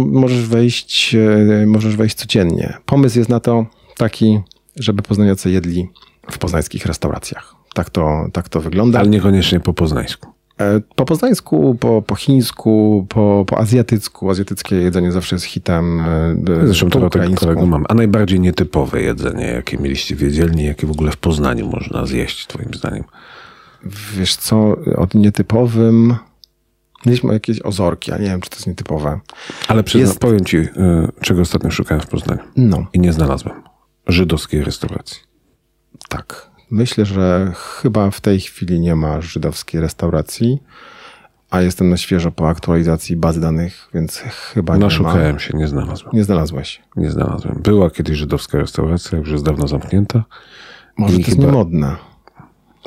możesz 0.06 0.48
wejść, 0.48 1.16
e, 1.16 1.66
możesz 1.66 1.96
wejść 1.96 2.16
codziennie. 2.16 2.78
Pomysł 2.86 3.18
jest 3.18 3.30
na 3.30 3.40
to 3.40 3.66
taki, 3.98 4.40
żeby 4.76 5.02
poznaniacy 5.02 5.52
jedli 5.52 5.90
w 6.32 6.38
poznańskich 6.38 6.86
restauracjach. 6.86 7.56
Tak 7.74 7.90
to, 7.90 8.28
tak 8.34 8.50
to 8.50 8.62
wygląda. 8.62 9.00
Ale 9.00 9.10
niekoniecznie 9.10 9.60
po 9.60 9.74
poznańsku. 9.74 10.41
E, 10.62 10.82
Po 10.96 11.06
poznańsku, 11.06 11.76
po, 11.80 12.02
po 12.02 12.16
chińsku, 12.16 13.06
po, 13.10 13.46
po 13.48 13.58
azjatycku. 13.58 14.30
Azjatyckie 14.30 14.76
jedzenie 14.76 15.12
zawsze 15.12 15.36
jest 15.36 15.46
hitem. 15.46 16.00
e, 16.00 16.36
Zresztą 16.66 16.90
po 16.90 17.00
ukraińsku. 17.00 17.46
kolego 17.46 17.66
mam. 17.66 17.86
A 17.90 17.94
najbardziej 17.94 18.40
nietypowe 18.40 19.02
jedzenie, 19.02 19.46
jakie 19.46 19.78
mieliście 19.78 20.16
w 20.16 20.22
jedzielni, 20.22 20.64
jakie 20.66 20.88
w 20.88 20.92
ogóle 20.92 21.12
w 21.12 21.18
Poznaniu 21.18 21.68
można 21.70 22.06
zjeść, 22.06 22.48
twoim 22.48 22.74
zdaniem? 22.74 23.04
Wiesz 24.18 24.36
co, 24.36 24.76
od 24.98 25.14
nietypowym... 25.16 26.16
Mieliśmy 27.06 27.34
jakieś 27.34 27.62
ozorki, 27.62 28.12
a 28.12 28.18
nie 28.18 28.26
wiem, 28.26 28.42
czy 28.42 28.50
to 28.50 28.56
jest 28.56 28.68
nietypowe. 28.68 29.20
Ale 29.68 29.84
przyznam, 29.84 30.08
Jest- 30.08 30.20
powiem 30.20 30.46
ci, 30.46 30.58
czego 31.22 31.42
ostatnio 31.42 31.72
szukałem 31.72 32.02
w 32.02 32.08
Poznaniu. 32.08 32.40
No, 32.58 32.86
I 32.94 33.00
nie 33.00 33.14
znalazłem. 33.14 33.62
Żydowskiej 34.08 34.64
restauracji. 34.64 35.18
tak. 36.10 36.51
Myślę, 36.72 37.06
że 37.06 37.52
chyba 37.56 38.12
w 38.12 38.22
tej 38.22 38.40
chwili 38.40 38.80
nie 38.80 38.96
ma 38.96 39.22
żydowskiej 39.22 39.82
restauracji, 39.82 40.60
a 41.50 41.62
jestem 41.62 41.90
na 41.90 41.98
świeżo 41.98 42.32
po 42.32 42.50
aktualizacji 42.50 43.16
bazy 43.16 43.42
danych, 43.42 43.90
więc 43.94 44.18
chyba 44.54 44.74
nie 44.74 44.80
ma. 44.80 44.86
Naszukałem 44.86 45.40
się, 45.40 45.58
nie 45.58 45.68
znalazłem. 45.68 46.12
Nie 46.14 46.24
znalazłeś. 46.24 46.82
Nie 46.96 47.12
znalazłem. 47.12 47.60
Była 47.64 47.90
kiedyś 47.90 48.18
żydowska 48.18 48.58
restauracja, 48.58 49.18
już 49.18 49.30
jest 49.32 49.44
dawno 49.46 49.68
zamknięta. 49.68 50.24
Może 50.98 51.14
I 51.14 51.16
to 51.16 51.22
jest 51.22 51.32
chyba- 51.40 51.48
niemodne. 51.52 51.96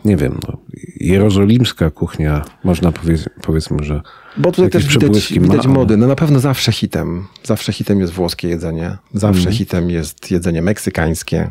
Nie 0.05 0.17
wiem, 0.17 0.41
no, 0.49 0.57
jerozolimska 0.97 1.91
kuchnia, 1.91 2.45
można 2.65 2.93
powiedzieć, 2.93 3.29
powiedzmy, 3.43 3.85
że 3.85 4.03
Bo 4.37 4.53
tutaj 4.53 4.71
też 4.71 4.99
widać, 4.99 5.31
ma, 5.31 5.43
widać 5.43 5.67
mody. 5.67 5.97
No 5.97 6.07
na 6.07 6.15
pewno 6.17 6.41
zawsze 6.41 6.73
hitem. 6.73 7.27
Zawsze 7.43 7.73
hitem 7.73 8.01
jest 8.01 8.13
włoskie 8.13 8.49
jedzenie. 8.49 8.97
Zawsze 9.15 9.39
Mhm. 9.39 9.57
hitem 9.57 9.91
jest 9.91 10.31
jedzenie 10.31 10.63
meksykańskie. 10.63 11.51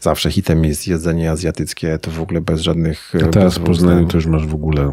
Zawsze 0.00 0.30
hitem 0.30 0.64
jest 0.64 0.88
jedzenie 0.88 1.30
azjatyckie. 1.30 1.98
To 1.98 2.10
w 2.10 2.20
ogóle 2.20 2.40
bez 2.40 2.60
żadnych... 2.60 3.12
A 3.24 3.28
teraz 3.28 3.58
w 3.58 3.62
Poznaniu 3.62 4.06
to 4.06 4.16
już 4.16 4.26
masz 4.26 4.46
w 4.46 4.54
ogóle 4.54 4.92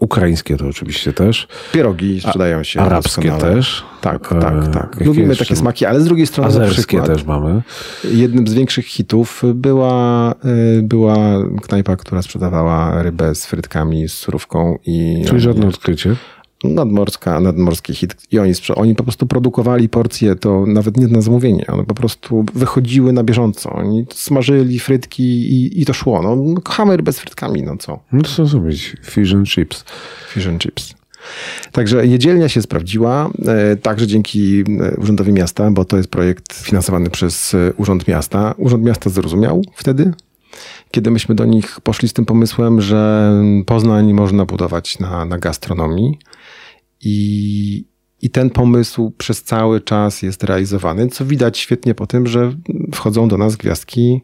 ukraińskie 0.00 0.56
to 0.56 0.66
oczywiście 0.66 1.12
też, 1.12 1.48
Pierogi 1.72 2.20
sprzedają 2.20 2.62
się 2.62 2.80
arabskie 2.80 3.28
doskonale. 3.28 3.54
też. 3.54 3.84
Tak, 4.00 4.32
E, 4.32 4.40
tak, 4.40 4.68
tak. 4.68 4.90
jakie 4.92 5.04
Lubimy 5.04 5.28
jeszcze? 5.28 5.44
takie 5.44 5.56
smaki, 5.56 5.86
ale 5.86 6.00
z 6.00 6.04
drugiej 6.04 6.26
strony 6.26 6.48
Azerskie 6.48 7.02
też 7.02 7.24
mamy. 7.24 7.62
jednym 8.04 8.46
z 8.46 8.54
większych 8.54 8.86
hitów 8.86 9.42
była, 9.54 10.32
y, 10.78 10.82
była 10.82 11.16
knajpa, 11.62 11.96
która 11.96 12.22
sprzedawała 12.22 13.02
rybę 13.02 13.34
z 13.34 13.46
frytkami, 13.46 14.08
z 14.08 14.12
surówką 14.12 14.78
i 14.86 15.24
Czyli 15.26 15.40
żadne 15.40 15.66
odkrycie. 15.68 16.16
Nadmorska, 16.64 17.40
nadmorski 17.40 17.94
hit. 17.94 18.16
I 18.32 18.38
oni, 18.38 18.52
oni 18.74 18.94
po 18.94 19.02
prostu 19.02 19.26
produkowali 19.26 19.88
porcje, 19.88 20.36
to 20.36 20.64
nawet 20.66 20.96
nie 20.96 21.06
na 21.06 21.20
zamówienie. 21.20 21.66
One 21.68 21.84
po 21.84 21.94
prostu 21.94 22.44
wychodziły 22.54 23.12
na 23.12 23.24
bieżąco. 23.24 23.72
Oni 23.72 24.06
smażyli 24.14 24.78
frytki 24.78 25.22
i, 25.22 25.82
i 25.82 25.84
to 25.84 25.92
szło. 25.92 26.22
No, 26.22 26.60
kochamy 26.60 26.96
rybę 26.96 27.12
z 27.12 27.18
frytkami, 27.18 27.62
no 27.62 27.76
co? 27.76 27.98
No 28.12 28.22
to 28.22 28.28
co 28.28 28.46
zrobić? 28.46 28.96
Fish 29.04 29.32
and 29.34 29.48
chips. 29.48 29.84
Fish 30.28 30.46
and 30.46 30.62
chips. 30.62 30.94
Także 31.72 32.06
jedzielnia 32.06 32.48
się 32.48 32.62
sprawdziła, 32.62 33.30
e, 33.46 33.76
także 33.76 34.06
dzięki 34.06 34.60
e, 34.60 34.96
Urzędowi 34.96 35.32
Miasta, 35.32 35.70
bo 35.70 35.84
to 35.84 35.96
jest 35.96 36.08
projekt 36.08 36.52
finansowany 36.52 37.10
przez 37.10 37.54
e, 37.54 37.72
Urząd 37.76 38.08
Miasta. 38.08 38.54
Urząd 38.56 38.84
Miasta 38.84 39.10
zrozumiał 39.10 39.62
wtedy, 39.74 40.12
kiedy 40.90 41.10
myśmy 41.10 41.34
do 41.34 41.44
nich 41.44 41.80
poszli 41.80 42.08
z 42.08 42.12
tym 42.12 42.24
pomysłem, 42.24 42.80
że 42.80 43.32
Poznań 43.66 44.12
można 44.12 44.44
budować 44.44 44.98
na, 44.98 45.24
na 45.24 45.38
gastronomii. 45.38 46.18
I, 47.04 47.84
I 48.22 48.30
ten 48.30 48.50
pomysł 48.50 49.10
przez 49.18 49.42
cały 49.42 49.80
czas 49.80 50.22
jest 50.22 50.44
realizowany, 50.44 51.08
co 51.08 51.24
widać 51.24 51.58
świetnie 51.58 51.94
po 51.94 52.06
tym, 52.06 52.26
że 52.26 52.52
wchodzą 52.94 53.28
do 53.28 53.38
nas 53.38 53.56
gwiazdki 53.56 54.20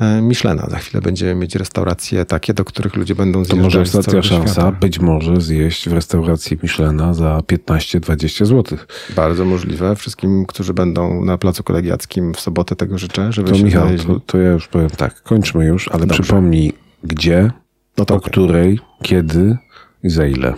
e, 0.00 0.22
Michelena. 0.22 0.66
Za 0.70 0.76
chwilę 0.78 1.02
będziemy 1.02 1.34
mieć 1.34 1.54
restauracje 1.54 2.24
takie, 2.24 2.54
do 2.54 2.64
których 2.64 2.96
ludzie 2.96 3.14
będą 3.14 3.44
To 3.44 3.56
może 3.56 3.78
zjeżdżać 3.78 3.98
ostatnia 4.00 4.22
szansa 4.22 4.52
świata. 4.52 4.72
być 4.72 4.98
może 4.98 5.40
zjeść 5.40 5.88
w 5.88 5.92
restauracji 5.92 6.58
Michelena 6.62 7.14
za 7.14 7.38
15-20 7.38 8.46
zł. 8.46 8.78
Bardzo 9.16 9.44
możliwe. 9.44 9.96
Wszystkim, 9.96 10.46
którzy 10.46 10.74
będą 10.74 11.24
na 11.24 11.38
Placu 11.38 11.62
Kolegiackim 11.62 12.34
w 12.34 12.40
sobotę 12.40 12.76
tego 12.76 12.98
życzę, 12.98 13.32
żeby 13.32 13.48
To 13.50 13.56
się 13.56 13.64
Michał, 13.64 13.88
to, 14.06 14.20
to 14.20 14.38
ja 14.38 14.50
już 14.52 14.68
powiem 14.68 14.90
tak, 14.90 15.22
kończmy 15.22 15.66
już, 15.66 15.88
ale 15.88 16.06
Dobrze. 16.06 16.22
przypomnij 16.22 16.72
gdzie, 17.04 17.50
No 17.98 18.04
to 18.04 18.14
o 18.14 18.16
okej. 18.16 18.30
której, 18.30 18.78
kiedy 19.02 19.56
i 20.02 20.10
za 20.10 20.26
ile. 20.26 20.54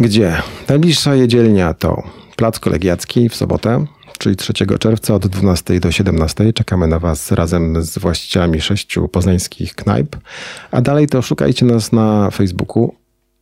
Gdzie? 0.00 0.42
Najbliższa 0.68 1.14
jedzielnia 1.14 1.74
to 1.74 2.02
Plac 2.36 2.58
Kolegiacki 2.58 3.28
w 3.28 3.36
sobotę, 3.36 3.86
czyli 4.18 4.36
3 4.36 4.52
czerwca 4.78 5.14
od 5.14 5.26
12 5.26 5.80
do 5.80 5.92
17. 5.92 6.52
Czekamy 6.52 6.88
na 6.88 6.98
Was 6.98 7.32
razem 7.32 7.82
z 7.82 7.98
właścicielami 7.98 8.60
sześciu 8.60 9.08
poznańskich 9.08 9.74
knajp. 9.74 10.16
A 10.70 10.80
dalej 10.80 11.08
to 11.08 11.22
szukajcie 11.22 11.66
nas 11.66 11.92
na 11.92 12.30
Facebooku 12.30 12.94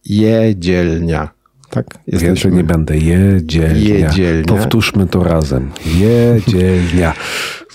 Jedzielnia. 0.05 1.40
Tak? 1.71 1.99
Więcej 2.09 2.53
nie 2.53 2.65
będę. 2.65 2.99
Jedzielnia. 2.99 4.07
Jedzielnia. 4.07 4.45
Powtórzmy 4.45 5.07
to 5.07 5.25
razem. 5.25 5.71
Jedzielnia. 5.87 7.15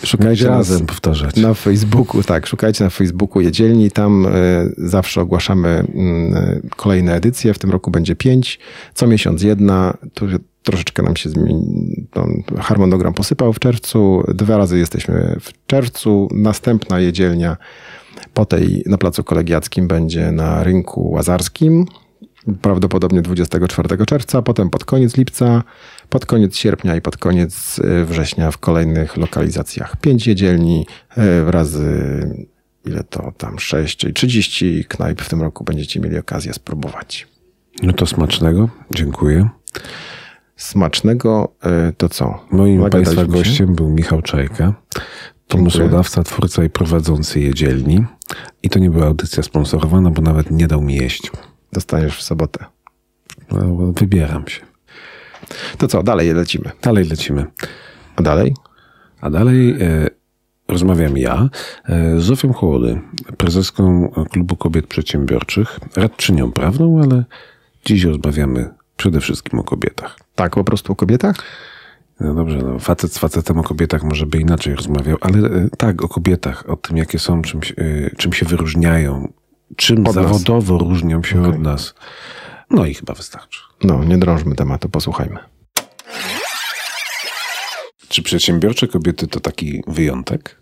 Szukajcie 0.03 0.47
razem 0.47 0.86
powtarzać. 0.86 1.36
Na 1.36 1.53
Facebooku, 1.53 2.23
tak, 2.23 2.47
szukajcie 2.47 2.84
na 2.84 2.89
Facebooku 2.89 3.41
Jedzielni, 3.41 3.91
tam 3.91 4.27
e, 4.27 4.31
zawsze 4.77 5.21
ogłaszamy 5.21 5.69
e, 5.69 5.86
kolejne 6.75 7.15
edycje, 7.15 7.53
w 7.53 7.60
tym 7.60 7.71
roku 7.71 7.91
będzie 7.91 8.15
pięć, 8.15 8.60
co 8.93 9.08
miesiąc 9.08 9.43
jedna, 9.43 9.97
tu 10.13 10.25
troszeczkę 10.63 11.03
nam 11.03 11.15
się 11.15 11.29
zmieni, 11.29 12.08
ten 12.12 12.43
harmonogram 12.60 13.13
posypał 13.13 13.53
w 13.53 13.60
czerwcu, 13.60 14.23
dwa 14.27 14.58
razy 14.58 14.77
jesteśmy 14.77 15.38
w 15.41 15.67
czerwcu, 15.67 16.27
następna 16.31 16.99
jedzielnia 16.99 17.58
po 18.34 18.45
tej 18.45 18.84
na 18.86 18.97
Placu 18.97 19.23
Kolegiackim 19.23 19.88
będzie 19.88 20.31
na 20.31 20.63
rynku 20.63 21.12
łazarskim, 21.12 21.86
prawdopodobnie 22.62 23.21
24 23.21 24.05
czerwca, 24.05 24.41
potem 24.41 24.69
pod 24.69 24.86
koniec 24.86 25.17
lipca, 25.17 25.63
pod 26.10 26.25
koniec 26.25 26.55
sierpnia 26.55 26.95
i 26.95 27.01
pod 27.01 27.17
koniec 27.17 27.79
e, 27.79 28.05
września 28.05 28.51
w 28.51 28.58
kolejnych 28.58 29.17
lokalizacjach. 29.17 29.97
Pięć 29.97 30.27
jedzielni 30.27 30.86
e, 31.17 31.51
razy 31.51 31.86
ile 32.86 33.03
to 33.03 33.31
tam, 33.38 33.60
6, 33.60 33.97
czyli 33.97 34.13
30 34.13 34.86
knajp 34.86 35.21
w 35.21 35.29
tym 35.29 35.41
roku 35.41 35.63
będziecie 35.63 35.99
mieli 35.99 36.17
okazję 36.17 36.53
spróbować. 36.53 37.27
No 37.84 37.93
to 37.93 38.05
smacznego. 38.05 38.69
Dziękuję. 38.91 39.49
Smacznego 40.55 41.53
e, 41.63 41.93
to 41.97 42.10
co? 42.10 42.39
Moim 42.51 42.81
Nagadaliśmy 42.81 43.15
Państwa 43.15 43.38
się? 43.38 43.43
gościem 43.43 43.75
był 43.75 43.89
Michał 43.89 44.21
Czajka, 44.21 44.73
pomysłodawca, 45.47 46.23
twórca 46.23 46.63
i 46.63 46.69
prowadzący 46.69 47.39
jedzielni. 47.39 48.05
I 48.63 48.69
to 48.69 48.79
nie 48.79 48.89
była 48.89 49.05
audycja 49.05 49.43
sponsorowana, 49.43 50.12
bo 50.12 50.21
nawet 50.21 50.51
nie 50.51 50.67
dał 50.67 50.81
mi 50.81 50.95
jeść. 50.95 51.31
Dostaniesz 51.73 52.17
w 52.17 52.21
sobotę. 52.21 52.65
No, 53.51 53.75
wybieram 53.75 54.47
się. 54.47 54.62
To 55.78 55.88
co, 55.88 56.04
dalej 56.04 56.34
lecimy. 56.34 56.71
Dalej 56.82 57.06
lecimy. 57.06 57.45
A 58.15 58.21
dalej? 58.21 58.54
A 59.21 59.30
dalej 59.30 59.71
e, 59.82 60.08
rozmawiam 60.67 61.17
ja 61.17 61.49
e, 61.86 62.19
z 62.19 62.23
Zofią 62.23 62.54
Hołody, 62.54 63.01
prezeską 63.38 64.12
Klubu 64.32 64.56
Kobiet 64.56 64.88
Przedsiębiorczych, 64.88 65.80
radczynią 65.95 66.51
prawną, 66.51 67.01
ale 67.04 67.23
dziś 67.86 68.04
rozmawiamy 68.04 68.69
przede 68.97 69.19
wszystkim 69.19 69.60
o 69.60 69.63
kobietach. 69.63 70.19
Tak, 70.36 70.56
po 70.56 70.63
prostu 70.63 70.93
o 70.93 70.95
kobietach? 70.95 71.36
No 72.19 72.34
dobrze, 72.34 72.58
no, 72.58 72.80
facet 72.80 73.13
z 73.13 73.17
facetem 73.17 73.60
o 73.60 73.63
kobietach 73.63 74.04
może 74.04 74.25
by 74.25 74.38
inaczej 74.38 74.75
rozmawiał, 74.75 75.17
ale 75.21 75.38
e, 75.38 75.69
tak, 75.78 76.04
o 76.04 76.08
kobietach, 76.08 76.69
o 76.69 76.75
tym, 76.75 76.97
jakie 76.97 77.19
są, 77.19 77.41
czym, 77.41 77.60
e, 77.78 78.15
czym 78.15 78.34
się 78.34 78.45
wyróżniają, 78.45 79.34
czym 79.75 79.97
Od 79.97 80.04
nas. 80.06 80.13
zawodowo 80.15 80.78
różnią 80.78 81.23
się 81.23 81.39
Okej. 81.41 81.51
od 81.54 81.60
nas. 81.60 81.93
No 82.69 82.86
i 82.86 82.93
chyba 82.93 83.13
wystarczy. 83.13 83.60
No, 83.84 84.04
nie 84.04 84.17
drążmy 84.17 84.56
tematu, 84.56 84.89
posłuchajmy. 84.89 85.39
Czy 88.10 88.21
przedsiębiorcze 88.21 88.88
kobiety 88.88 89.28
to 89.28 89.39
taki 89.39 89.84
wyjątek? 89.88 90.58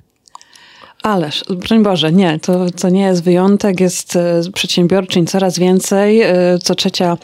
Ależ, 1.04 1.44
broń 1.50 1.84
Boże, 1.84 2.12
nie, 2.12 2.40
to, 2.40 2.66
to 2.82 2.90
nie 2.90 3.02
jest 3.02 3.24
wyjątek, 3.24 3.80
jest 3.80 4.16
e, 4.16 4.42
przedsiębiorczyń 4.54 5.28
coraz 5.28 5.60
więcej. 5.60 6.22
E, 6.22 6.34
Co 6.64 6.76
trzecia 6.76 7.18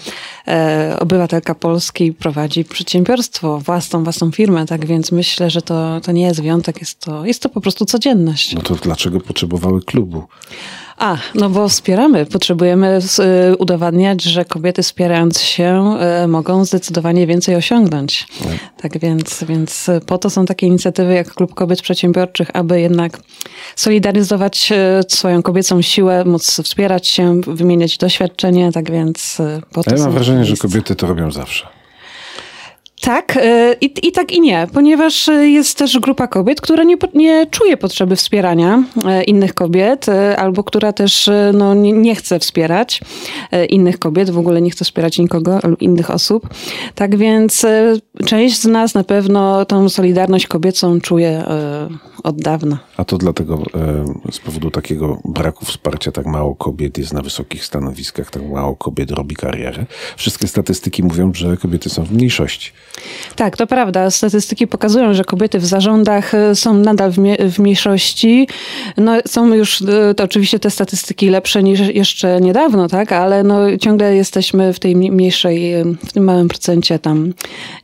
e, 0.48 0.98
obywatelka 1.00 1.56
Polski 1.56 2.13
prowadzi 2.13 2.65
przedsiębiorstwo, 2.65 3.60
własną, 3.60 4.04
własną 4.04 4.32
firmę, 4.32 4.65
tak 4.65 4.86
więc 4.86 5.12
myślę, 5.12 5.50
że 5.50 5.62
to, 5.62 6.02
to 6.02 6.12
nie 6.12 6.22
jest 6.24 6.42
wyjątek, 6.42 6.80
jest 6.80 7.00
to, 7.00 7.26
jest 7.26 7.42
to 7.42 7.50
po 7.50 7.62
prostu 7.62 7.86
codzienność. 7.86 8.54
No 8.54 8.62
to 8.62 8.76
dlaczego 8.76 9.20
potrzebowały 9.20 9.82
klubu? 9.82 10.24
A, 11.00 11.18
no 11.36 11.50
bo 11.50 11.70
wspieramy. 11.70 12.26
Potrzebujemy 12.26 13.00
y, 13.52 13.58
udowadniać, 13.58 14.24
że 14.24 14.46
kobiety 14.46 14.84
wspierając 14.84 15.42
się 15.42 15.98
y, 16.24 16.28
mogą 16.28 16.66
zdecydowanie 16.66 17.28
więcej 17.28 17.56
osiągnąć. 17.56 18.28
Tak 18.82 19.00
więc, 19.00 19.44
więc 19.44 19.88
po 20.06 20.18
to 20.18 20.30
są 20.30 20.46
takie 20.46 20.68
inicjatywy 20.68 21.14
jak 21.14 21.34
Klub 21.34 21.54
Kobiet 21.54 21.82
Przedsiębiorczych, 21.82 22.48
aby 22.54 22.82
jednak 22.82 23.20
solidaryzować 23.76 24.72
y, 24.72 25.16
swoją 25.16 25.42
kobiecą 25.42 25.82
siłę, 25.82 26.26
móc 26.26 26.62
wspierać 26.64 27.08
się, 27.08 27.42
wymieniać 27.42 27.98
doświadczenie. 27.98 28.72
Tak 28.72 28.92
więc 28.92 29.38
po 29.72 29.84
to 29.84 29.96
ja 29.96 30.02
mam 30.04 30.12
wrażenie, 30.12 30.46
że 30.46 30.50
miejsca. 30.50 30.68
kobiety 30.68 30.96
to 30.96 31.08
robią 31.08 31.32
zawsze. 31.32 31.79
Tak, 33.02 33.38
y, 33.38 33.76
i, 33.82 34.08
i 34.08 34.12
tak 34.12 34.32
i 34.32 34.42
nie, 34.42 34.68
ponieważ 34.74 35.28
y, 35.28 35.50
jest 35.50 35.78
też 35.78 36.00
grupa 36.00 36.28
kobiet, 36.28 36.62
która 36.62 36.84
nie, 36.84 36.96
nie 37.14 37.48
czuje 37.48 37.78
potrzeby 37.78 38.16
wspierania 38.16 38.84
y, 38.98 39.24
innych 39.24 39.54
kobiet, 39.54 40.06
albo 40.38 40.64
która 40.64 40.94
też 40.94 41.30
no, 41.54 41.74
nie, 41.74 41.92
nie 41.92 42.16
chce 42.16 42.40
wspierać 42.40 43.02
innych 43.70 44.00
kobiet, 44.00 44.30
w 44.30 44.38
ogóle 44.38 44.62
nie 44.62 44.70
chce 44.70 44.86
wspierać 44.86 45.20
nikogo 45.20 45.60
lub 45.64 45.82
innych 45.82 46.12
osób. 46.12 46.50
Tak 46.96 47.16
więc 47.16 47.66
część 48.26 48.60
z 48.60 48.66
nas 48.66 48.94
na 48.94 49.04
pewno 49.04 49.66
tą 49.66 49.90
solidarność 49.90 50.48
kobiecą 50.48 51.02
czuje 51.02 51.44
od 52.24 52.42
dawna. 52.42 52.80
A 52.98 53.06
to 53.06 53.18
dlatego 53.18 53.64
e, 54.28 54.32
z 54.32 54.40
powodu 54.40 54.72
takiego 54.72 55.20
braku 55.26 55.66
wsparcia 55.66 56.12
tak 56.12 56.26
mało 56.26 56.56
kobiet 56.56 56.98
jest 56.98 57.14
na 57.14 57.22
wysokich 57.22 57.66
stanowiskach, 57.66 58.32
tak 58.32 58.44
mało 58.44 58.76
kobiet 58.76 59.12
robi 59.12 59.36
karierę. 59.36 59.86
Wszystkie 60.18 60.48
statystyki 60.48 61.04
mówią, 61.04 61.32
że 61.34 61.58
kobiety 61.58 61.90
są 61.90 62.04
w 62.04 62.12
mniejszości. 62.12 62.72
Tak, 63.36 63.58
to 63.58 63.67
prawda. 63.67 64.12
Statystyki 64.12 64.67
pokazują, 64.67 65.13
że 65.13 65.23
kobiety 65.23 65.60
w 65.60 65.65
zarządach 65.65 66.34
y, 66.34 66.56
są 66.56 66.73
nadal 66.73 67.12
w, 67.12 67.17
w 67.52 67.60
mniejszości. 67.60 68.47
No, 68.97 69.13
są 69.28 69.54
już 69.54 69.82
y, 69.82 70.13
to 70.17 70.23
oczywiście 70.23 70.60
te 70.60 70.69
statystyki 70.69 71.30
lepsze 71.30 71.63
niż 71.63 71.80
jeszcze 71.80 72.41
niedawno, 72.41 72.88
tak, 72.88 73.12
ale 73.12 73.43
no, 73.43 73.78
ciągle 73.78 74.15
jesteśmy 74.15 74.73
w 74.73 74.80
tej 74.80 74.95
mniejszej, 74.95 75.75
y, 75.75 75.84
w 76.06 76.13
tym 76.13 76.23
małym 76.23 76.47
procencie 76.47 76.99
tam 76.99 77.34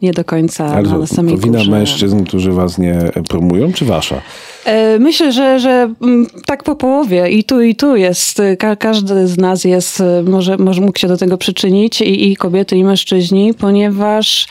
nie 0.01 0.13
do 0.13 0.23
końca 0.23 0.65
Ale 0.65 0.89
na, 0.89 0.97
na 0.97 1.07
samej 1.07 1.35
to 1.35 1.41
wina 1.41 1.57
górze. 1.57 1.71
mężczyzn, 1.71 2.23
którzy 2.23 2.51
was 2.51 2.77
nie 2.77 2.99
promują, 3.29 3.73
czy 3.73 3.85
wasza? 3.85 4.21
E, 4.65 4.99
Myślę, 4.99 5.31
że, 5.31 5.59
że 5.59 5.93
mm, 6.01 6.27
tak 6.45 6.63
po 6.63 6.75
połowie 6.75 7.29
i 7.29 7.43
tu 7.43 7.61
i 7.61 7.75
tu 7.75 7.95
jest, 7.95 8.39
y, 8.39 8.57
ka 8.57 8.75
każdy 8.75 9.27
z 9.27 9.37
nas 9.37 9.63
jest, 9.63 9.99
y, 9.99 10.23
może, 10.23 10.57
może 10.57 10.81
mógł 10.81 10.99
się 10.99 11.07
do 11.07 11.17
tego 11.17 11.37
przyczynić 11.37 12.01
i, 12.01 12.31
i 12.31 12.35
kobiety 12.35 12.77
i 12.77 12.83
mężczyźni, 12.83 13.53
ponieważ 13.53 14.47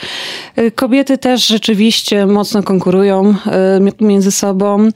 kobiety 0.74 1.18
też 1.18 1.46
rzeczywiście 1.46 2.26
mocno 2.26 2.62
konkurują 2.62 3.34
y, 3.76 3.80
mi- 3.80 3.92
między 4.08 4.30
sobą, 4.30 4.86
y, 4.88 4.92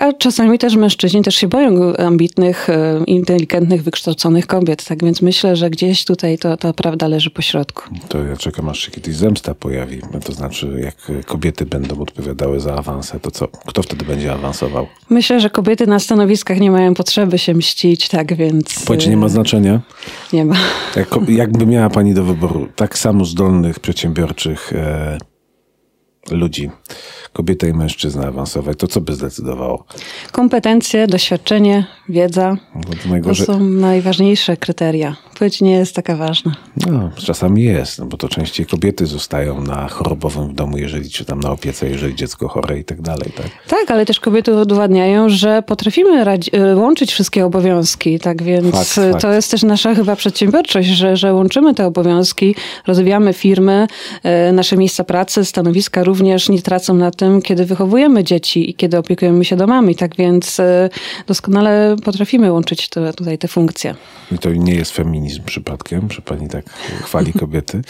a 0.00 0.12
czasami 0.12 0.58
też 0.58 0.76
mężczyźni 0.76 1.22
też 1.22 1.34
się 1.34 1.48
boją 1.48 1.96
ambitnych, 1.96 2.68
y, 2.68 2.72
inteligentnych, 3.06 3.82
wykształconych 3.82 4.46
kobiet. 4.46 4.84
Tak 4.84 5.04
więc 5.04 5.22
myślę, 5.22 5.56
że 5.56 5.70
gdzieś 5.70 6.04
tutaj 6.04 6.38
to, 6.38 6.56
ta 6.56 6.72
prawda 6.72 7.08
leży 7.08 7.30
po 7.30 7.42
środku. 7.42 7.82
To 8.08 8.24
ja 8.24 8.36
czekam, 8.36 8.68
aż 8.68 8.78
się 8.78 8.90
kiedyś 8.90 9.16
zemsta 9.16 9.54
pojawi. 9.54 10.00
To 10.24 10.32
znaczy, 10.32 10.80
jak 10.82 11.26
kobiety 11.26 11.66
będą 11.66 12.00
odpowiadały 12.00 12.60
za 12.60 12.74
awanse, 12.74 13.20
to 13.20 13.30
co? 13.30 13.48
Kto 13.48 13.82
wtedy 13.82 14.04
będzie 14.04 14.32
awansował? 14.32 14.86
Myślę, 15.10 15.40
że 15.40 15.50
kobiety 15.50 15.86
na 15.86 15.98
stanowiskach 15.98 16.60
nie 16.60 16.70
mają 16.70 16.94
potrzeby 16.94 17.38
się 17.38 17.54
mścić, 17.54 18.08
tak 18.08 18.34
więc... 18.34 18.84
Płeć 18.84 19.06
nie 19.06 19.12
y, 19.12 19.16
ma 19.16 19.28
znaczenia. 19.28 19.80
Nie 20.32 20.44
ma. 20.44 20.56
Jak, 20.96 21.08
jakby 21.28 21.66
miała 21.66 21.90
pani 21.90 22.14
do 22.14 22.24
wyboru 22.24 22.68
tak 22.76 22.98
samo 22.98 23.24
zdolnych, 23.24 23.80
przedsiębiorczych, 23.80 24.72
e, 24.80 25.18
ludzi, 26.36 26.70
kobieta 27.32 27.66
i 27.66 27.72
mężczyzna 27.72 28.26
awansować, 28.26 28.78
to 28.78 28.86
co 28.86 29.00
by 29.00 29.14
zdecydowało? 29.14 29.84
Kompetencje, 30.32 31.06
doświadczenie, 31.06 31.86
wiedza. 32.08 32.56
Bo 33.22 33.28
to 33.28 33.34
są 33.34 33.60
najważniejsze 33.60 34.56
kryteria. 34.56 35.16
Płeć 35.38 35.60
nie 35.60 35.72
jest 35.72 35.96
taka 35.96 36.16
ważna. 36.16 36.56
no, 36.90 37.10
czasami 37.16 37.62
jest, 37.62 37.98
no 37.98 38.06
bo 38.06 38.16
to 38.16 38.28
częściej 38.28 38.66
kobiety 38.66 39.06
zostają 39.06 39.60
na 39.62 39.88
chorobowym 39.88 40.48
w 40.48 40.54
domu, 40.54 40.78
jeżeli, 40.78 41.10
czy 41.10 41.24
tam 41.24 41.40
na 41.40 41.50
opiece, 41.50 41.88
jeżeli 41.88 42.14
dziecko 42.14 42.48
chore 42.48 42.78
i 42.78 42.84
tak 42.84 43.02
dalej, 43.02 43.32
tak? 43.36 43.46
Tak, 43.68 43.90
ale 43.90 44.06
też 44.06 44.20
kobiety 44.20 44.52
udowadniają, 44.54 45.28
że 45.28 45.62
potrafimy 45.62 46.38
y, 46.54 46.76
łączyć 46.76 47.12
wszystkie 47.12 47.46
obowiązki, 47.46 48.18
tak 48.18 48.42
więc 48.42 48.74
Fakt, 48.74 48.98
y, 48.98 49.10
fakt. 49.10 49.22
to 49.22 49.32
jest 49.32 49.50
też 49.50 49.62
nasza 49.62 49.94
chyba 49.94 50.16
przedsiębiorczość, 50.16 50.88
że, 50.88 51.16
że 51.16 51.34
łączymy 51.34 51.74
te 51.74 51.86
obowiązki, 51.86 52.54
rozwijamy 52.86 53.32
firmy, 53.32 53.86
y, 54.48 54.52
nasze 54.52 54.76
miejsca 54.76 55.04
pracy, 55.04 55.44
stanowiska 55.44 56.04
również 56.04 56.19
nie 56.20 56.62
tracą 56.62 56.94
na 56.94 57.10
tym, 57.10 57.42
kiedy 57.42 57.64
wychowujemy 57.64 58.24
dzieci 58.24 58.70
i 58.70 58.74
kiedy 58.74 58.98
opiekujemy 58.98 59.44
się 59.44 59.56
domami, 59.56 59.94
tak 59.94 60.16
więc 60.16 60.58
y, 60.58 60.90
doskonale 61.26 61.96
potrafimy 62.04 62.52
łączyć 62.52 62.88
te, 62.88 63.12
tutaj 63.12 63.38
te 63.38 63.48
funkcje. 63.48 63.94
I 64.32 64.38
to 64.38 64.50
nie 64.50 64.74
jest 64.74 64.92
feminizm 64.92 65.42
przypadkiem, 65.42 66.08
że 66.10 66.22
pani 66.22 66.48
tak 66.48 66.70
chwali 67.02 67.32
kobiety. 67.32 67.82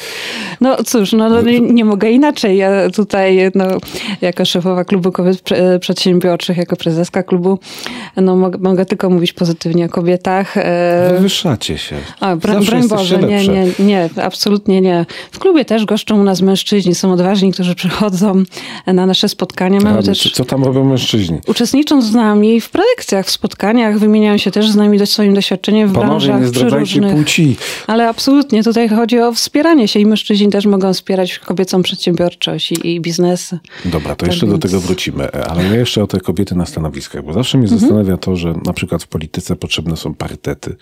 No 0.60 0.84
cóż, 0.84 1.12
no, 1.12 1.28
no 1.28 1.42
nie, 1.42 1.60
nie 1.60 1.84
mogę 1.84 2.10
inaczej. 2.10 2.56
Ja 2.56 2.90
tutaj, 2.90 3.50
no, 3.54 3.64
jako 4.20 4.44
szefowa 4.44 4.84
klubu 4.84 5.12
kobiet 5.12 5.40
Prze- 5.42 5.78
przedsiębiorczych, 5.78 6.56
jako 6.56 6.76
prezeska 6.76 7.22
klubu, 7.22 7.58
no, 8.16 8.36
mogę, 8.36 8.58
mogę 8.58 8.86
tylko 8.86 9.10
mówić 9.10 9.32
pozytywnie 9.32 9.86
o 9.86 9.88
kobietach. 9.88 10.56
E, 10.56 11.10
Wywyższacie 11.16 11.78
się. 11.78 11.96
A, 12.20 12.36
bra, 12.36 12.60
broń 12.60 12.88
Boże, 12.88 13.18
nie, 13.18 13.48
nie, 13.48 13.66
nie, 13.78 14.08
absolutnie 14.22 14.80
nie. 14.80 15.06
W 15.30 15.38
klubie 15.38 15.64
też 15.64 15.84
goszczą 15.84 16.20
u 16.20 16.24
nas 16.24 16.42
mężczyźni, 16.42 16.94
są 16.94 17.12
odważni, 17.12 17.52
którzy 17.52 17.74
przychodzą 17.74 18.09
na 18.86 19.06
nasze 19.06 19.28
spotkania. 19.28 19.80
Mamy 19.80 19.90
Ale 19.96 20.02
też... 20.02 20.22
co, 20.22 20.30
co 20.30 20.44
tam 20.44 20.64
robią 20.64 20.84
mężczyźni? 20.84 21.38
Uczestniczą 21.46 22.02
z 22.02 22.12
nami 22.12 22.60
w 22.60 22.70
prelekcjach, 22.70 23.26
w 23.26 23.30
spotkaniach, 23.30 23.98
wymieniają 23.98 24.38
się 24.38 24.50
też 24.50 24.70
z 24.70 24.76
nami 24.76 24.98
do 24.98 25.06
swoim 25.06 25.34
doświadczeniem 25.34 25.88
w 25.88 25.92
Panowie, 25.92 26.08
branżach 26.08 26.40
nie 26.40 26.46
zdradzajcie 26.46 26.86
przeróżnych. 26.86 27.16
płci. 27.16 27.56
Ale 27.86 28.08
absolutnie, 28.08 28.62
tutaj 28.62 28.88
chodzi 28.88 29.18
o 29.20 29.32
wspieranie 29.32 29.88
się 29.88 30.00
i 30.00 30.06
mężczyźni 30.06 30.48
też 30.50 30.66
mogą 30.66 30.92
wspierać 30.94 31.38
kobiecą 31.38 31.82
przedsiębiorczość 31.82 32.72
i, 32.72 32.86
i 32.94 33.00
biznesy. 33.00 33.58
Dobra, 33.84 34.10
to 34.14 34.16
Tak 34.16 34.28
jeszcze 34.28 34.46
do 34.46 34.52
więc- 34.52 34.62
tego 34.62 34.80
wrócimy, 34.80 35.32
ale 35.32 35.64
ja 35.64 35.76
jeszcze 35.76 36.02
o 36.02 36.06
te 36.06 36.20
kobiety 36.20 36.54
na 36.54 36.66
stanowiskach, 36.66 37.24
bo 37.24 37.32
zawsze 37.32 37.58
mnie 37.58 37.64
Mhm. 37.64 37.80
zastanawia 37.80 38.16
to, 38.16 38.36
że 38.36 38.54
na 38.66 38.72
przykład 38.72 39.02
w 39.02 39.06
polityce 39.08 39.56
potrzebne 39.56 39.96
są 39.96 40.14
parytety, 40.14 40.76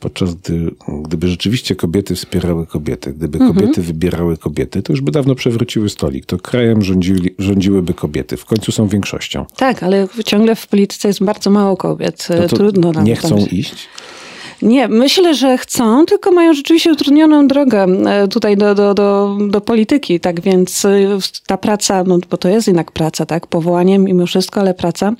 podczas 0.00 0.34
gdy, 0.34 0.70
gdyby 1.04 1.28
rzeczywiście 1.28 1.74
kobiety 1.76 2.14
wspierały 2.14 2.66
kobiety, 2.66 3.12
gdyby 3.12 3.38
Mhm. 3.38 3.54
kobiety 3.54 3.82
wybierały 3.82 4.36
kobiety, 4.36 4.82
to 4.82 4.92
już 4.92 5.00
by 5.00 5.12
dawno 5.12 5.34
przewróciły 5.34 5.88
stolik, 5.88 6.26
to 6.26 6.38
krajem 6.70 6.84
rządzili, 6.84 7.34
rządziłyby 7.38 7.94
kobiety, 7.94 8.36
w 8.36 8.44
końcu 8.44 8.72
są 8.72 8.88
większością. 8.88 9.46
Tak, 9.56 9.82
ale 9.82 10.08
ciągle 10.24 10.56
w 10.56 10.66
polityce 10.66 11.08
jest 11.08 11.24
bardzo 11.24 11.50
mało 11.50 11.76
kobiet. 11.76 12.28
No 12.40 12.48
Trudno 12.48 12.92
nam 12.92 13.04
nie 13.04 13.16
tam- 13.16 13.30
chcą 13.30 13.46
iść? 13.46 13.88
Nie, 14.62 14.88
myślę, 14.88 15.34
że 15.34 15.58
chcą, 15.58 16.06
tylko 16.06 16.32
mają 16.32 16.54
rzeczywiście 16.54 16.92
utrudnioną 16.92 17.48
drogę 17.48 17.84
e, 17.84 18.28
tutaj 18.28 18.56
do, 18.56 18.74
do, 18.74 18.94
do, 18.94 19.38
do 19.48 19.60
polityki, 19.60 20.20
tak 20.20 20.40
więc 20.40 20.84
e, 20.84 21.18
ta 21.46 21.58
praca, 21.58 22.04
no 22.04 22.18
bo 22.30 22.36
to 22.36 22.48
jest 22.48 22.66
jednak 22.66 22.92
praca, 22.92 23.26
tak, 23.26 23.46
powołanie 23.46 23.98
mimo 23.98 24.26
wszystko, 24.26 24.60
ale 24.60 24.74
praca 24.74 25.12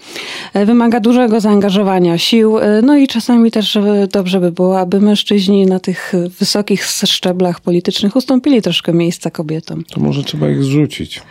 e, 0.55 0.67
wymaga 0.67 1.01
dużego 1.01 1.41
zaangażowania, 1.41 2.19
sił, 2.19 2.57
no 2.83 2.97
i 2.97 3.09
czasami 3.09 3.51
też 3.51 3.79
dobrze 4.13 4.41
by 4.41 4.53
było, 4.53 4.81
aby 4.81 5.01
mężczyźni 5.01 5.67
na 5.67 5.81
tych 5.81 6.13
wysokich 6.39 6.87
szczeblach 6.87 7.61
politycznych 7.61 8.17
ustąpili 8.17 8.63
troszkę 8.63 8.93
miejsca 8.93 9.31
kobietom. 9.31 9.85
To 9.85 10.01
może 10.01 10.25
trzeba 10.25 10.51
ich 10.51 10.63
zrzucić. 10.63 11.23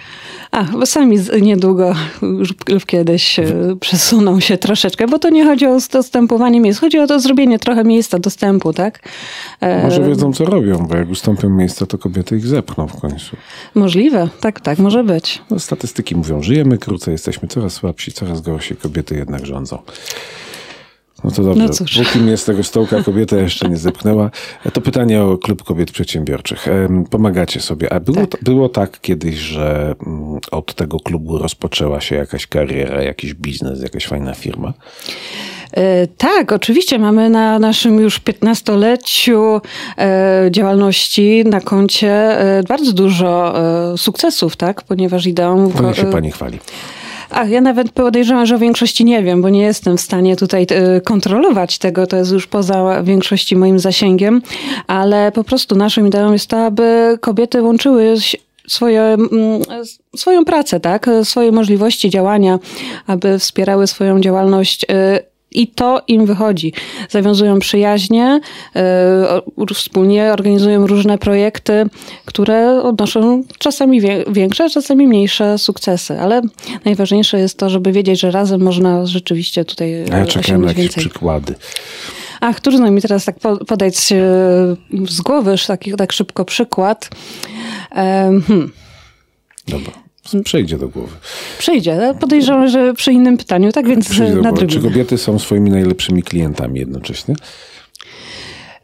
A, 0.51 0.63
bo 0.63 0.85
sami 0.85 1.17
niedługo 1.41 1.95
już 2.21 2.53
lub 2.69 2.85
kiedyś 2.85 3.39
e, 3.39 3.45
przesuną 3.79 4.39
się 4.39 4.57
troszeczkę, 4.57 5.07
bo 5.07 5.19
to 5.19 5.29
nie 5.29 5.45
chodzi 5.45 5.65
o 5.65 5.77
dostępowanie 5.91 6.59
miejsc, 6.61 6.79
chodzi 6.79 6.99
o 6.99 7.07
to 7.07 7.19
zrobienie 7.19 7.59
trochę 7.59 7.83
miejsca 7.83 8.19
dostępu, 8.19 8.73
tak? 8.73 8.99
E, 9.61 9.83
Może 9.83 10.03
wiedzą, 10.03 10.33
co 10.33 10.45
robią, 10.45 10.87
bo 10.89 10.95
jak 10.95 11.09
ustąpią 11.09 11.49
miejsca, 11.49 11.85
to 11.85 11.97
kobiety 11.97 12.37
ich 12.37 12.47
zepchną 12.47 12.87
w 12.87 13.01
końcu. 13.01 13.35
Możliwe, 13.75 14.29
tak, 14.39 14.59
tak, 14.59 14.79
może 14.79 15.03
być. 15.03 15.41
No, 15.49 15.59
statystyki 15.59 16.15
mówią, 16.15 16.41
żyjemy 16.41 16.77
krócej, 16.77 17.11
jesteśmy 17.11 17.47
coraz 17.47 17.73
słabsi, 17.73 18.11
coraz 18.11 18.41
gorsi, 18.41 18.75
kobiety 18.75 19.15
jednak 19.15 19.45
rządzą. 19.45 19.79
No 21.23 21.31
to 21.31 21.43
dobrze. 21.43 21.63
No 21.63 21.69
cóż. 21.69 21.97
Póki 21.97 22.19
mnie 22.19 22.37
z 22.37 22.45
tego 22.45 22.63
stołka 22.63 23.03
kobieta 23.03 23.37
jeszcze 23.37 23.69
nie 23.69 23.77
zepchnęła, 23.77 24.31
to 24.73 24.81
pytanie 24.81 25.23
o 25.23 25.37
Klub 25.37 25.63
Kobiet 25.63 25.91
Przedsiębiorczych. 25.91 26.65
Pomagacie 27.09 27.61
sobie. 27.61 27.93
A 27.93 27.99
było, 27.99 28.25
Tak. 28.27 28.43
było 28.43 28.69
tak 28.69 29.01
kiedyś, 29.01 29.35
że 29.35 29.95
mm, 30.07 30.39
od 30.51 30.73
tego 30.73 30.99
klubu 30.99 31.37
rozpoczęła 31.37 32.01
się 32.01 32.15
jakaś 32.15 32.47
kariera, 32.47 33.03
jakiś 33.03 33.33
biznes, 33.33 33.81
jakaś 33.81 34.05
fajna 34.07 34.33
firma? 34.33 34.73
E, 35.71 36.07
Tak, 36.07 36.51
oczywiście 36.51 36.99
mamy 36.99 37.29
na 37.29 37.59
naszym 37.59 37.99
już 37.99 38.21
15-leciu 38.21 39.61
e, 39.97 40.47
działalności 40.51 41.43
na 41.45 41.61
koncie 41.61 42.11
e, 42.11 42.63
bardzo 42.63 42.93
dużo 42.93 43.53
sukcesów, 43.97 44.55
tak? 44.55 44.81
Ponieważ 44.81 45.25
ideą... 45.25 45.71
Niech 45.83 45.95
się 45.95 46.05
pani 46.05 46.31
chwali. 46.31 46.59
A 47.29 47.45
ja 47.45 47.61
nawet 47.61 47.91
podejrzewam, 47.91 48.45
że 48.45 48.55
o 48.55 48.59
większości 48.59 49.05
nie 49.05 49.23
wiem, 49.23 49.41
bo 49.41 49.49
nie 49.49 49.61
jestem 49.61 49.97
w 49.97 50.01
stanie 50.01 50.35
tutaj 50.35 50.67
e, 50.69 51.01
kontrolować 51.01 51.77
tego, 51.77 52.07
to 52.07 52.17
jest 52.17 52.31
już 52.31 52.47
poza 52.47 53.03
większości 53.03 53.55
moim 53.55 53.79
zasięgiem, 53.79 54.41
ale 54.87 55.31
po 55.31 55.43
prostu 55.43 55.75
naszą 55.75 56.05
ideą 56.05 56.33
jest 56.33 56.47
to, 56.47 56.65
aby 56.65 57.17
kobiety 57.21 57.61
łączyły 57.61 58.15
swoje, 58.67 59.01
mm, 59.01 59.61
swoją 60.15 60.45
pracę, 60.45 60.79
tak, 60.79 61.09
swoje 61.23 61.51
możliwości 61.51 62.09
działania, 62.09 62.59
aby 63.07 63.39
wspierały 63.39 63.87
swoją 63.87 64.19
działalność 64.19 64.85
e, 64.89 65.28
i 65.51 65.67
to 65.67 66.01
im 66.07 66.25
wychodzi. 66.25 66.73
Zawiązują 67.09 67.59
przyjaźnie, 67.59 68.39
e, 68.75 69.41
wspólnie 69.73 70.33
organizują 70.33 70.87
różne 70.87 71.17
projekty, 71.17 71.85
które 72.25 72.81
odnoszą 72.83 73.43
czasami 73.57 74.01
większe, 74.27 74.69
czasami 74.69 75.07
mniejsze 75.07 75.57
sukcesy. 75.57 76.19
Ale 76.19 76.41
najważniejsze 76.85 77.39
jest 77.39 77.57
to, 77.57 77.69
żeby 77.69 77.91
wiedzieć, 77.91 78.19
że 78.19 78.31
razem 78.31 78.61
można 78.61 79.05
rzeczywiście 79.05 79.65
tutaj 79.65 80.05
A 80.11 80.17
ja 80.17 80.25
czekałem 80.25 80.61
na 80.61 80.67
jakieś 80.67 80.83
więcej. 80.83 81.03
przykłady. 81.03 81.55
Ach, 82.41 82.59
trudno 82.59 82.91
mi 82.91 83.01
teraz 83.01 83.25
tak 83.25 83.39
po- 83.39 83.65
podać 83.65 84.11
e, 84.11 84.15
z 85.07 85.21
głowy 85.21 85.55
tak, 85.67 85.81
tak 85.97 86.11
szybko 86.11 86.45
przykład. 86.45 87.09
Hmm. 87.91 88.71
Dobra. 89.67 90.08
Przejdzie 90.43 90.77
do 90.77 90.89
głowy. 90.89 91.15
Przyjdzie. 91.57 92.13
Podejrzewam, 92.19 92.67
że 92.67 92.93
przy 92.93 93.11
innym 93.11 93.37
pytaniu, 93.37 93.71
tak 93.71 93.87
więc 93.87 94.09
Przejdzie 94.09 94.35
na 94.35 94.41
głowy. 94.49 94.57
Czy 94.57 94.67
drugim. 94.67 94.91
kobiety 94.91 95.17
są 95.17 95.39
swoimi 95.39 95.69
najlepszymi 95.69 96.23
klientami 96.23 96.79
jednocześnie? 96.79 97.35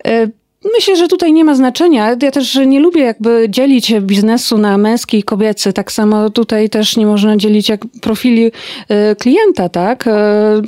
E, 0.08 0.28
Myślę, 0.74 0.96
że 0.96 1.08
tutaj 1.08 1.34
nie 1.34 1.44
ma 1.46 1.56
znaczenia. 1.56 2.16
Ja 2.22 2.32
też 2.32 2.56
nie 2.56 2.80
lubię 2.80 3.02
jakby 3.02 3.48
dzielić 3.50 3.94
biznesu 4.02 4.58
na 4.58 4.78
męski 4.78 5.18
i 5.18 5.24
kobiecy. 5.24 5.74
Tak 5.74 5.92
samo 5.92 6.30
tutaj 6.30 6.70
też 6.70 6.98
nie 6.98 7.06
można 7.06 7.38
dzielić 7.38 7.70
jak 7.70 7.82
profili 8.02 8.52
e, 8.90 9.16
klienta, 9.16 9.70
tak? 9.70 10.08
E, 10.08 10.62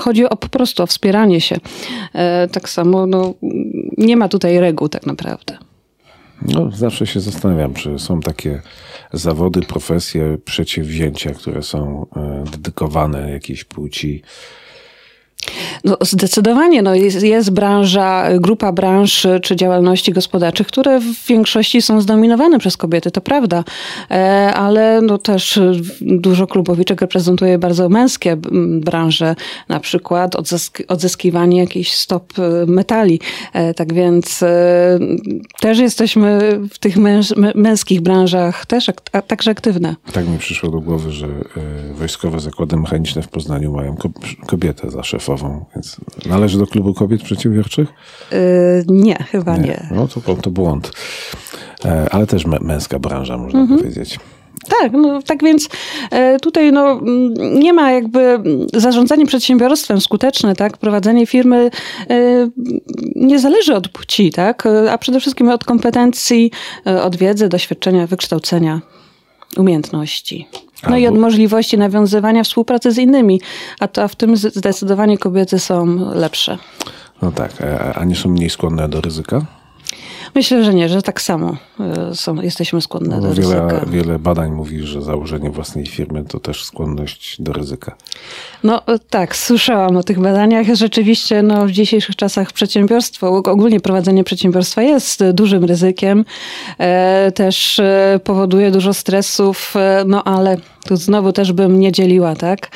Chodzi 0.00 0.24
o 0.28 0.36
po 0.36 0.48
prostu 0.48 0.82
o 0.82 0.86
wspieranie 0.86 1.40
się. 1.40 1.56
Tak 2.52 2.68
samo 2.68 3.06
no, 3.06 3.34
nie 3.98 4.16
ma 4.16 4.28
tutaj 4.28 4.58
reguł 4.60 4.88
tak 4.88 5.06
naprawdę. 5.06 5.58
No, 6.48 6.70
zawsze 6.74 7.06
się 7.06 7.20
zastanawiam, 7.20 7.74
czy 7.74 7.98
są 7.98 8.20
takie 8.20 8.62
zawody, 9.14 9.60
profesje, 9.60 10.38
przedsięwzięcia, 10.44 11.34
które 11.34 11.62
są 11.62 12.06
e, 12.16 12.44
dedykowane 12.50 13.30
jakiejś 13.30 13.64
płci. 13.64 14.22
No, 15.84 15.96
zdecydowanie 16.00 16.82
no, 16.82 16.94
jest, 16.94 17.22
jest 17.22 17.50
branża, 17.50 18.38
grupa 18.38 18.72
branż 18.72 19.26
czy 19.42 19.56
działalności 19.56 20.12
gospodarczych, 20.12 20.66
które 20.66 21.00
w 21.00 21.26
większości 21.26 21.82
są 21.82 22.00
zdominowane 22.00 22.58
przez 22.58 22.76
kobiety, 22.76 23.10
to 23.10 23.20
prawda, 23.20 23.64
E, 24.10 24.54
ale 24.54 25.00
no, 25.02 25.18
też 25.18 25.60
dużo 26.00 26.46
klubowiczek 26.46 27.00
reprezentuje 27.00 27.58
bardzo 27.58 27.88
męskie 27.88 28.36
branże, 28.80 29.36
na 29.68 29.80
przykład 29.80 30.36
odzysk 30.36 30.82
odzyskiwanie 30.88 31.58
jakichś 31.58 31.92
stop 31.92 32.32
e, 32.38 32.66
metali. 32.66 33.20
E, 33.52 33.74
Tak 33.74 33.94
więc 33.94 34.42
e, 34.42 34.98
też 35.60 35.78
jesteśmy 35.78 36.60
w 36.70 36.78
tych 36.78 36.96
męskich 37.54 38.00
branżach 38.00 38.66
też 38.66 38.90
a, 39.12 39.22
także 39.22 39.50
aktywne. 39.50 39.96
Tak 40.12 40.28
mi 40.28 40.38
przyszło 40.38 40.70
do 40.70 40.80
głowy, 40.80 41.12
że 41.12 41.26
e, 41.26 41.94
Wojskowe 41.94 42.40
Zakłady 42.40 42.76
Mechaniczne 42.76 43.22
w 43.22 43.28
Poznaniu 43.28 43.72
mają 43.72 43.96
ko 43.96 44.08
kobietę 44.46 44.90
za 44.90 45.02
szefową, 45.36 45.64
więc 45.74 45.96
należy 46.26 46.58
do 46.58 46.66
klubu 46.66 46.94
kobiet 46.94 47.22
przedsiębiorczych? 47.22 47.88
E, 48.32 48.36
Nie, 48.86 49.14
chyba 49.14 49.56
nie. 49.56 49.88
No 49.90 50.08
to, 50.08 50.34
to 50.34 50.50
błąd. 50.50 50.90
E, 51.84 52.06
ale 52.10 52.26
też 52.26 52.44
mę- 52.46 52.60
męska 52.60 52.98
branża, 52.98 53.38
można 53.38 53.60
Mhm. 53.60 53.80
powiedzieć. 53.80 54.18
Tak, 54.80 54.92
no, 54.92 55.22
tak 55.22 55.42
więc 55.44 55.68
e, 56.10 56.38
tutaj 56.40 56.72
no, 56.72 56.90
mm, 56.92 57.34
nie 57.60 57.72
ma 57.72 57.92
jakby 57.92 58.20
mm, 58.20 58.66
zarządzanie 58.74 59.26
przedsiębiorstwem 59.26 60.00
skuteczne, 60.00 60.54
tak? 60.56 60.76
Prowadzenie 60.78 61.26
firmy 61.26 61.70
e, 62.10 62.48
nie 63.16 63.38
zależy 63.38 63.74
od 63.74 63.88
płci, 63.88 64.30
tak? 64.30 64.64
A 64.90 64.98
przede 64.98 65.20
wszystkim 65.20 65.48
od 65.48 65.64
kompetencji, 65.64 66.50
od 67.02 67.16
wiedzy, 67.16 67.48
doświadczenia, 67.48 68.06
wykształcenia. 68.06 68.80
umiejętności. 69.56 70.48
No 70.88 70.94
Albo- 70.94 70.98
i 70.98 71.06
od 71.06 71.18
możliwości 71.18 71.78
nawiązywania 71.78 72.44
współpracy 72.44 72.92
z 72.92 72.98
innymi, 72.98 73.40
a, 73.80 73.88
to, 73.88 74.02
a 74.02 74.08
w 74.08 74.16
tym 74.16 74.36
zdecydowanie 74.36 75.18
kobiety 75.18 75.58
są 75.58 76.10
lepsze. 76.14 76.58
No 77.22 77.32
tak, 77.32 77.50
a- 77.62 77.94
a 77.94 78.04
nie 78.04 78.16
są 78.16 78.28
mniej 78.28 78.50
skłonne 78.50 78.88
do 78.88 79.00
ryzyka? 79.00 79.46
Myślę, 80.34 80.64
że 80.64 80.74
nie, 80.74 80.88
że 80.88 81.02
tak 81.02 81.20
samo 81.22 81.56
y, 82.12 82.14
są, 82.14 82.34
jesteśmy 82.42 82.80
skłonne 82.80 83.20
do 83.20 83.34
wiele, 83.34 83.68
ryzyka. 83.68 83.86
wiele 83.86 84.18
badań 84.18 84.50
mówi, 84.50 84.82
że 84.86 85.02
założenie 85.02 85.50
własnej 85.50 85.86
firmy 85.86 86.24
to 86.28 86.40
też 86.40 86.64
skłonność 86.64 87.42
do 87.42 87.52
ryzyka. 87.52 87.96
No 88.64 88.82
tak, 89.10 89.36
słyszałam 89.36 89.96
o 89.96 90.02
tych 90.02 90.20
badaniach. 90.20 90.66
Rzeczywiście 90.74 91.42
no, 91.42 91.66
w 91.66 91.70
dzisiejszych 91.70 92.16
czasach 92.16 92.52
przedsiębiorstwo, 92.52 93.28
ogólnie 93.28 93.80
prowadzenie 93.80 94.24
przedsiębiorstwa 94.24 94.82
jest 94.82 95.24
dużym 95.32 95.64
ryzykiem. 95.64 96.24
E, 96.78 97.32
też 97.32 97.78
e, 97.78 98.20
powoduje 98.24 98.70
dużo 98.70 98.94
stresów, 98.94 99.74
e, 99.76 100.04
no 100.06 100.24
ale 100.24 100.56
tu 100.84 100.96
znowu 100.96 101.32
też 101.32 101.52
bym 101.52 101.80
nie 101.80 101.92
dzieliła, 101.92 102.34
tak? 102.34 102.68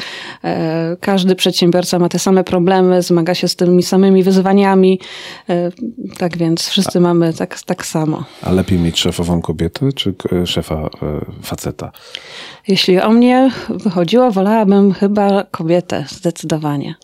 E, 0.44 0.96
każdy 1.00 1.34
przedsiębiorca 1.34 1.98
ma 1.98 2.08
te 2.08 2.18
same 2.18 2.44
problemy, 2.44 3.02
zmaga 3.02 3.34
się 3.34 3.48
z 3.48 3.56
tymi 3.56 3.82
samymi 3.82 4.22
wyzwaniami. 4.22 5.00
E, 5.48 5.70
tak 6.18 6.36
więc 6.36 6.68
wszyscy 6.68 7.00
mamy 7.00 7.34
tak, 7.34 7.62
tak 7.62 7.86
samo. 7.86 8.24
A 8.42 8.52
lepiej 8.52 8.78
mieć 8.78 8.98
szefową 8.98 9.42
kobietę 9.42 9.92
czy 9.92 10.14
szefa 10.44 10.74
e, 10.74 10.88
faceta? 11.42 11.92
Jeśli 12.68 13.00
o 13.00 13.10
mnie 13.10 13.50
wychodziło, 13.70 14.30
wolałabym 14.30 14.92
chyba 14.92 15.44
kobietę 15.50 16.04
zdecydowanie. 16.08 16.94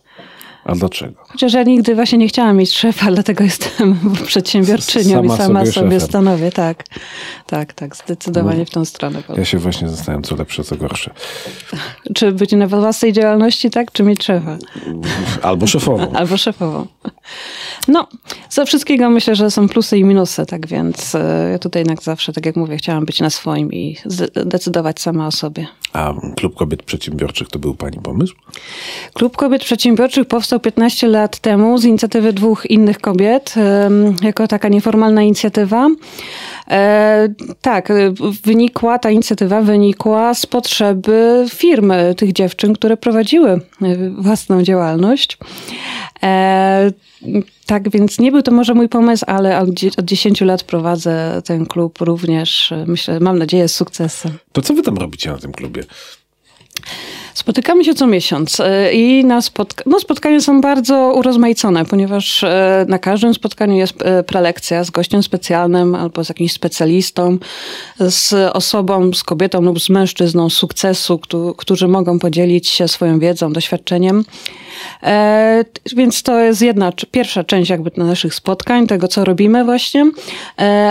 A 0.65 0.75
dlaczego? 0.75 1.13
Chociaż 1.27 1.53
ja 1.53 1.63
nigdy 1.63 1.95
właśnie 1.95 2.17
nie 2.17 2.27
chciałam 2.27 2.57
mieć 2.57 2.77
szefa, 2.77 3.11
dlatego 3.11 3.43
jestem 3.43 3.99
przedsiębiorczynią 4.25 5.21
Sama 5.21 5.35
i 5.35 5.37
sama 5.37 5.59
sobie 5.59 5.71
sobie, 5.71 5.99
stanowię. 5.99 6.51
Tak, 6.51 6.83
tak, 7.47 7.73
tak, 7.73 7.95
zdecydowanie 7.95 8.59
No. 8.59 8.65
w 8.65 8.69
tą 8.69 8.85
stronę. 8.85 9.23
Ja 9.37 9.45
się 9.45 9.57
właśnie 9.57 9.89
zastanawiam, 9.89 10.23
co 10.23 10.35
lepsze, 10.35 10.63
co 10.63 10.75
gorsze. 10.75 11.13
Czy 12.15 12.31
być 12.31 12.51
na 12.51 12.67
własnej 12.67 13.13
działalności, 13.13 13.69
tak, 13.69 13.91
czy 13.91 14.03
mieć 14.03 14.23
szefa? 14.23 14.57
Albo 15.41 15.67
szefową. 15.67 16.11
Albo 16.13 16.37
szefową. 16.37 16.87
No, 17.87 18.07
ze 18.49 18.65
wszystkiego 18.65 19.09
myślę, 19.09 19.35
że 19.35 19.51
są 19.51 19.69
plusy 19.69 19.97
i 19.97 20.03
minusy, 20.03 20.45
tak 20.45 20.67
więc 20.67 21.15
e, 21.15 21.49
ja 21.51 21.59
tutaj 21.59 21.79
jednak 21.79 22.03
zawsze, 22.03 22.33
tak 22.33 22.45
jak 22.45 22.55
mówię, 22.55 22.77
chciałam 22.77 23.05
być 23.05 23.19
na 23.19 23.29
swoim 23.29 23.73
i 23.73 23.97
zdecydować 24.05 25.01
sama 25.01 25.27
o 25.27 25.31
sobie. 25.31 25.67
A 25.93 26.13
Klub 26.35 26.55
Kobiet 26.55 26.83
Przedsiębiorczych 26.83 27.47
to 27.47 27.59
był 27.59 27.75
pani 27.75 27.99
pomysł? 27.99 28.35
Klub 29.13 29.37
Kobiet 29.37 29.63
Przedsiębiorczych 29.63 30.27
powstał 30.27 30.54
15 30.59 31.07
lat 31.07 31.39
temu 31.39 31.77
z 31.77 31.85
inicjatywy 31.85 32.33
dwóch 32.33 32.65
innych 32.65 32.99
kobiet, 32.99 33.55
jako 34.21 34.47
taka 34.47 34.67
nieformalna 34.69 35.21
inicjatywa. 35.23 35.87
E, 36.71 37.27
tak, 37.61 37.93
wynikła, 38.43 38.99
ta 38.99 39.11
inicjatywa 39.11 39.61
wynikła 39.61 40.33
z 40.33 40.45
potrzeby 40.45 41.45
firmy 41.49 42.15
tych 42.17 42.33
dziewczyn, 42.33 42.73
które 42.73 42.97
prowadziły 42.97 43.49
e, 43.51 43.59
własną 44.17 44.63
działalność. 44.63 45.37
E, 46.23 46.91
tak 47.65 47.89
więc 47.89 48.19
nie 48.19 48.31
był 48.31 48.41
to 48.41 48.51
może 48.51 48.73
mój 48.73 48.89
pomysł, 48.89 49.25
ale 49.27 49.59
od 49.59 49.69
dzie- 49.69 49.91
od 49.97 50.05
10 50.05 50.41
lat 50.41 50.63
prowadzę 50.63 51.41
ten 51.45 51.65
klub 51.65 52.01
również, 52.01 52.73
myślę, 52.87 53.19
mam 53.19 53.37
nadzieję, 53.39 53.67
z 53.67 53.75
sukcesem. 53.75 54.31
To 54.51 54.61
co 54.61 54.73
wy 54.73 54.81
tam 54.81 54.97
robicie 54.97 55.31
na 55.31 55.37
tym 55.37 55.51
klubie? 55.51 55.83
Spotykamy 57.35 57.85
się 57.85 57.93
co 57.93 58.07
miesiąc 58.07 58.59
e, 58.59 58.93
i 58.93 59.25
na 59.25 59.39
no, 59.85 59.99
spotkania 59.99 60.39
są 60.39 60.61
bardzo 60.61 61.13
urozmaicone, 61.15 61.85
ponieważ 61.85 62.43
e, 62.43 62.85
na 62.89 62.99
każdym 62.99 63.33
spotkaniu 63.33 63.75
jest 63.75 64.01
e, 64.01 64.23
prelekcja 64.23 64.83
z 64.83 64.89
gościem 64.89 65.23
specjalnym 65.23 65.95
albo 65.95 66.23
z 66.23 66.29
jakimś 66.29 66.53
specjalistą, 66.53 67.37
z 67.99 68.33
osobą, 68.55 69.13
z 69.13 69.23
kobietą 69.23 69.61
lub 69.61 69.79
z 69.79 69.89
mężczyzną 69.89 70.49
sukcesu, 70.49 71.19
któ- 71.19 71.53
którzy 71.57 71.87
mogą 71.87 72.19
podzielić 72.19 72.67
się 72.67 72.87
swoją 72.87 73.19
wiedzą, 73.19 73.53
doświadczeniem. 73.53 74.25
Więc 75.95 76.23
to 76.23 76.39
jest 76.39 76.61
jedna, 76.61 76.91
pierwsza 77.11 77.43
część 77.43 77.69
jakby 77.69 77.91
naszych 77.97 78.35
spotkań, 78.35 78.87
tego 78.87 79.07
co 79.07 79.25
robimy 79.25 79.65
właśnie, 79.65 80.11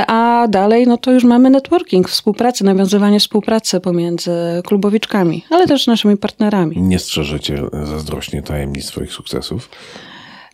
a 0.07 0.47
dalej 0.49 0.87
no 0.87 0.97
to 0.97 1.13
już 1.13 1.25
mamy 1.25 1.51
networking, 1.51 2.09
współpracę, 2.09 2.65
nawiązywanie 2.65 3.21
współpracy 3.21 3.81
pomiędzy 3.81 4.31
klubowiczkami, 4.67 5.45
ale 5.51 5.67
też 5.67 5.87
naszymi 5.87 6.17
partnerami. 6.17 6.34
Nie 6.77 6.99
strzeżecie 6.99 7.63
zazdrośnie 7.73 8.43
tajemnic 8.43 8.85
swoich 8.85 9.13
sukcesów? 9.13 9.69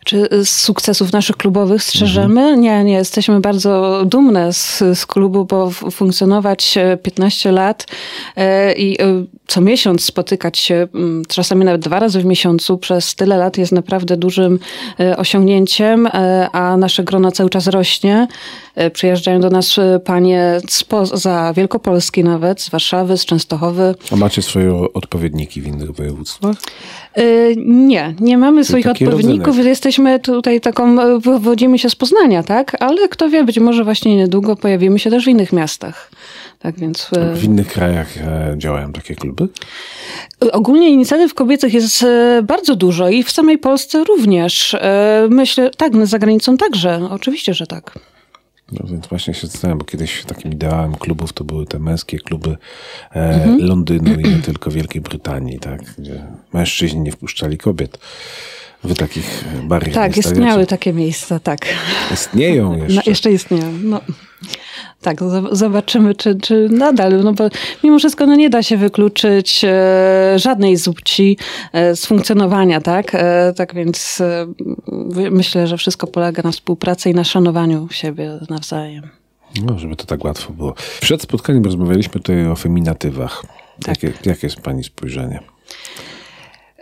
Czy 0.05 0.27
z 0.43 0.49
sukcesów 0.49 1.13
naszych 1.13 1.37
klubowych 1.37 1.83
strzeżemy? 1.83 2.57
Nie, 2.57 2.83
nie. 2.83 2.93
Jesteśmy 2.93 3.39
bardzo 3.39 4.03
dumne 4.05 4.53
z, 4.53 4.83
z 4.93 5.05
klubu, 5.05 5.45
bo 5.45 5.69
funkcjonować 5.71 6.77
e, 6.77 6.97
15 6.97 7.51
lat 7.51 7.85
e, 8.35 8.73
i 8.73 9.01
e, 9.01 9.25
co 9.47 9.61
miesiąc 9.61 10.03
spotykać 10.05 10.57
się, 10.57 10.87
mm, 10.95 11.23
czasami 11.25 11.65
nawet 11.65 11.81
dwa 11.81 11.99
razy 11.99 12.21
w 12.21 12.25
miesiącu 12.25 12.77
przez 12.77 13.15
tyle 13.15 13.37
lat 13.37 13.57
jest 13.57 13.71
naprawdę 13.71 14.17
dużym 14.17 14.59
e, 14.99 15.17
osiągnięciem, 15.17 16.07
e, 16.07 16.49
a 16.51 16.77
nasze 16.77 17.03
grono 17.03 17.31
cały 17.31 17.49
czas 17.49 17.67
rośnie. 17.67 18.27
E, 18.75 18.89
Przyjeżdżają 18.91 19.39
do 19.39 19.49
nas 19.49 19.77
e, 19.77 19.99
panie 19.99 20.61
spoza 20.69 21.53
Wielkopolski 21.53 22.23
nawet, 22.23 22.61
z 22.61 22.69
Warszawy, 22.69 23.17
z 23.17 23.25
Częstochowy. 23.25 23.95
A 24.11 24.15
macie 24.15 24.41
swoje 24.41 24.73
odpowiedniki 24.93 25.61
w 25.61 25.67
innych 25.67 25.91
województwach? 25.91 26.55
Y, 27.17 27.55
Nie, 27.65 28.13
nie 28.19 28.37
mamy 28.37 28.65
swoich 28.65 28.87
odpowiedników. 28.87 29.47
rodzynek. 29.47 29.67
Jesteśmy 29.67 30.19
tutaj 30.19 30.61
taką, 30.61 31.01
e, 31.01 31.19
wywodzimy 31.19 31.79
się 31.79 31.89
z 31.89 31.95
Poznania, 31.95 32.43
tak? 32.43 32.77
Ale 32.79 33.07
kto 33.09 33.29
wie, 33.29 33.43
być 33.43 33.59
może 33.59 33.83
właśnie 33.83 34.15
niedługo 34.15 34.55
pojawimy 34.55 34.99
się 34.99 35.09
też 35.09 35.25
w 35.25 35.27
innych 35.27 35.53
miastach. 35.53 36.11
Tak 36.59 36.79
więc 36.79 37.09
e, 37.17 37.35
W 37.35 37.43
innych 37.43 37.67
krajach 37.67 38.17
e, 38.17 38.53
działają 38.57 38.93
takie 38.93 39.15
kluby? 39.15 39.47
ogólnie 40.51 40.89
inicjatyw 40.89 41.33
kobiecych 41.33 41.73
jest 41.73 42.05
bardzo 42.43 42.75
dużo 42.75 43.09
i 43.09 43.23
w 43.23 43.31
samej 43.31 43.57
Polsce 43.57 44.03
również. 44.03 44.75
Myślę, 45.29 45.69
tak, 45.77 46.05
za 46.07 46.19
granicą 46.19 46.57
także. 46.57 46.99
Oczywiście, 47.11 47.53
że 47.53 47.67
tak. 47.67 47.99
No 48.71 48.87
więc 48.87 49.07
właśnie 49.07 49.33
się 49.33 49.47
zastanawiam, 49.47 49.77
bo 49.77 49.85
kiedyś 49.85 50.23
takim 50.25 50.51
ideałem 50.51 50.95
klubów 50.95 51.33
to 51.33 51.43
były 51.43 51.65
te 51.65 51.79
męskie 51.79 52.19
kluby 52.19 52.57
e, 53.11 53.57
Londynu 53.59 54.19
i 54.19 54.23
nie 54.23 54.41
tylko 54.41 54.71
Wielkiej 54.71 55.01
Brytanii, 55.01 55.59
tak? 55.59 55.81
Gdzie 55.97 56.23
mężczyźni 56.53 56.99
nie 56.99 57.11
wpuszczali 57.11 57.57
kobiet. 57.57 57.99
Wy 58.83 58.95
takich 58.95 59.43
barier 59.63 59.93
Tak, 59.93 60.17
istniały 60.17 60.65
takie 60.65 60.93
miejsca, 60.93 61.39
tak. 61.39 61.65
Istnieją 62.13 62.77
jeszcze. 62.77 62.95
No, 62.95 63.01
jeszcze 63.05 63.31
istnieją. 63.31 63.71
No. 63.83 64.01
Tak, 65.01 65.21
zob- 65.21 65.55
zobaczymy, 65.55 66.15
czy, 66.15 66.35
czy 66.35 66.67
nadal, 66.69 67.23
no 67.23 67.33
bo 67.33 67.49
mimo 67.83 67.99
wszystko 67.99 68.25
no 68.25 68.35
nie 68.35 68.49
da 68.49 68.63
się 68.63 68.77
wykluczyć 68.77 69.61
e, 69.65 70.39
żadnej 70.39 70.77
z 70.77 70.85
płci 70.85 71.37
e, 71.73 71.95
z 71.95 72.05
funkcjonowania, 72.05 72.81
tak? 72.81 73.15
E, 73.15 73.53
tak 73.55 73.75
więc 73.75 74.21
myślę, 75.31 75.67
że 75.67 75.77
wszystko 75.77 76.07
polega 76.07 76.41
na 76.43 76.51
współpracy 76.51 77.09
i 77.09 77.13
na 77.13 77.23
szanowaniu 77.23 77.87
siebie 77.91 78.39
nawzajem. 78.49 79.09
No, 79.65 79.79
żeby 79.79 79.95
to 79.95 80.05
tak 80.05 80.23
łatwo 80.23 80.53
było. 80.53 80.73
Przed 81.01 81.21
spotkaniem 81.21 81.63
rozmawialiśmy 81.63 82.13
tutaj 82.13 82.47
o 82.47 82.55
feminatywach. 82.55 83.43
Tak. 83.83 84.03
Jakie, 84.03 84.29
jakie 84.29 84.47
jest 84.47 84.61
pani 84.61 84.83
spojrzenie? 84.83 85.39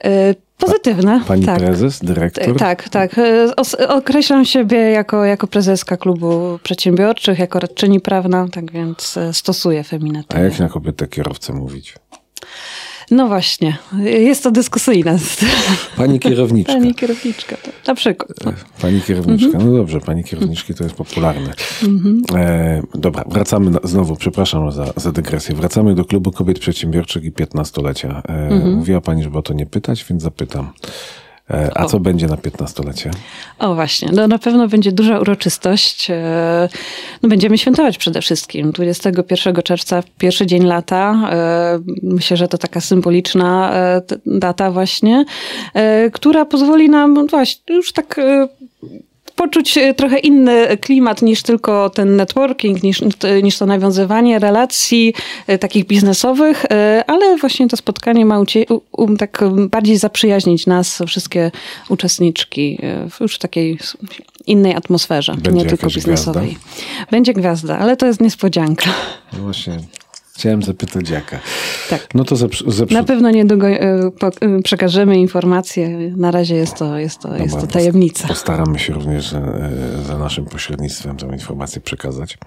E, 0.04 0.36
pozytywne, 0.58 1.22
Pani 1.28 1.46
tak. 1.46 1.60
prezes, 1.60 2.00
dyrektor? 2.00 2.58
Tak, 2.58 2.90
tak. 2.90 3.18
E, 3.18 3.88
Określam 3.88 4.46
siebie 4.46 4.78
jako, 4.78 5.26
jako 5.26 5.48
prezeska 5.48 5.98
klubu 5.98 6.60
przedsiębiorczych, 6.64 7.40
jako 7.40 7.60
radczyni 7.60 8.00
prawna, 8.00 8.48
tak 8.52 8.72
więc 8.72 9.18
e, 9.18 9.34
stosuję 9.34 9.80
A 9.80 9.84
feminatywy. 9.84 10.44
jak 10.44 10.60
na 10.60 10.70
kobietę 10.70 11.08
kierowcę 11.08 11.54
mówić? 11.54 11.96
No 13.12 13.28
właśnie, 13.28 13.78
jest 14.04 14.44
to 14.44 14.52
dyskusyjne. 14.52 15.18
Pani 15.98 16.20
kierowniczka. 16.20 16.74
Pani 16.74 16.96
kierowniczka, 16.96 17.56
tak. 17.58 17.74
na 17.88 17.96
przykład. 17.96 18.32
No. 18.46 18.54
Pani 18.82 19.02
kierowniczka, 19.02 19.46
Mhm. 19.48 19.66
no 19.72 19.78
dobrze, 19.78 20.00
pani 20.02 20.24
kierowniczki 20.24 20.74
to 20.74 20.84
jest 20.84 20.96
popularne. 20.96 21.54
E, 22.36 22.82
dobra, 22.96 23.24
wracamy 23.30 23.72
na, 23.72 23.80
znowu, 23.84 24.16
przepraszam 24.16 24.72
za, 24.72 24.94
za 24.96 25.12
dygresję. 25.12 25.56
Wracamy 25.56 25.96
do 25.96 26.06
klubu 26.06 26.32
kobiet 26.32 26.60
przedsiębiorczych 26.60 27.24
i 27.24 27.32
15-lecia. 27.32 28.22
E, 28.30 28.50
Mhm. 28.50 28.74
Mówiła 28.76 29.02
pani, 29.02 29.24
żeby 29.24 29.38
o 29.38 29.42
to 29.42 29.54
nie 29.54 29.66
pytać, 29.66 30.06
więc 30.10 30.24
zapytam. 30.24 30.70
E, 31.52 31.72
a 31.78 31.86
co 31.86 32.00
będzie 32.00 32.28
na 32.28 32.36
15-lecie? 32.36 33.12
O 33.60 33.76
właśnie, 33.76 34.10
no 34.14 34.28
na 34.28 34.40
pewno 34.40 34.68
będzie 34.68 34.92
duża 34.92 35.20
uroczystość. 35.20 36.12
E, 36.12 36.70
No 37.24 37.30
będziemy 37.30 37.58
świętować 37.58 37.98
przede 37.98 38.22
wszystkim. 38.22 38.72
21 38.72 39.56
czerwca, 39.64 40.04
pierwszy 40.18 40.46
dzień 40.46 40.64
lata. 40.64 41.30
E, 41.32 41.80
Myślę, 42.04 42.38
że 42.38 42.48
to 42.48 42.58
taka 42.58 42.82
symboliczna 42.82 43.72
data 44.26 44.72
właśnie, 44.72 45.26
która 46.14 46.46
pozwoli 46.46 46.90
nam 46.90 47.28
właśnie 47.28 47.76
już 47.76 47.94
tak 47.94 48.20
poczuć 49.40 49.78
e, 49.78 49.94
trochę 49.94 50.20
inny 50.20 50.78
klimat 50.78 51.22
niż 51.22 51.44
tylko 51.44 51.90
ten 51.90 52.16
networking, 52.16 52.84
niż, 52.84 53.02
niż 53.44 53.58
to 53.58 53.66
nawiązywanie 53.66 54.40
relacji 54.40 55.14
e, 55.48 55.58
takich 55.58 55.86
biznesowych, 55.86 56.66
e, 56.66 57.04
ale 57.08 57.38
właśnie 57.38 57.68
to 57.68 57.78
spotkanie 57.78 58.26
ma 58.26 58.40
ucie, 58.40 58.66
u, 58.70 59.04
u, 59.04 59.18
tak 59.18 59.40
bardziej 59.70 59.98
zaprzyjaźnić 59.98 60.68
nas, 60.68 61.02
wszystkie 61.08 61.52
uczestniczki, 61.90 62.78
e, 62.82 63.10
w 63.10 63.22
już 63.22 63.38
takiej 63.38 63.78
innej 64.48 64.76
atmosferze, 64.76 65.36
Będzie 65.36 65.52
nie 65.52 65.66
tylko 65.66 65.88
biznesowej. 65.88 66.58
Będzie 67.12 67.34
gwiazda, 67.34 67.78
ale 67.78 67.98
to 67.98 68.06
jest 68.06 68.22
niespodzianka. 68.22 68.90
No 69.34 69.40
właśnie, 69.40 69.78
Chciałem 70.40 70.64
zapytać 70.64 71.10
jaka. 71.10 71.40
Tak. 71.90 72.08
No 72.14 72.24
to. 72.24 72.36
Na 72.92 73.04
pewno 73.04 73.32
niedługo 73.32 73.68
e, 73.68 74.12
po, 74.20 74.28
e, 74.28 74.62
przekażemy 74.64 75.20
informacje. 75.20 75.90
Na 76.18 76.32
razie 76.32 76.56
jest 76.56 76.76
to, 76.76 76.98
jest 76.98 77.20
to, 77.20 77.38
jest 77.38 77.60
to 77.60 77.68
tajemnica. 77.68 78.28
Postaramy 78.28 78.80
się 78.80 78.94
również 78.94 79.34
e, 79.34 79.72
za 80.08 80.18
naszym 80.18 80.46
pośrednictwem 80.46 81.18
tę 81.18 81.26
informację 81.26 81.82
przekazać. 81.82 82.38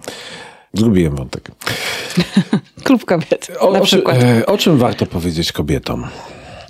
Zgubiłem 0.74 1.16
wątek. 1.16 1.50
Klub 2.84 3.04
kobiet. 3.04 3.48
O, 3.60 3.72
na 3.72 3.78
o, 3.78 3.84
przykład. 3.84 4.16
o 4.46 4.58
czym 4.58 4.76
warto 4.76 5.06
powiedzieć 5.06 5.52
kobietom? 5.52 6.06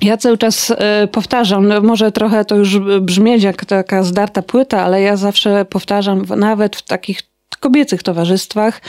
Ja 0.01 0.17
cały 0.17 0.39
czas 0.39 0.73
powtarzam, 1.13 1.69
no 1.69 1.81
może 1.81 2.13
trochę 2.13 2.45
to 2.45 2.57
już 2.57 2.79
brzmieć 3.01 3.43
jak 3.43 3.65
taka 3.65 4.03
zdarta 4.03 4.43
płyta, 4.43 4.83
ale 4.83 5.03
ja 5.03 5.17
zawsze 5.17 5.65
powtarzam, 5.65 6.25
nawet 6.37 6.77
w 6.77 6.83
takich 6.83 7.32
kobiecych 7.57 8.03
towarzystwach, 8.03 8.81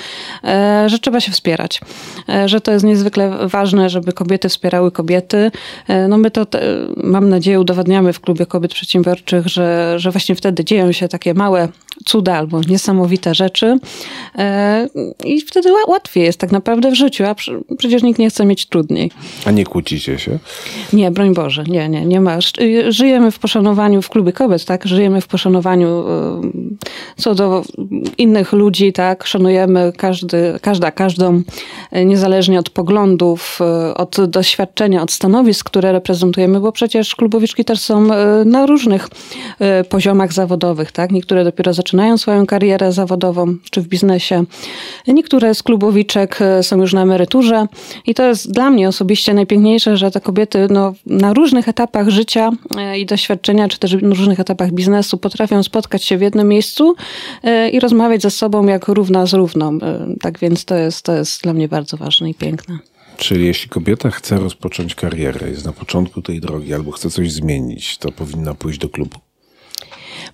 e, 0.43 0.89
że 0.89 0.99
trzeba 0.99 1.19
się 1.19 1.31
wspierać. 1.31 1.81
E, 2.29 2.49
że 2.49 2.61
to 2.61 2.71
jest 2.71 2.85
niezwykle 2.85 3.47
ważne, 3.47 3.89
żeby 3.89 4.13
kobiety 4.13 4.49
wspierały 4.49 4.91
kobiety. 4.91 5.51
E, 5.87 6.07
no 6.07 6.17
my 6.17 6.31
to, 6.31 6.45
mam 6.97 7.29
nadzieję, 7.29 7.59
udowadniamy 7.59 8.13
w 8.13 8.19
Klubie 8.19 8.45
Kobiet 8.45 8.73
Przedsiębiorczych, 8.73 9.47
że, 9.47 9.99
że 9.99 10.11
właśnie 10.11 10.35
wtedy 10.35 10.65
dzieją 10.65 10.91
się 10.91 11.07
takie 11.07 11.33
małe 11.33 11.67
cuda 12.05 12.35
albo 12.35 12.61
niesamowite 12.61 13.35
rzeczy 13.35 13.79
i 15.25 15.41
wtedy 15.41 15.69
łatwiej 15.87 16.23
jest 16.23 16.39
tak 16.39 16.51
naprawdę 16.51 16.91
w 16.91 16.95
życiu, 16.95 17.23
a 17.25 17.35
przecież 17.77 18.03
nikt 18.03 18.19
nie 18.19 18.29
chce 18.29 18.45
mieć 18.45 18.65
trudniej. 18.65 19.11
A 19.45 19.51
nie 19.51 19.65
kłócicie 19.65 20.19
się? 20.19 20.39
Nie, 20.93 21.11
broń 21.11 21.33
Boże, 21.33 21.63
nie, 21.63 21.89
nie, 21.89 22.05
nie 22.05 22.21
ma. 22.21 22.37
Żyjemy 22.89 23.31
w 23.31 23.39
poszanowaniu 23.39 24.01
w 24.01 24.09
Klubie 24.09 24.31
Kobiet, 24.31 24.65
tak? 24.65 24.85
Żyjemy 24.85 25.21
w 25.21 25.27
poszanowaniu 25.27 26.03
co 27.17 27.35
do 27.35 27.63
innych 28.17 28.53
ludzi, 28.53 28.93
tak, 28.93 29.27
szanujemy 29.27 29.93
każdy, 29.97 30.59
każda, 30.61 30.91
każdą, 30.91 31.41
e, 31.91 32.05
niezależnie 32.05 32.59
od 32.59 32.69
poglądów, 32.69 33.59
e, 33.61 33.93
od 33.93 34.25
doświadczenia, 34.25 35.01
od 35.01 35.11
stanowisk, 35.11 35.65
które 35.65 35.91
reprezentujemy, 35.91 36.59
bo 36.59 36.71
przecież 36.71 37.15
klubowiczki 37.15 37.65
też 37.65 37.79
są 37.79 38.13
e, 38.13 38.45
na 38.45 38.65
różnych 38.65 39.07
poziomach 39.89 40.33
zawodowych, 40.33 40.91
tak. 40.91 41.11
Niektóre 41.11 41.43
dopiero 41.43 41.73
zaczynają 41.73 41.92
swoją 42.17 42.45
karierę 42.45 42.91
zawodową, 42.91 43.55
czy 43.71 43.81
w 43.81 43.87
biznesie. 43.87 44.43
Niektóre 45.07 45.55
z 45.55 45.63
klubowiczek 45.63 46.39
są 46.61 46.81
już 46.81 46.93
na 46.93 47.01
emeryturze 47.01 47.67
i 48.05 48.13
to 48.13 48.23
jest 48.23 48.51
dla 48.51 48.69
mnie 48.69 48.87
osobiście 48.87 49.33
najpiękniejsze, 49.33 49.97
że 49.97 50.11
te 50.11 50.21
kobiety 50.21 50.67
no, 50.69 50.93
na 51.05 51.33
różnych 51.33 51.67
etapach 51.69 52.09
życia 52.09 52.51
i 52.97 53.05
doświadczenia, 53.05 53.67
czy 53.67 53.79
też 53.79 53.93
na 53.93 54.09
różnych 54.09 54.39
etapach 54.39 54.71
biznesu 54.71 55.17
potrafią 55.17 55.63
spotkać 55.63 56.03
się 56.03 56.17
w 56.17 56.21
jednym 56.21 56.47
miejscu 56.47 56.95
i 57.71 57.79
rozmawiać 57.79 58.21
ze 58.21 58.31
sobą 58.31 58.67
jak 58.67 58.87
równa 58.87 59.25
z 59.25 59.33
równą. 59.33 59.77
E, 59.81 60.15
tak 60.21 60.39
więc 60.39 60.65
to 60.65 60.75
jest, 60.75 61.05
to 61.05 61.15
jest 61.15 61.43
dla 61.43 61.53
mnie 61.53 61.67
bardzo 61.67 61.97
ważne 61.97 62.29
i 62.29 62.33
piękne. 62.33 62.79
Czyli 63.17 63.45
jeśli 63.45 63.69
kobieta 63.69 64.09
chce 64.09 64.39
rozpocząć 64.39 64.95
karierę, 64.95 65.49
jest 65.49 65.65
na 65.65 65.73
początku 65.73 66.21
tej 66.21 66.41
drogi 66.41 66.73
albo 66.73 66.91
chce 66.91 67.09
coś 67.09 67.31
zmienić, 67.31 67.97
to 67.97 68.11
powinna 68.11 68.53
pójść 68.53 68.79
do 68.79 68.89
klubu? 68.89 69.17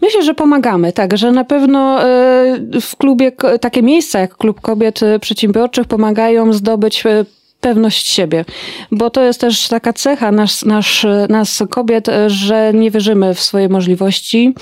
Myślę, 0.01 0.23
że 0.23 0.33
pomagamy, 0.33 0.93
tak, 0.93 1.17
że 1.17 1.31
na 1.31 1.43
pewno 1.43 2.03
e, 2.03 2.59
w 2.81 2.95
klubie 2.97 3.31
takie 3.61 3.81
miejsca 3.83 4.19
jak 4.19 4.37
Klub 4.37 4.61
Kobiet 4.61 4.99
Przedsiębiorczych 5.21 5.87
pomagają 5.87 6.53
zdobyć 6.53 7.05
e, 7.05 7.25
pewność 7.61 8.07
siebie, 8.07 8.45
bo 8.91 9.09
to 9.09 9.23
jest 9.23 9.41
też 9.41 9.67
taka 9.67 9.93
cecha 9.93 10.31
nas, 10.31 10.65
nasz, 10.65 11.05
nas 11.29 11.63
kobiet, 11.69 12.07
że 12.27 12.71
nie 12.73 12.91
wierzymy 12.91 13.33
w 13.33 13.39
swoje 13.39 13.69
możliwości, 13.69 14.53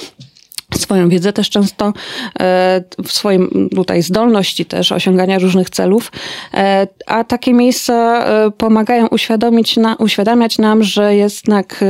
swoją 0.76 1.10
wiedzę 1.10 1.34
też 1.34 1.50
często, 1.50 1.94
e, 2.40 2.84
w 3.04 3.12
swoim 3.12 3.70
tutaj 3.76 4.04
zdolności 4.04 4.66
też 4.66 4.92
osiągania 4.92 5.40
różnych 5.40 5.70
celów, 5.70 6.12
e, 6.54 6.88
a 7.06 7.24
takie 7.24 7.54
miejsca 7.54 8.26
e, 8.26 8.52
pomagają 8.52 9.08
uświadomić 9.08 9.78
na, 9.78 9.96
uświadamiać 9.96 10.58
nam, 10.58 10.84
że 10.84 11.16
jednak 11.16 11.84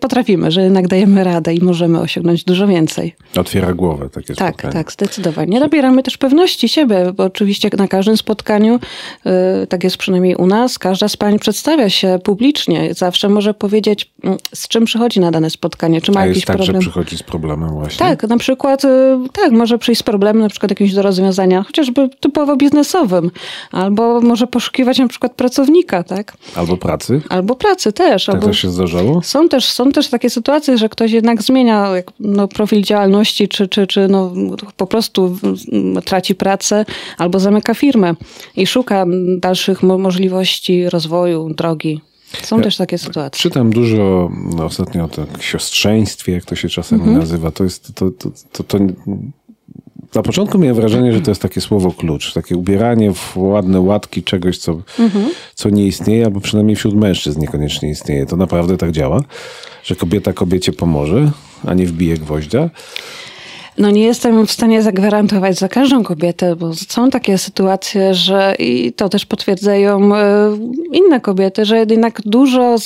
potrafimy, 0.00 0.50
że 0.50 0.62
jednak 0.62 0.88
dajemy 0.88 1.24
radę 1.24 1.54
i 1.54 1.64
możemy 1.64 2.00
osiągnąć 2.00 2.44
dużo 2.44 2.66
więcej. 2.66 3.14
Otwiera 3.36 3.72
głowę 3.74 4.10
takie 4.10 4.34
tak, 4.34 4.48
spotkanie. 4.48 4.74
Tak, 4.74 4.92
zdecydowanie. 4.92 5.60
Nabieramy 5.60 6.02
też 6.02 6.16
pewności 6.18 6.68
siebie, 6.68 7.12
bo 7.16 7.24
oczywiście 7.24 7.70
na 7.76 7.88
każdym 7.88 8.16
spotkaniu, 8.16 8.80
tak 9.68 9.84
jest 9.84 9.96
przynajmniej 9.96 10.36
u 10.36 10.46
nas, 10.46 10.78
każda 10.78 11.08
z 11.08 11.16
pań 11.16 11.38
przedstawia 11.38 11.90
się 11.90 12.18
publicznie. 12.24 12.94
Zawsze 12.94 13.28
może 13.28 13.54
powiedzieć, 13.54 14.10
mm, 14.24 14.38
z 14.54 14.68
czym 14.68 14.84
przychodzi 14.84 15.20
na 15.20 15.30
dane 15.30 15.50
spotkanie, 15.50 16.00
czy 16.00 16.12
ma 16.12 16.20
A 16.20 16.26
jakiś 16.26 16.44
tak, 16.44 16.56
problem. 16.56 16.82
że 16.82 16.90
przychodzi 16.90 17.16
z 17.18 17.22
problemem 17.22 17.70
właśnie? 17.70 17.98
Tak, 17.98 18.22
na 18.22 18.36
przykład, 18.36 18.84
y, 18.84 18.88
tak, 19.32 19.52
może 19.52 19.78
przyjść 19.78 20.00
z 20.00 20.02
problemem 20.02 20.42
na 20.42 20.48
przykład 20.48 20.70
jakimś 20.70 20.94
do 20.94 21.02
rozwiązania, 21.02 21.62
chociażby 21.62 22.08
typowo 22.20 22.56
biznesowym, 22.56 23.30
albo 23.72 24.20
może 24.20 24.46
poszukiwać 24.46 24.98
na 24.98 25.08
przykład 25.08 25.34
pracownika, 25.34 26.02
tak? 26.02 26.36
Albo 26.54 26.76
pracy? 26.76 27.20
Albo 27.28 27.54
pracy 27.54 27.92
też. 27.92 28.24
Tak 28.24 28.34
albo... 28.34 28.46
to 28.46 28.52
się 28.52 28.70
zdarzało? 28.70 29.22
Są 29.22 29.48
też, 29.48 29.67
są 29.70 29.92
też 29.92 30.08
takie 30.08 30.30
sytuacje, 30.30 30.78
że 30.78 30.88
ktoś 30.88 31.12
jednak 31.12 31.42
zmienia 31.42 31.90
no, 32.20 32.48
profil 32.48 32.82
działalności, 32.82 33.48
czy, 33.48 33.68
czy, 33.68 33.86
czy 33.86 34.08
no, 34.08 34.32
po 34.76 34.86
prostu 34.86 35.38
traci 36.04 36.34
pracę, 36.34 36.84
albo 37.18 37.40
zamyka 37.40 37.74
firmę 37.74 38.14
i 38.56 38.66
szuka 38.66 39.06
dalszych 39.38 39.82
możliwości 39.82 40.90
rozwoju, 40.90 41.54
drogi. 41.54 42.00
Są 42.42 42.56
ja 42.56 42.62
też 42.62 42.76
takie 42.76 42.98
sytuacje. 42.98 43.42
Czytam 43.42 43.70
dużo 43.70 44.30
no, 44.56 44.64
ostatnio 44.64 45.04
o 45.04 45.08
tak 45.08 45.42
siostrzeństwie, 45.42 46.32
jak 46.32 46.44
to 46.44 46.56
się 46.56 46.68
czasami 46.68 47.02
mhm. 47.02 47.18
nazywa. 47.18 47.50
To 47.50 47.64
jest 47.64 47.94
to, 47.94 48.10
to, 48.10 48.30
to, 48.52 48.64
to, 48.64 48.78
na 50.14 50.22
początku 50.22 50.58
miałem 50.58 50.76
wrażenie, 50.76 51.12
że 51.12 51.20
to 51.20 51.30
jest 51.30 51.42
takie 51.42 51.60
słowo 51.60 51.92
klucz, 51.92 52.32
takie 52.32 52.56
ubieranie 52.56 53.12
w 53.12 53.36
ładne 53.36 53.80
łatki 53.80 54.22
czegoś, 54.22 54.58
co, 54.58 54.82
co 55.54 55.70
nie 55.70 55.86
istnieje, 55.86 56.24
albo 56.24 56.40
przynajmniej 56.40 56.76
wśród 56.76 56.94
mężczyzn 56.94 57.40
niekoniecznie 57.40 57.90
istnieje. 57.90 58.26
To 58.26 58.36
naprawdę 58.36 58.76
tak 58.76 58.90
działa, 58.90 59.20
że 59.84 59.96
kobieta 59.96 60.32
kobiecie 60.32 60.72
pomoże, 60.72 61.30
a 61.66 61.74
nie 61.74 61.86
wbije 61.86 62.16
gwoździa. 62.16 62.70
No 63.78 63.90
nie 63.90 64.02
jestem 64.02 64.46
w 64.46 64.52
stanie 64.52 64.82
zagwarantować 64.82 65.58
za 65.58 65.68
każdą 65.68 66.02
kobietę, 66.02 66.56
bo 66.56 66.74
są 66.74 67.10
takie 67.10 67.38
sytuacje, 67.38 68.14
że 68.14 68.54
i 68.58 68.92
to 68.92 69.08
też 69.08 69.26
potwierdzają 69.26 70.16
e, 70.16 70.56
inne 70.92 71.20
kobiety, 71.20 71.64
że 71.64 71.78
jednak 71.78 72.20
dużo, 72.24 72.76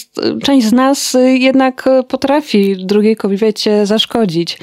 część 0.42 0.66
z 0.66 0.72
nas 0.72 1.16
jednak 1.34 1.88
potrafi 2.08 2.76
drugiej 2.86 3.16
kobiecie 3.16 3.86
zaszkodzić 3.86 4.58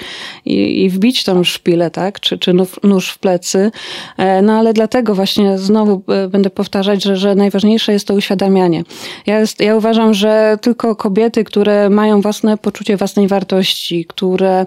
i, 0.45 0.83
i 0.83 0.89
wbić 0.89 1.23
tą 1.23 1.43
szpilę, 1.43 1.91
tak? 1.91 2.19
Czy, 2.19 2.37
czy 2.37 2.53
nóż 2.83 3.09
w 3.09 3.19
plecy. 3.19 3.71
E, 4.17 4.41
no 4.41 4.53
ale 4.53 4.73
dlatego 4.73 5.15
właśnie 5.15 5.57
znowu 5.57 6.01
e, 6.07 6.27
będę 6.27 6.49
powtarzać, 6.49 7.03
że, 7.03 7.17
że 7.17 7.35
najważniejsze 7.35 7.93
jest 7.93 8.07
to 8.07 8.13
uświadamianie. 8.13 8.83
Ja, 9.25 9.39
jest, 9.39 9.59
ja 9.59 9.75
uważam, 9.75 10.13
że 10.13 10.57
tylko 10.61 10.95
kobiety, 10.95 11.43
które 11.43 11.89
mają 11.89 12.21
własne 12.21 12.57
poczucie 12.57 12.97
własnej 12.97 13.27
wartości, 13.27 14.05
które 14.05 14.65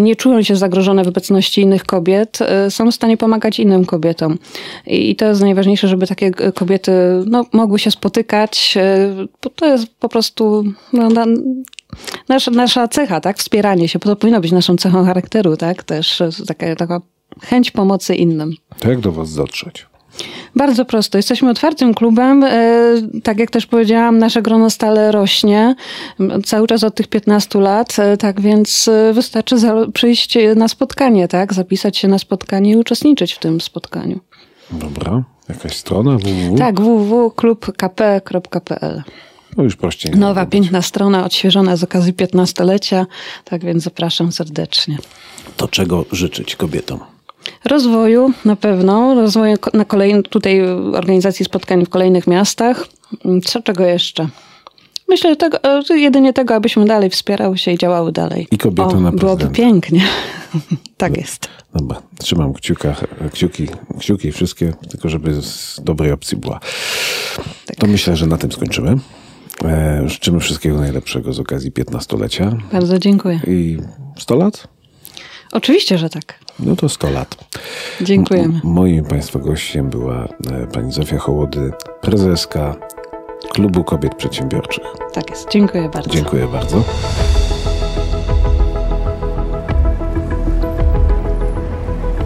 nie 0.00 0.16
czują 0.16 0.42
się 0.42 0.51
zagrożone 0.56 1.04
w 1.04 1.08
obecności 1.08 1.60
innych 1.60 1.84
kobiet, 1.84 2.38
y, 2.66 2.70
są 2.70 2.90
w 2.90 2.94
stanie 2.94 3.16
pomagać 3.16 3.60
innym 3.60 3.84
kobietom. 3.84 4.38
I 4.86 5.16
to 5.16 5.26
jest 5.26 5.40
najważniejsze, 5.40 5.88
żeby 5.88 6.06
takie 6.06 6.30
kobiety 6.30 6.92
no, 7.26 7.46
mogły 7.52 7.78
się 7.78 7.90
spotykać, 7.90 8.74
y, 8.76 9.28
bo 9.42 9.50
to 9.50 9.66
jest 9.66 9.86
po 10.00 10.08
prostu 10.08 10.64
no, 10.92 11.08
nasza, 12.28 12.50
nasza 12.50 12.88
cecha, 12.88 13.20
tak? 13.20 13.38
Wspieranie 13.38 13.88
się, 13.88 13.98
to 13.98 14.16
powinno 14.16 14.40
być 14.40 14.52
naszą 14.52 14.76
cechą 14.76 15.04
charakteru, 15.04 15.56
tak? 15.56 15.82
Też 15.82 16.22
taka, 16.46 16.76
taka 16.76 17.00
chęć 17.42 17.70
pomocy 17.70 18.14
innym. 18.14 18.54
To 18.78 18.90
jak 18.90 19.00
do 19.00 19.12
was 19.12 19.34
dotrzeć? 19.34 19.86
Bardzo 20.56 20.84
prosto. 20.84 21.18
Jesteśmy 21.18 21.50
otwartym 21.50 21.94
klubem. 21.94 22.44
E, 22.44 22.60
tak 23.22 23.38
jak 23.38 23.50
też 23.50 23.66
powiedziałam, 23.66 24.18
nasze 24.18 24.42
grono 24.42 24.70
stale 24.70 25.12
rośnie. 25.12 25.74
Cały 26.44 26.66
czas 26.66 26.84
od 26.84 26.94
tych 26.94 27.08
15 27.08 27.58
lat. 27.58 27.98
E, 27.98 28.16
tak 28.16 28.40
więc 28.40 28.88
e, 28.88 29.12
wystarczy 29.12 29.56
przyjść 29.94 30.38
na 30.56 30.68
spotkanie, 30.68 31.28
tak? 31.28 31.54
Zapisać 31.54 31.96
się 31.96 32.08
na 32.08 32.18
spotkanie 32.18 32.72
i 32.72 32.76
uczestniczyć 32.76 33.32
w 33.32 33.38
tym 33.38 33.60
spotkaniu. 33.60 34.20
Dobra. 34.70 35.22
Jakaś 35.48 35.76
strona 35.76 36.18
www? 36.18 36.58
Tak, 36.58 36.80
www.klubkp.pl. 36.80 39.02
No 39.56 39.64
już 39.64 39.76
prościej. 39.76 40.12
Nowa, 40.12 40.46
piękna 40.46 40.82
strona, 40.82 41.24
odświeżona 41.24 41.76
z 41.76 41.84
okazji 41.84 42.14
15-lecia. 42.14 43.06
Tak 43.44 43.64
więc 43.64 43.82
zapraszam 43.82 44.32
serdecznie. 44.32 44.98
To 45.56 45.68
czego 45.68 46.04
życzyć 46.12 46.56
kobietom? 46.56 47.00
Rozwoju 47.64 48.30
na 48.44 48.56
pewno, 48.56 49.14
rozwoju 49.14 49.56
na 49.72 49.84
kolejny, 49.84 50.22
tutaj 50.22 50.62
organizacji 50.92 51.44
spotkań 51.44 51.86
w 51.86 51.88
kolejnych 51.88 52.26
miastach. 52.26 52.86
Co 53.44 53.62
czego 53.62 53.84
jeszcze? 53.84 54.28
Myślę 55.08 55.36
tego, 55.36 55.58
e, 55.90 55.98
jedynie 55.98 56.32
tego, 56.32 56.54
abyśmy 56.54 56.84
dalej 56.84 57.10
wspierały 57.10 57.58
się 57.58 57.72
i 57.72 57.78
działały 57.78 58.12
dalej. 58.12 58.48
I 58.50 58.58
kobiety 58.58 58.96
na 58.96 59.12
Byłoby 59.12 59.46
pięknie. 59.46 60.02
tak 60.96 61.16
jest. 61.16 61.48
Dobra, 61.74 62.02
trzymam 62.18 62.52
kciuka, 62.52 62.96
kciuki, 63.32 63.68
kciuki 63.98 64.32
wszystkie, 64.32 64.72
tylko 64.90 65.08
żeby 65.08 65.42
z 65.42 65.80
dobrej 65.84 66.12
opcji 66.12 66.36
była. 66.36 66.60
Tak. 67.66 67.76
To 67.76 67.86
myślę, 67.86 68.16
że 68.16 68.26
na 68.26 68.38
tym 68.38 68.52
skończymy. 68.52 68.96
E, 69.64 70.02
życzymy 70.06 70.40
wszystkiego 70.40 70.78
najlepszego 70.78 71.32
z 71.32 71.40
okazji 71.40 71.72
15-lecia. 71.72 72.56
Bardzo 72.72 72.98
dziękuję. 72.98 73.40
I 73.46 73.78
100 74.18 74.36
lat? 74.36 74.68
Oczywiście, 75.52 75.98
że 75.98 76.10
tak. 76.10 76.38
No 76.58 76.76
to 76.76 76.88
100 76.88 77.10
lat. 77.10 77.36
Dziękujemy. 78.00 78.54
M- 78.54 78.60
moim 78.64 79.04
Państwa 79.04 79.38
gościem 79.38 79.90
była 79.90 80.24
e, 80.24 80.28
pani 80.66 80.92
Zofia 80.92 81.18
Hołody, 81.18 81.72
prezeska 82.00 82.76
Klubu 83.52 83.84
Kobiet 83.84 84.14
Przedsiębiorczych. 84.14 84.84
Tak 85.12 85.30
jest. 85.30 85.48
Dziękuję 85.50 85.88
bardzo. 85.88 86.10
Dziękuję 86.10 86.48
bardzo. 86.48 86.84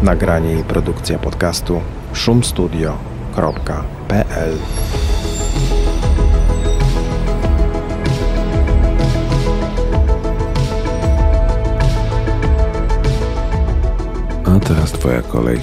Nagranie 0.03 0.61
i 0.61 0.64
produkcja 0.64 1.18
podcastu 1.18 1.81
szumstudio.pl 2.12 4.53
A 14.57 14.61
teraz 14.61 14.92
Twoja 14.92 15.22
kolej. 15.22 15.61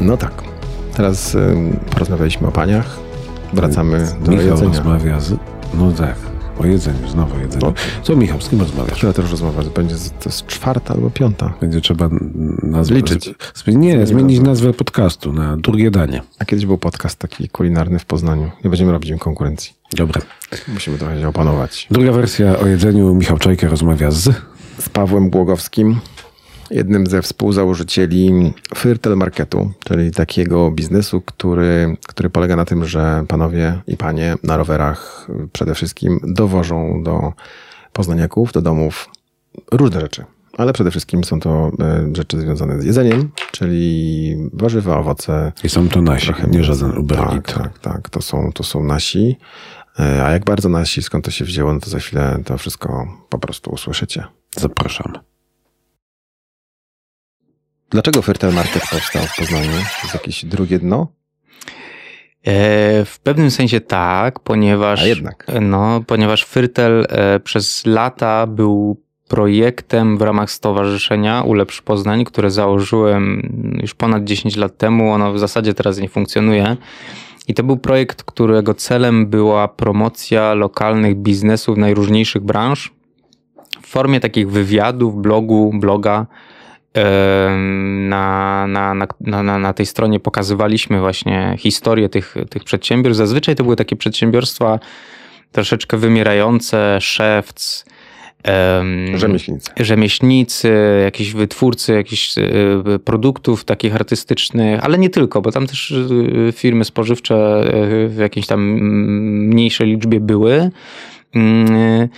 No 0.00 0.16
tak. 0.16 0.42
Teraz 0.94 1.34
ym, 1.34 1.80
porozmawialiśmy 1.90 2.46
o 2.48 2.52
paniach. 2.52 2.98
Wracamy 3.52 4.08
do 4.24 4.30
Michał 4.30 4.46
jedzenia. 4.46 4.68
rozmawia 4.78 5.20
z... 5.20 5.34
No 5.74 5.92
tak, 5.92 6.14
o 6.60 6.66
jedzeniu, 6.66 7.08
znowu 7.08 7.36
o 7.36 7.38
jedzeniu. 7.38 7.66
No. 7.66 7.72
Co 8.02 8.16
Michał, 8.16 8.40
z 8.40 8.48
kim 8.48 8.60
rozmawiasz? 8.60 9.00
Chyba 9.00 9.12
też 9.12 9.30
rozmowa, 9.30 9.62
że 9.62 9.70
będzie 9.70 9.96
z- 9.96 10.10
to 10.10 10.16
jest 10.28 10.46
czwarta 10.46 10.94
albo 10.94 11.10
piąta. 11.10 11.54
Będzie 11.60 11.80
trzeba 11.80 12.08
nazwę... 12.62 12.94
Liczyć. 12.94 13.34
Z, 13.54 13.66
nie, 13.66 14.06
zmienić 14.06 14.40
nazwę 14.40 14.72
podcastu 14.72 15.32
na 15.32 15.56
drugie 15.56 15.90
danie. 15.90 16.22
A 16.38 16.44
kiedyś 16.44 16.66
był 16.66 16.78
podcast 16.78 17.18
taki 17.18 17.48
kulinarny 17.48 17.98
w 17.98 18.04
Poznaniu. 18.04 18.50
Nie 18.64 18.70
będziemy 18.70 18.92
robić 18.92 19.10
im 19.10 19.18
konkurencji. 19.18 19.72
Dobra. 19.96 20.20
Musimy 20.68 20.98
trochę 20.98 21.20
się 21.20 21.28
opanować. 21.28 21.86
Druga 21.90 22.12
wersja 22.12 22.58
o 22.58 22.66
jedzeniu. 22.66 23.14
Michał 23.14 23.38
Czajka 23.38 23.68
rozmawia 23.68 24.10
z... 24.10 24.24
z 24.78 24.88
Pawłem 24.88 25.30
Głogowskim, 25.30 26.00
jednym 26.70 27.06
ze 27.06 27.22
współzałożycieli 27.22 28.52
Fyrtel 28.74 29.16
Marketu, 29.16 29.72
czyli 29.84 30.10
takiego 30.10 30.70
biznesu, 30.70 31.20
który, 31.20 31.96
który 32.08 32.30
polega 32.30 32.56
na 32.56 32.64
tym, 32.64 32.84
że 32.84 33.24
panowie 33.28 33.80
i 33.86 33.96
panie 33.96 34.34
na 34.42 34.56
rowerach 34.56 35.26
przede 35.52 35.74
wszystkim 35.74 36.20
dowożą 36.22 37.02
do 37.02 37.32
poznaniaków, 37.92 38.52
do 38.52 38.62
domów 38.62 39.08
różne 39.72 40.00
rzeczy. 40.00 40.24
Ale 40.58 40.72
przede 40.72 40.90
wszystkim 40.90 41.24
są 41.24 41.40
to 41.40 41.70
e, 41.80 42.08
rzeczy 42.16 42.40
związane 42.40 42.82
z 42.82 42.84
jedzeniem, 42.84 43.30
czyli 43.52 44.36
warzywa, 44.52 44.98
owoce. 44.98 45.52
I 45.64 45.68
są 45.68 45.88
to 45.88 46.02
nasi, 46.02 46.26
trochę 46.26 46.48
nie 46.48 46.64
żaden 46.64 46.98
Uber 46.98 47.18
Tak, 47.18 47.52
tak, 47.52 47.78
tak. 47.78 48.08
To 48.08 48.22
są, 48.22 48.52
to 48.52 48.62
są 48.64 48.84
nasi. 48.84 49.36
E, 49.98 50.24
A 50.24 50.30
jak 50.30 50.44
bardzo 50.44 50.68
nasi, 50.68 51.02
skąd 51.02 51.24
to 51.24 51.30
się 51.30 51.44
wzięło, 51.44 51.72
no 51.72 51.80
to 51.80 51.90
za 51.90 51.98
chwilę 51.98 52.42
to 52.44 52.58
wszystko 52.58 53.06
po 53.28 53.38
prostu 53.38 53.70
usłyszycie. 53.70 54.24
Zapraszam. 54.56 55.12
Dlaczego 57.90 58.22
Fertel 58.22 58.52
Market 58.54 58.82
powstał 58.90 59.22
w 59.22 59.36
Poznaniu? 59.36 59.70
To 59.70 60.02
jest 60.02 60.14
jakieś 60.14 60.44
drugie 60.44 60.78
dno? 60.78 61.08
E, 62.46 63.04
W 63.04 63.18
pewnym 63.22 63.50
sensie 63.50 63.80
tak, 63.80 64.40
ponieważ. 64.40 65.02
A 65.02 65.06
jednak. 65.06 65.46
No, 65.60 66.04
ponieważ 66.06 66.44
Fyrtel 66.44 67.06
e, 67.08 67.40
przez 67.40 67.86
lata 67.86 68.46
był 68.46 69.02
projektem 69.28 70.18
w 70.18 70.22
ramach 70.22 70.50
stowarzyszenia 70.50 71.42
Ulepsz 71.42 71.82
Poznań, 71.82 72.24
które 72.24 72.50
założyłem 72.50 73.42
już 73.82 73.94
ponad 73.94 74.24
10 74.24 74.56
lat 74.56 74.76
temu. 74.78 75.12
Ono 75.12 75.32
w 75.32 75.38
zasadzie 75.38 75.74
teraz 75.74 75.98
nie 75.98 76.08
funkcjonuje. 76.08 76.76
I 77.48 77.54
to 77.54 77.62
był 77.62 77.76
projekt, 77.76 78.22
którego 78.22 78.74
celem 78.74 79.26
była 79.26 79.68
promocja 79.68 80.54
lokalnych 80.54 81.16
biznesów 81.16 81.78
najróżniejszych 81.78 82.42
branż 82.42 82.92
w 83.82 83.86
formie 83.86 84.20
takich 84.20 84.50
wywiadów, 84.50 85.22
blogu, 85.22 85.70
bloga. 85.74 86.26
Na, 88.08 88.66
na, 88.68 88.94
na, 88.94 89.42
na, 89.42 89.58
na- 89.58 89.72
tej 89.72 89.86
stronie 89.86 90.20
pokazywaliśmy 90.20 91.00
właśnie 91.00 91.54
historię 91.58 92.08
tych, 92.08 92.34
tych 92.50 92.64
przedsiębiorstw. 92.64 93.18
Zazwyczaj 93.18 93.54
to 93.56 93.64
były 93.64 93.76
takie 93.76 93.96
przedsiębiorstwa 93.96 94.78
troszeczkę 95.52 95.96
wymierające, 95.96 96.98
szewc, 97.00 97.84
em, 98.42 99.18
Rzemieślnicy. 99.18 99.70
rzemieślnicy, 99.80 100.72
jakieś 101.04 101.32
wytwórcy 101.32 101.92
jakichś 101.92 102.38
e, 102.38 102.42
produktów 103.04 103.64
takich 103.64 103.94
artystycznych, 103.94 104.84
ale 104.84 104.98
nie 104.98 105.10
tylko, 105.10 105.42
bo 105.42 105.52
tam 105.52 105.66
też 105.66 105.94
e, 106.48 106.52
firmy 106.52 106.84
spożywcze 106.84 107.34
e, 107.34 108.08
w 108.08 108.16
jakiejś 108.16 108.46
tam 108.46 108.60
mniejszej 109.48 109.86
liczbie 109.86 110.20
były. 110.20 110.70
Mm, 111.34 112.08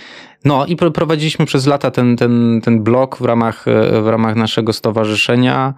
No 0.45 0.65
i 0.65 0.75
pro- 0.75 0.91
prowadziliśmy 0.91 1.45
przez 1.45 1.67
lata 1.67 1.91
ten, 1.91 2.17
ten, 2.17 2.61
ten 2.63 2.83
blog 2.83 3.17
w 3.17 3.25
ramach, 3.25 3.65
w 4.03 4.07
ramach 4.07 4.35
naszego 4.35 4.73
stowarzyszenia, 4.73 5.73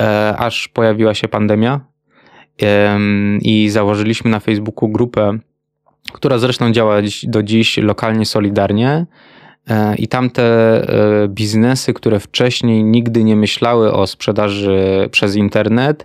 e, 0.00 0.34
aż 0.38 0.68
pojawiła 0.68 1.14
się 1.14 1.28
pandemia 1.28 1.80
Em, 2.60 3.38
i 3.42 3.68
założyliśmy 3.68 4.30
na 4.30 4.40
Facebooku 4.40 4.88
grupę, 4.88 5.38
która 6.12 6.38
zresztą 6.38 6.72
działa 6.72 6.96
do 7.22 7.42
dziś 7.42 7.76
lokalnie 7.76 8.26
solidarnie. 8.26 9.06
E, 9.70 9.94
I 9.96 10.08
tamte 10.08 10.42
e, 10.42 11.28
biznesy, 11.28 11.94
które 11.94 12.20
wcześniej 12.20 12.84
nigdy 12.84 13.24
nie 13.24 13.36
myślały 13.36 13.92
o 13.92 14.06
sprzedaży 14.06 15.08
przez 15.10 15.36
internet, 15.36 16.04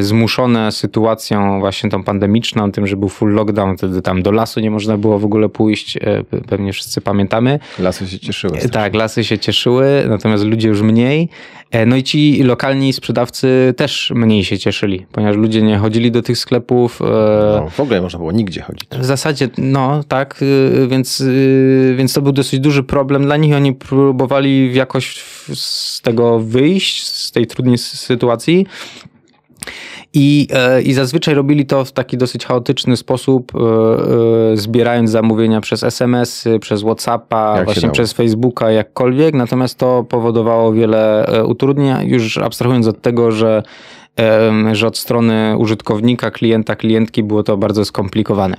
zmuszone 0.00 0.72
sytuacją 0.72 1.60
właśnie 1.60 1.90
tą 1.90 2.04
pandemiczną, 2.04 2.72
tym, 2.72 2.86
że 2.86 2.96
był 2.96 3.08
full 3.08 3.34
lockdown, 3.34 3.76
wtedy 3.76 4.02
tam 4.02 4.22
do 4.22 4.32
lasu 4.32 4.60
nie 4.60 4.70
można 4.70 4.96
było 4.98 5.18
w 5.18 5.24
ogóle 5.24 5.48
pójść, 5.48 5.96
e, 5.96 6.00
pe- 6.00 6.40
pewnie 6.48 6.72
wszyscy 6.72 7.00
pamiętamy. 7.00 7.58
Lasy 7.78 8.06
się 8.08 8.18
cieszyły. 8.18 8.58
E, 8.58 8.68
Tak, 8.68 8.94
lasy 8.94 9.24
się 9.24 9.38
cieszyły, 9.38 10.04
natomiast 10.08 10.44
ludzie 10.44 10.68
już 10.68 10.82
mniej. 10.82 11.28
E, 11.70 11.86
No 11.86 11.96
i 11.96 12.02
ci 12.02 12.42
lokalni 12.42 12.92
sprzedawcy 12.92 13.74
też 13.76 14.12
mniej 14.14 14.44
się 14.44 14.58
cieszyli, 14.58 15.06
ponieważ 15.12 15.36
ludzie 15.36 15.62
nie 15.62 15.78
chodzili 15.78 16.10
do 16.10 16.22
tych 16.22 16.38
sklepów. 16.38 17.02
e, 17.02 17.04
No, 17.60 17.70
w 17.70 17.80
ogóle 17.80 18.00
można 18.00 18.18
było 18.18 18.32
nigdzie 18.32 18.62
chodzić. 18.62 18.88
w 18.98 19.04
zasadzie, 19.04 19.48
no 19.58 20.04
tak, 20.08 20.40
więc, 20.88 21.22
więc 21.96 22.12
to 22.12 22.22
był 22.22 22.32
dosyć 22.32 22.60
duży 22.60 22.82
problem 22.82 23.24
dla 23.24 23.36
nich. 23.36 23.54
Oni 23.54 23.72
próbowali 23.72 24.74
jakoś 24.74 25.16
z 25.54 26.00
tego 26.02 26.38
wyjść, 26.40 27.06
z 27.06 27.32
tej 27.32 27.46
trudnej 27.46 27.78
sytuacji. 27.78 28.66
I, 30.14 30.48
e, 30.52 30.82
I 30.82 30.92
zazwyczaj 30.92 31.34
robili 31.34 31.66
to 31.66 31.84
w 31.84 31.92
taki 31.92 32.16
dosyć 32.16 32.46
chaotyczny 32.46 32.96
sposób, 32.96 33.52
e, 33.54 33.58
e, 34.52 34.56
zbierając 34.56 35.10
zamówienia 35.10 35.60
przez 35.60 35.82
SMS-y, 35.82 36.58
przez 36.58 36.82
WhatsAppa, 36.82 37.54
Jak 37.56 37.64
właśnie 37.64 37.90
przez 37.90 38.12
Facebooka, 38.12 38.70
jakkolwiek. 38.70 39.34
Natomiast 39.34 39.78
to 39.78 40.04
powodowało 40.08 40.72
wiele 40.72 41.26
utrudnień, 41.46 42.08
już 42.08 42.38
abstrahując 42.38 42.86
od 42.86 43.02
tego, 43.02 43.32
że 43.32 43.62
że 44.72 44.86
od 44.86 44.98
strony 44.98 45.56
użytkownika, 45.58 46.30
klienta, 46.30 46.76
klientki 46.76 47.22
było 47.22 47.42
to 47.42 47.56
bardzo 47.56 47.84
skomplikowane. 47.84 48.56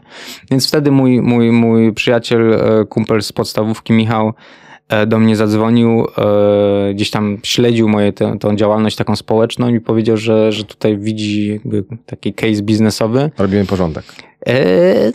Więc 0.52 0.68
wtedy 0.68 0.92
mój, 0.92 1.22
mój, 1.22 1.52
mój 1.52 1.94
przyjaciel, 1.94 2.60
kumpel 2.90 3.22
z 3.22 3.32
podstawówki, 3.32 3.94
Michał, 3.94 4.34
do 5.08 5.20
mnie 5.20 5.36
zadzwonił, 5.36 6.06
gdzieś 6.98 7.12
tam 7.12 7.38
śledził 7.44 7.90
moją 7.90 8.14
tę, 8.14 8.40
tą 8.40 8.56
działalność 8.56 8.96
taką 8.96 9.16
społeczną 9.16 9.70
i 9.70 9.80
powiedział, 9.80 10.18
że, 10.18 10.52
że 10.52 10.64
tutaj 10.64 10.98
widzi 10.98 11.60
taki 12.06 12.34
case 12.34 12.62
biznesowy. 12.62 13.32
Robimy 13.38 13.66
porządek. 13.66 14.04
E, 14.48 15.12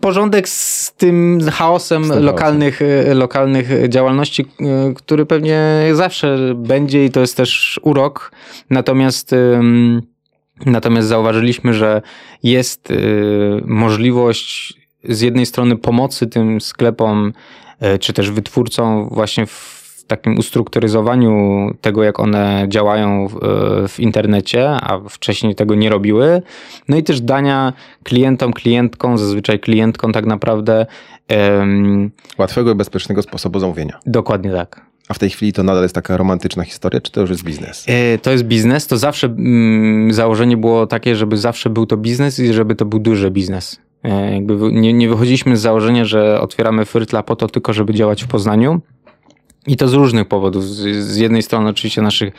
porządek 0.00 0.48
z 0.48 0.92
tym 0.92 1.40
chaosem 1.52 2.04
Z 2.04 2.08
tym 2.08 2.24
lokalnych, 2.24 2.82
e, 2.82 3.14
lokalnych 3.14 3.88
działalności, 3.88 4.46
e, 4.60 4.94
który 4.94 5.26
pewnie 5.26 5.82
zawsze 5.92 6.54
będzie 6.56 7.04
i 7.04 7.10
to 7.10 7.20
jest 7.20 7.36
też 7.36 7.80
urok. 7.82 8.32
Natomiast 8.70 9.34
Natomiast 10.66 11.08
zauważyliśmy, 11.08 11.74
że 11.74 12.02
jest 12.42 12.90
y, 12.90 12.96
możliwość 13.64 14.74
z 15.04 15.20
jednej 15.20 15.46
strony 15.46 15.76
pomocy 15.76 16.26
tym 16.26 16.60
sklepom, 16.60 17.32
czy 18.00 18.12
też 18.12 18.30
wytwórcom 18.30 19.08
właśnie 19.08 19.46
w 19.46 19.79
takim 20.10 20.38
ustrukturyzowaniu 20.38 21.30
tego, 21.80 22.02
jak 22.02 22.20
one 22.20 22.64
działają 22.68 23.28
w, 23.28 23.34
y, 23.84 23.88
w 23.88 24.00
internecie, 24.00 24.70
a 24.70 25.00
wcześniej 25.08 25.54
tego 25.54 25.74
nie 25.74 25.90
robiły. 25.90 26.42
No 26.88 26.96
i 26.96 27.02
też 27.02 27.20
dania 27.20 27.72
klientom, 28.02 28.52
klientkom, 28.52 29.18
zazwyczaj 29.18 29.58
klientkom 29.60 30.12
tak 30.12 30.26
naprawdę 30.26 30.86
em, 31.28 32.10
Łatwego 32.38 32.70
i 32.70 32.74
bezpiecznego 32.74 33.22
sposobu 33.22 33.58
zamówienia. 33.60 33.98
dokładnie 34.06 34.52
tak. 34.52 34.90
A 35.08 35.14
w 35.14 35.18
tej 35.18 35.30
chwili 35.30 35.52
to 35.52 35.62
nadal 35.62 35.82
jest 35.82 35.94
taka 35.94 36.16
romantyczna 36.16 36.64
historia, 36.64 37.00
czy 37.00 37.12
to 37.12 37.20
już 37.20 37.30
jest 37.30 37.44
biznes? 37.44 37.84
E, 37.88 38.18
To 38.18 38.30
jest 38.30 38.44
biznes, 38.44 38.86
to 38.86 38.98
zawsze 38.98 39.26
mm, 39.26 40.12
założenie 40.12 40.56
było 40.56 40.86
takie, 40.86 41.16
żeby 41.16 41.36
zawsze 41.36 41.70
był 41.70 41.86
to 41.86 41.96
biznes 41.96 42.38
i 42.38 42.52
żeby 42.52 42.74
to 42.74 42.84
był 42.84 42.98
duży 42.98 43.30
biznes. 43.30 43.80
E, 44.04 44.34
Jakby 44.34 44.54
nie, 44.72 44.92
nie 44.92 45.08
wychodziliśmy 45.08 45.56
z 45.56 45.60
założenia, 45.60 46.04
że 46.04 46.40
otwieramy 46.40 46.84
Fyrtla 46.84 47.22
po 47.22 47.36
to 47.36 47.48
tylko, 47.48 47.72
żeby 47.72 47.94
działać 47.94 48.24
w 48.24 48.28
Poznaniu. 48.28 48.80
I 49.66 49.76
to 49.76 49.88
z 49.88 49.92
różnych 49.92 50.28
powodów. 50.28 50.64
Z, 50.64 51.04
z 51.04 51.16
jednej 51.16 51.42
strony 51.42 51.70
oczywiście 51.70 52.02
naszych 52.02 52.34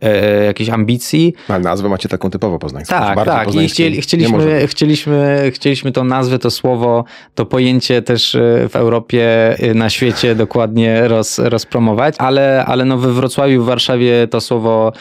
e, 0.00 0.44
jakiejś 0.44 0.70
ambicji. 0.70 1.34
Ale 1.48 1.60
nazwę 1.60 1.88
macie 1.88 2.08
taką 2.08 2.30
typowo 2.30 2.58
poznańską. 2.58 2.94
Tak, 2.94 3.16
Bardzo 3.16 3.32
tak. 3.32 3.54
I 3.54 3.68
chcieli, 3.68 4.00
chcieliśmy, 4.00 4.66
chcieliśmy, 4.66 5.50
chcieliśmy 5.54 5.92
tą 5.92 6.04
nazwę, 6.04 6.38
to 6.38 6.50
słowo, 6.50 7.04
to 7.34 7.46
pojęcie 7.46 8.02
też 8.02 8.34
e, 8.34 8.68
w 8.68 8.76
Europie, 8.76 9.56
e, 9.58 9.74
na 9.74 9.90
świecie 9.90 10.34
dokładnie 10.34 11.08
roz, 11.08 11.38
rozpromować, 11.38 12.14
ale, 12.18 12.64
ale 12.66 12.84
no 12.84 12.98
we 12.98 13.12
Wrocławiu, 13.12 13.62
w 13.62 13.66
Warszawie 13.66 14.28
to 14.30 14.40
słowo 14.40 14.92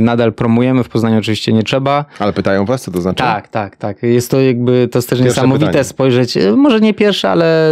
nadal 0.00 0.32
promujemy, 0.32 0.84
w 0.84 0.88
Poznaniu 0.88 1.18
oczywiście 1.18 1.52
nie 1.52 1.62
trzeba. 1.62 2.04
Ale 2.18 2.32
pytają 2.32 2.64
was, 2.64 2.82
co 2.82 2.90
to 2.90 3.00
znaczy? 3.00 3.18
Tak, 3.18 3.48
tak, 3.48 3.76
tak. 3.76 4.02
Jest 4.02 4.30
to 4.30 4.40
jakby, 4.40 4.88
to 4.92 4.98
jest 4.98 5.08
też 5.08 5.18
Pierwsze 5.18 5.24
niesamowite 5.40 5.66
pytanie. 5.66 5.84
spojrzeć, 5.84 6.36
e, 6.36 6.52
może 6.56 6.80
nie 6.80 6.94
pierwsze, 6.94 7.30
ale 7.30 7.70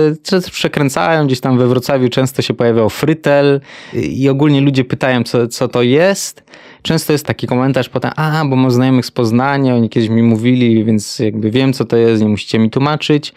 przekręcają, 0.51 1.27
gdzieś 1.27 1.41
tam 1.41 1.59
we 1.59 1.67
Wrocławiu 1.67 2.09
często 2.09 2.43
się 2.43 2.55
pojawiał 2.55 2.91
frytel 2.91 3.61
i 3.93 4.29
ogólnie 4.29 4.61
ludzie 4.61 4.85
pytają, 4.85 5.23
co, 5.25 5.49
co 5.49 5.69
to 5.69 5.83
jest. 5.83 6.43
Często 6.83 7.13
jest 7.13 7.27
taki 7.27 7.47
komentarz 7.47 7.89
potem, 7.89 8.11
a, 8.17 8.45
bo 8.45 8.57
mam 8.57 8.71
znajomych 8.71 9.07
z 9.07 9.11
Poznania, 9.11 9.75
oni 9.75 9.91
kiedyś 9.91 10.09
mi 10.11 10.23
mówili, 10.23 10.85
więc 10.85 11.19
jakby 11.19 11.51
wiem, 11.51 11.73
co 11.73 11.85
to 11.85 11.97
jest, 11.97 12.23
nie 12.23 12.29
musicie 12.29 12.59
mi 12.59 12.71
tłumaczyć. 12.71 13.33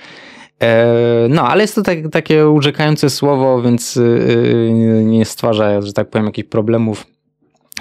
E, 0.61 0.85
No, 1.29 1.47
ale 1.47 1.63
jest 1.63 1.75
to 1.75 1.81
tak, 1.81 1.97
takie 2.11 2.49
urzekające 2.49 3.09
słowo, 3.09 3.61
więc 3.61 3.99
nie 5.03 5.25
stwarza, 5.25 5.81
że 5.81 5.93
tak 5.93 6.09
powiem, 6.09 6.25
jakichś 6.25 6.49
problemów. 6.49 7.05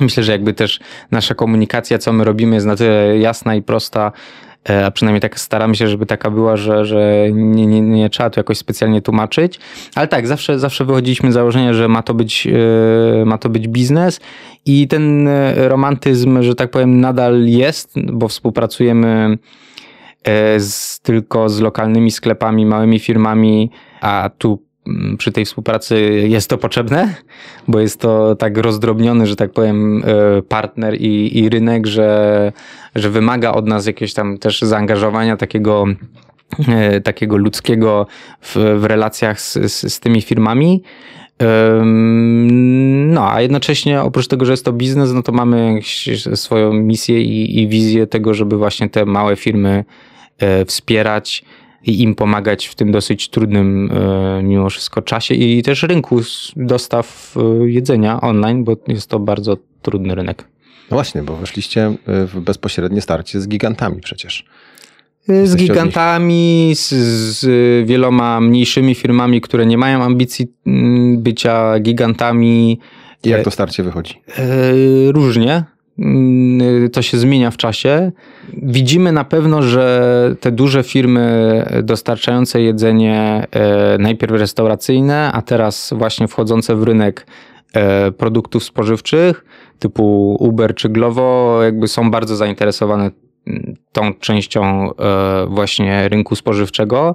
Myślę, 0.00 0.22
że 0.22 0.32
jakby 0.32 0.54
też 0.54 0.80
nasza 1.10 1.34
komunikacja, 1.34 1.98
co 1.98 2.12
my 2.12 2.24
robimy, 2.24 2.54
jest 2.54 2.66
na 2.66 2.76
tyle 2.76 3.18
jasna 3.18 3.54
i 3.54 3.62
prosta, 3.62 4.12
e, 4.70 4.86
a 4.86 4.90
przynajmniej 4.90 5.20
tak 5.20 5.40
staramy 5.40 5.76
się, 5.76 5.88
żeby 5.88 6.06
taka 6.06 6.30
była, 6.30 6.56
że, 6.56 6.84
że 6.84 7.26
nie, 7.32 7.66
nie, 7.66 7.80
nie 7.80 8.10
trzeba 8.10 8.30
tu 8.30 8.40
jakoś 8.40 8.58
specjalnie 8.58 9.02
tłumaczyć. 9.02 9.60
Ale 9.94 10.08
tak, 10.08 10.26
zawsze, 10.26 10.58
zawsze 10.58 10.84
wychodziliśmy 10.84 11.30
z 11.32 11.34
założenia, 11.34 11.74
że 11.74 11.88
ma 11.88 12.02
to 12.02 12.14
być, 12.14 12.46
e, 12.46 13.24
ma 13.24 13.38
to 13.38 13.48
być 13.48 13.68
biznes 13.68 14.20
i 14.66 14.88
ten 14.88 15.28
e, 15.28 15.68
romantyzm, 15.68 16.42
że 16.42 16.54
tak 16.54 16.70
powiem, 16.70 17.00
nadal 17.00 17.46
jest, 17.46 17.94
bo 18.12 18.28
współpracujemy 18.28 19.38
z, 20.58 21.00
tylko 21.00 21.48
z 21.48 21.60
lokalnymi 21.60 22.10
sklepami, 22.10 22.66
małymi 22.66 22.98
firmami, 22.98 23.70
a 24.00 24.30
tu 24.38 24.62
przy 25.18 25.32
tej 25.32 25.44
współpracy 25.44 26.00
jest 26.28 26.50
to 26.50 26.58
potrzebne, 26.58 27.14
bo 27.68 27.80
jest 27.80 28.00
to 28.00 28.36
tak 28.36 28.58
rozdrobniony, 28.58 29.26
że 29.26 29.36
tak 29.36 29.52
powiem, 29.52 30.02
e, 30.06 30.42
partner 30.42 30.94
i, 31.00 31.38
i 31.38 31.48
rynek, 31.48 31.86
że, 31.86 32.52
że 32.94 33.10
wymaga 33.10 33.52
od 33.52 33.66
nas 33.66 33.86
jakiegoś 33.86 34.14
tam 34.14 34.38
też 34.38 34.62
zaangażowania 34.62 35.36
takiego, 35.36 35.84
e, 36.68 37.00
takiego 37.00 37.36
ludzkiego 37.36 38.06
w, 38.40 38.56
w 38.78 38.84
relacjach 38.84 39.40
z, 39.40 39.52
z, 39.52 39.94
z 39.94 40.00
tymi 40.00 40.22
firmami. 40.22 40.82
No, 43.06 43.32
a 43.32 43.40
jednocześnie 43.40 44.02
oprócz 44.02 44.28
tego, 44.28 44.44
że 44.44 44.52
jest 44.52 44.64
to 44.64 44.72
biznes, 44.72 45.12
no 45.12 45.22
to 45.22 45.32
mamy 45.32 45.80
swoją 46.34 46.72
misję 46.72 47.22
i, 47.22 47.60
i 47.60 47.68
wizję 47.68 48.06
tego, 48.06 48.34
żeby 48.34 48.56
właśnie 48.56 48.88
te 48.88 49.04
małe 49.04 49.36
firmy 49.36 49.84
e, 50.38 50.64
wspierać 50.64 51.44
i 51.84 52.02
im 52.02 52.14
pomagać 52.14 52.66
w 52.66 52.74
tym 52.74 52.92
dosyć 52.92 53.28
trudnym 53.28 53.90
e, 53.92 54.42
mimo 54.42 54.70
wszystko 54.70 55.02
czasie 55.02 55.34
i 55.34 55.62
też 55.62 55.82
rynku 55.82 56.20
dostaw 56.56 57.36
e, 57.36 57.70
jedzenia 57.70 58.20
online, 58.20 58.64
bo 58.64 58.76
jest 58.88 59.10
to 59.10 59.18
bardzo 59.18 59.56
trudny 59.82 60.14
rynek. 60.14 60.52
No 60.90 60.96
właśnie, 60.96 61.22
bo 61.22 61.36
weszliście 61.36 61.86
y, 61.88 62.26
w 62.26 62.40
bezpośrednie 62.40 63.00
starcie 63.00 63.40
z 63.40 63.48
gigantami 63.48 64.00
przecież. 64.00 64.44
Z 65.44 65.56
gigantami, 65.56 66.72
z, 66.74 66.88
z 67.38 67.46
wieloma 67.88 68.40
mniejszymi 68.40 68.94
firmami, 68.94 69.40
które 69.40 69.66
nie 69.66 69.78
mają 69.78 70.02
ambicji 70.02 70.46
bycia 71.16 71.80
gigantami. 71.80 72.78
I 73.24 73.28
jak 73.28 73.44
to 73.44 73.50
starcie 73.50 73.82
wychodzi? 73.82 74.22
E, 74.38 74.42
Różnie. 75.12 75.64
Mm, 75.98 76.90
To 76.90 77.02
się 77.02 77.18
zmienia 77.18 77.50
w 77.50 77.56
czasie. 77.56 78.12
Widzimy 78.62 79.12
na 79.12 79.24
pewno, 79.24 79.62
że 79.62 80.34
te 80.40 80.52
duże 80.52 80.82
firmy 80.82 81.64
dostarczające 81.82 82.60
jedzenie, 82.62 83.46
e, 83.50 83.98
najpierw 83.98 84.32
restauracyjne, 84.32 85.32
a 85.32 85.42
teraz 85.42 85.94
właśnie 85.96 86.28
wchodzące 86.28 86.76
w 86.76 86.82
rynek 86.82 87.26
e, 87.72 88.12
produktów 88.12 88.64
spożywczych, 88.64 89.44
typu 89.78 90.36
Uber 90.40 90.74
czy 90.74 90.88
Glovo, 90.88 91.58
jakby 91.62 91.88
są 91.88 92.10
bardzo 92.10 92.36
zainteresowane 92.36 93.10
mm, 93.46 93.76
tą 93.92 94.14
częścią 94.14 94.90
e, 94.90 95.46
właśnie 95.46 96.08
rynku 96.08 96.36
spożywczego. 96.36 97.14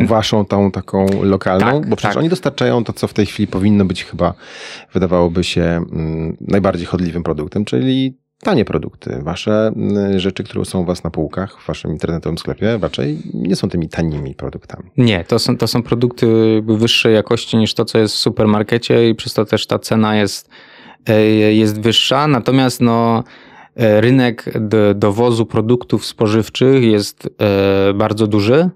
Tą 0.00 0.06
waszą, 0.06 0.44
tą 0.44 0.70
taką 0.70 1.06
lokalną? 1.22 1.80
Tak, 1.80 1.88
bo 1.88 1.96
przecież 1.96 2.14
tak. 2.14 2.20
oni 2.20 2.28
dostarczają 2.28 2.84
to, 2.84 2.92
co 2.92 3.06
w 3.06 3.14
tej 3.14 3.26
chwili 3.26 3.46
powinno 3.46 3.84
być 3.84 4.04
chyba, 4.04 4.34
wydawałoby 4.92 5.44
się, 5.44 5.62
mm, 5.62 6.36
najbardziej 6.40 6.86
chodliwym 6.86 7.22
produktem, 7.22 7.64
czyli 7.64 8.22
tanie 8.42 8.64
produkty. 8.64 9.18
Wasze 9.22 9.72
mm, 9.76 10.18
rzeczy, 10.18 10.44
które 10.44 10.64
są 10.64 10.80
u 10.80 10.84
was 10.84 11.04
na 11.04 11.10
półkach, 11.10 11.60
w 11.60 11.66
waszym 11.66 11.90
internetowym 11.90 12.38
sklepie, 12.38 12.78
raczej 12.82 13.18
nie 13.34 13.56
są 13.56 13.68
tymi 13.68 13.88
tanimi 13.88 14.34
produktami. 14.34 14.90
Nie, 14.96 15.24
to 15.24 15.38
są, 15.38 15.56
to 15.56 15.66
są 15.66 15.82
produkty 15.82 16.26
wyższej 16.66 17.14
jakości 17.14 17.56
niż 17.56 17.74
to, 17.74 17.84
co 17.84 17.98
jest 17.98 18.14
w 18.14 18.18
supermarkecie 18.18 19.08
i 19.08 19.14
przez 19.14 19.34
to 19.34 19.44
też 19.44 19.66
ta 19.66 19.78
cena 19.78 20.16
jest, 20.16 20.48
e, 21.08 21.24
jest 21.54 21.80
wyższa. 21.80 22.26
Natomiast 22.26 22.80
no, 22.80 23.24
e, 23.76 24.00
rynek 24.00 24.44
do, 24.60 24.94
dowozu 24.94 25.46
produktów 25.46 26.06
spożywczych 26.06 26.84
jest 26.84 27.28
e, 27.40 27.94
bardzo 27.94 28.26
duży. 28.26 28.70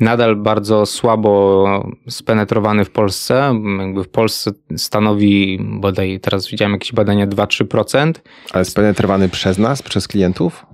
Nadal 0.00 0.36
bardzo 0.36 0.86
słabo 0.86 1.64
spenetrowany 2.08 2.84
w 2.84 2.90
Polsce. 2.90 3.54
Jakby 3.78 4.04
w 4.04 4.08
Polsce 4.08 4.50
stanowi 4.76 5.58
bodaj, 5.62 6.20
teraz 6.20 6.48
widziałem 6.48 6.72
jakieś 6.72 6.92
badania 6.92 7.26
2-3%. 7.26 8.12
Ale 8.52 8.64
spenetrowany 8.64 9.28
przez 9.28 9.58
nas, 9.58 9.82
przez 9.82 10.08
klientów? 10.08 10.66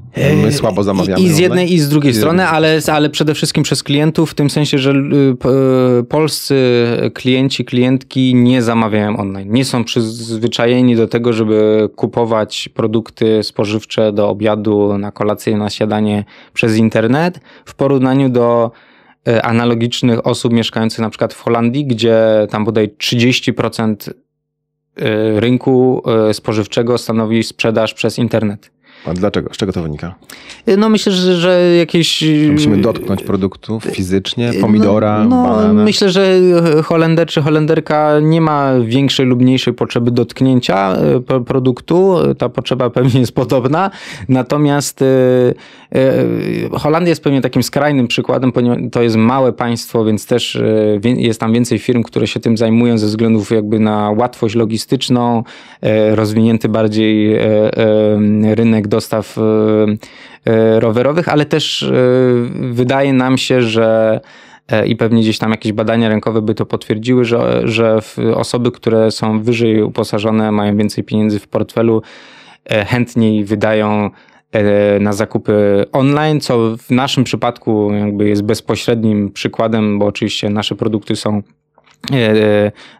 My 0.42 0.52
słabo 0.52 0.82
zamawiamy. 0.82 1.20
I 1.20 1.28
z 1.28 1.30
online? 1.30 1.42
jednej 1.42 1.72
i 1.72 1.78
z 1.78 1.88
drugiej 1.88 2.10
I 2.10 2.14
z 2.14 2.18
strony, 2.18 2.48
ale, 2.48 2.80
ale 2.92 3.10
przede 3.10 3.34
wszystkim 3.34 3.62
przez 3.62 3.82
klientów, 3.82 4.30
w 4.30 4.34
tym 4.34 4.50
sensie, 4.50 4.78
że 4.78 4.90
y, 4.90 4.94
y, 6.00 6.04
polscy 6.04 6.56
klienci, 7.14 7.64
klientki 7.64 8.34
nie 8.34 8.62
zamawiają 8.62 9.16
online. 9.16 9.52
Nie 9.52 9.64
są 9.64 9.84
przyzwyczajeni 9.84 10.96
do 10.96 11.08
tego, 11.08 11.32
żeby 11.32 11.88
kupować 11.96 12.68
produkty 12.74 13.42
spożywcze 13.42 14.12
do 14.12 14.28
obiadu, 14.28 14.98
na 14.98 15.12
kolację, 15.12 15.56
na 15.56 15.70
śniadanie 15.70 16.24
przez 16.52 16.76
internet, 16.76 17.40
w 17.64 17.74
porównaniu 17.74 18.28
do 18.28 18.70
analogicznych 19.42 20.26
osób 20.26 20.52
mieszkających 20.52 20.98
na 20.98 21.10
przykład 21.10 21.34
w 21.34 21.40
Holandii, 21.40 21.86
gdzie 21.86 22.46
tam 22.50 22.64
bodaj 22.64 22.88
30% 22.88 24.10
y, 24.10 25.40
rynku 25.40 26.02
y, 26.30 26.34
spożywczego 26.34 26.98
stanowi 26.98 27.42
sprzedaż 27.42 27.94
przez 27.94 28.18
internet. 28.18 28.73
A 29.06 29.12
dlaczego? 29.14 29.50
Z 29.54 29.56
czego 29.56 29.72
to 29.72 29.82
wynika? 29.82 30.14
No 30.78 30.88
myślę, 30.88 31.12
że, 31.12 31.36
że 31.36 31.74
jakieś... 31.78 32.24
Musimy 32.52 32.76
dotknąć 32.76 33.22
produktów 33.22 33.84
fizycznie, 33.84 34.52
pomidora, 34.60 35.24
no, 35.24 35.36
no, 35.36 35.42
banana. 35.42 35.84
Myślę, 35.84 36.10
że 36.10 36.40
Holender 36.84 37.28
czy 37.28 37.42
Holenderka 37.42 38.20
nie 38.22 38.40
ma 38.40 38.72
większej 38.80 39.26
lub 39.26 39.42
mniejszej 39.42 39.74
potrzeby 39.74 40.10
dotknięcia 40.10 40.96
pro- 41.26 41.40
produktu. 41.40 42.16
Ta 42.38 42.48
potrzeba 42.48 42.90
pewnie 42.90 43.20
jest 43.20 43.32
podobna. 43.32 43.90
Natomiast 44.28 45.04
Holandia 46.72 47.08
jest 47.08 47.24
pewnie 47.24 47.40
takim 47.40 47.62
skrajnym 47.62 48.08
przykładem, 48.08 48.52
ponieważ 48.52 48.78
to 48.92 49.02
jest 49.02 49.16
małe 49.16 49.52
państwo, 49.52 50.04
więc 50.04 50.26
też 50.26 50.58
jest 51.02 51.40
tam 51.40 51.52
więcej 51.52 51.78
firm, 51.78 52.02
które 52.02 52.26
się 52.26 52.40
tym 52.40 52.56
zajmują 52.56 52.98
ze 52.98 53.06
względów 53.06 53.50
jakby 53.50 53.78
na 53.80 54.10
łatwość 54.10 54.54
logistyczną, 54.54 55.44
rozwinięty 56.14 56.68
bardziej 56.68 57.38
rynek 58.54 58.88
dostaw 58.94 59.38
e, 59.38 59.42
e, 60.44 60.80
rowerowych, 60.80 61.28
ale 61.28 61.46
też 61.46 61.82
e, 61.82 61.92
wydaje 62.72 63.12
nam 63.12 63.38
się, 63.38 63.62
że 63.62 64.20
e, 64.68 64.86
i 64.86 64.96
pewnie 64.96 65.22
gdzieś 65.22 65.38
tam 65.38 65.50
jakieś 65.50 65.72
badania 65.72 66.08
rynkowe 66.08 66.42
by 66.42 66.54
to 66.54 66.66
potwierdziły, 66.66 67.24
że, 67.24 67.62
że 67.64 67.98
osoby, 68.34 68.70
które 68.70 69.10
są 69.10 69.42
wyżej 69.42 69.82
uposażone, 69.82 70.52
mają 70.52 70.76
więcej 70.76 71.04
pieniędzy 71.04 71.38
w 71.38 71.48
portfelu, 71.48 72.02
e, 72.70 72.84
chętniej 72.84 73.44
wydają 73.44 74.10
e, 74.52 74.98
na 75.00 75.12
zakupy 75.12 75.84
online, 75.92 76.40
co 76.40 76.76
w 76.76 76.90
naszym 76.90 77.24
przypadku 77.24 77.92
jakby 77.92 78.28
jest 78.28 78.42
bezpośrednim 78.42 79.30
przykładem, 79.32 79.98
bo 79.98 80.06
oczywiście 80.06 80.50
nasze 80.50 80.74
produkty 80.74 81.16
są 81.16 81.42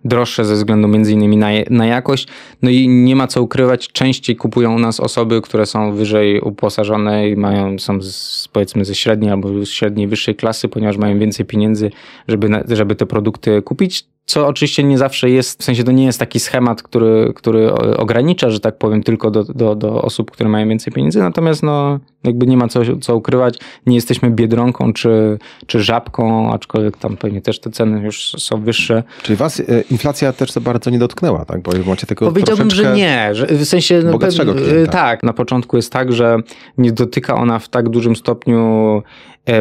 droższe 0.04 0.44
ze 0.44 0.54
względu 0.54 0.88
między 0.88 1.12
innymi 1.12 1.36
na, 1.36 1.48
na 1.70 1.86
jakość. 1.86 2.28
No 2.62 2.70
i 2.70 2.88
nie 2.88 3.16
ma 3.16 3.26
co 3.26 3.42
ukrywać, 3.42 3.88
częściej 3.88 4.36
kupują 4.36 4.74
u 4.74 4.78
nas 4.78 5.00
osoby, 5.00 5.40
które 5.40 5.66
są 5.66 5.92
wyżej 5.92 6.40
uposażone 6.40 7.28
i 7.28 7.36
mają, 7.36 7.78
są 7.78 8.02
z, 8.02 8.48
powiedzmy 8.52 8.84
ze 8.84 8.94
średniej 8.94 9.30
albo 9.30 9.64
z 9.64 9.68
średniej 9.68 10.08
wyższej 10.08 10.34
klasy, 10.34 10.68
ponieważ 10.68 10.96
mają 10.96 11.18
więcej 11.18 11.46
pieniędzy, 11.46 11.90
żeby, 12.28 12.48
żeby 12.68 12.94
te 12.94 13.06
produkty 13.06 13.62
kupić. 13.62 14.13
Co 14.26 14.46
oczywiście 14.46 14.84
nie 14.84 14.98
zawsze 14.98 15.30
jest, 15.30 15.60
w 15.60 15.64
sensie 15.64 15.84
to 15.84 15.92
nie 15.92 16.04
jest 16.04 16.18
taki 16.18 16.40
schemat, 16.40 16.82
który, 16.82 17.32
który 17.36 17.72
ogranicza, 17.74 18.50
że 18.50 18.60
tak 18.60 18.78
powiem, 18.78 19.02
tylko 19.02 19.30
do, 19.30 19.44
do, 19.44 19.74
do 19.74 20.02
osób, 20.02 20.30
które 20.30 20.48
mają 20.48 20.68
więcej 20.68 20.92
pieniędzy, 20.92 21.18
natomiast 21.18 21.62
no, 21.62 22.00
Jakby 22.24 22.46
nie 22.46 22.56
ma 22.56 22.68
co, 22.68 22.80
co 23.00 23.16
ukrywać, 23.16 23.58
nie 23.86 23.94
jesteśmy 23.94 24.30
biedronką 24.30 24.92
czy, 24.92 25.38
czy 25.66 25.82
żabką, 25.82 26.52
aczkolwiek 26.52 26.96
tam 26.96 27.16
pewnie 27.16 27.42
też 27.42 27.60
te 27.60 27.70
ceny 27.70 28.00
już 28.00 28.32
są 28.38 28.60
wyższe. 28.60 29.02
Czyli 29.22 29.36
was 29.36 29.60
e, 29.60 29.64
inflacja 29.90 30.32
też 30.32 30.52
za 30.52 30.60
bardzo 30.60 30.90
nie 30.90 30.98
dotknęła, 30.98 31.44
tak? 31.44 31.62
Bo 31.62 31.72
macie 31.86 32.06
tego 32.06 32.26
Powiedziałbym, 32.26 32.70
że 32.70 32.96
nie. 32.96 33.28
Że 33.32 33.46
w 33.46 33.64
sensie 33.64 34.02
no, 34.04 34.12
bogatszego 34.12 34.54
klienta. 34.54 34.92
Tak, 34.92 35.22
na 35.22 35.32
początku 35.32 35.76
jest 35.76 35.92
tak, 35.92 36.12
że 36.12 36.36
nie 36.78 36.92
dotyka 36.92 37.34
ona 37.34 37.58
w 37.58 37.68
tak 37.68 37.88
dużym 37.88 38.16
stopniu 38.16 39.02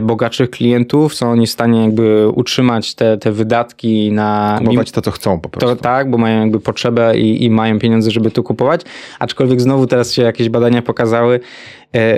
bogatszych 0.01 0.49
klientów, 0.49 1.15
są 1.15 1.31
oni 1.31 1.47
w 1.47 1.49
stanie 1.49 1.81
jakby 1.81 2.29
utrzymać 2.29 2.95
te, 2.95 3.17
te 3.17 3.31
wydatki 3.31 4.11
na... 4.11 4.59
Kupować 4.59 4.91
to, 4.91 5.01
co 5.01 5.11
chcą 5.11 5.39
po 5.39 5.49
prostu. 5.49 5.75
To, 5.75 5.81
tak, 5.81 6.09
bo 6.09 6.17
mają 6.17 6.39
jakby 6.39 6.59
potrzebę 6.59 7.17
i, 7.17 7.43
i 7.43 7.49
mają 7.49 7.79
pieniądze, 7.79 8.11
żeby 8.11 8.31
to 8.31 8.43
kupować, 8.43 8.81
aczkolwiek 9.19 9.61
znowu 9.61 9.87
teraz 9.87 10.13
się 10.13 10.21
jakieś 10.21 10.49
badania 10.49 10.81
pokazały, 10.81 11.39
e, 11.93 12.17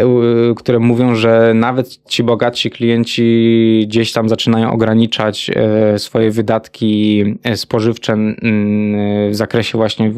które 0.55 0.79
mówią, 0.79 1.15
że 1.15 1.51
nawet 1.55 1.99
ci 2.07 2.23
bogatsi 2.23 2.71
klienci 2.71 3.85
gdzieś 3.87 4.13
tam 4.13 4.29
zaczynają 4.29 4.71
ograniczać 4.71 5.51
e, 5.55 5.99
swoje 5.99 6.31
wydatki 6.31 7.23
e, 7.43 7.57
spożywcze 7.57 8.17
w 9.29 9.35
zakresie 9.35 9.77
właśnie 9.77 10.11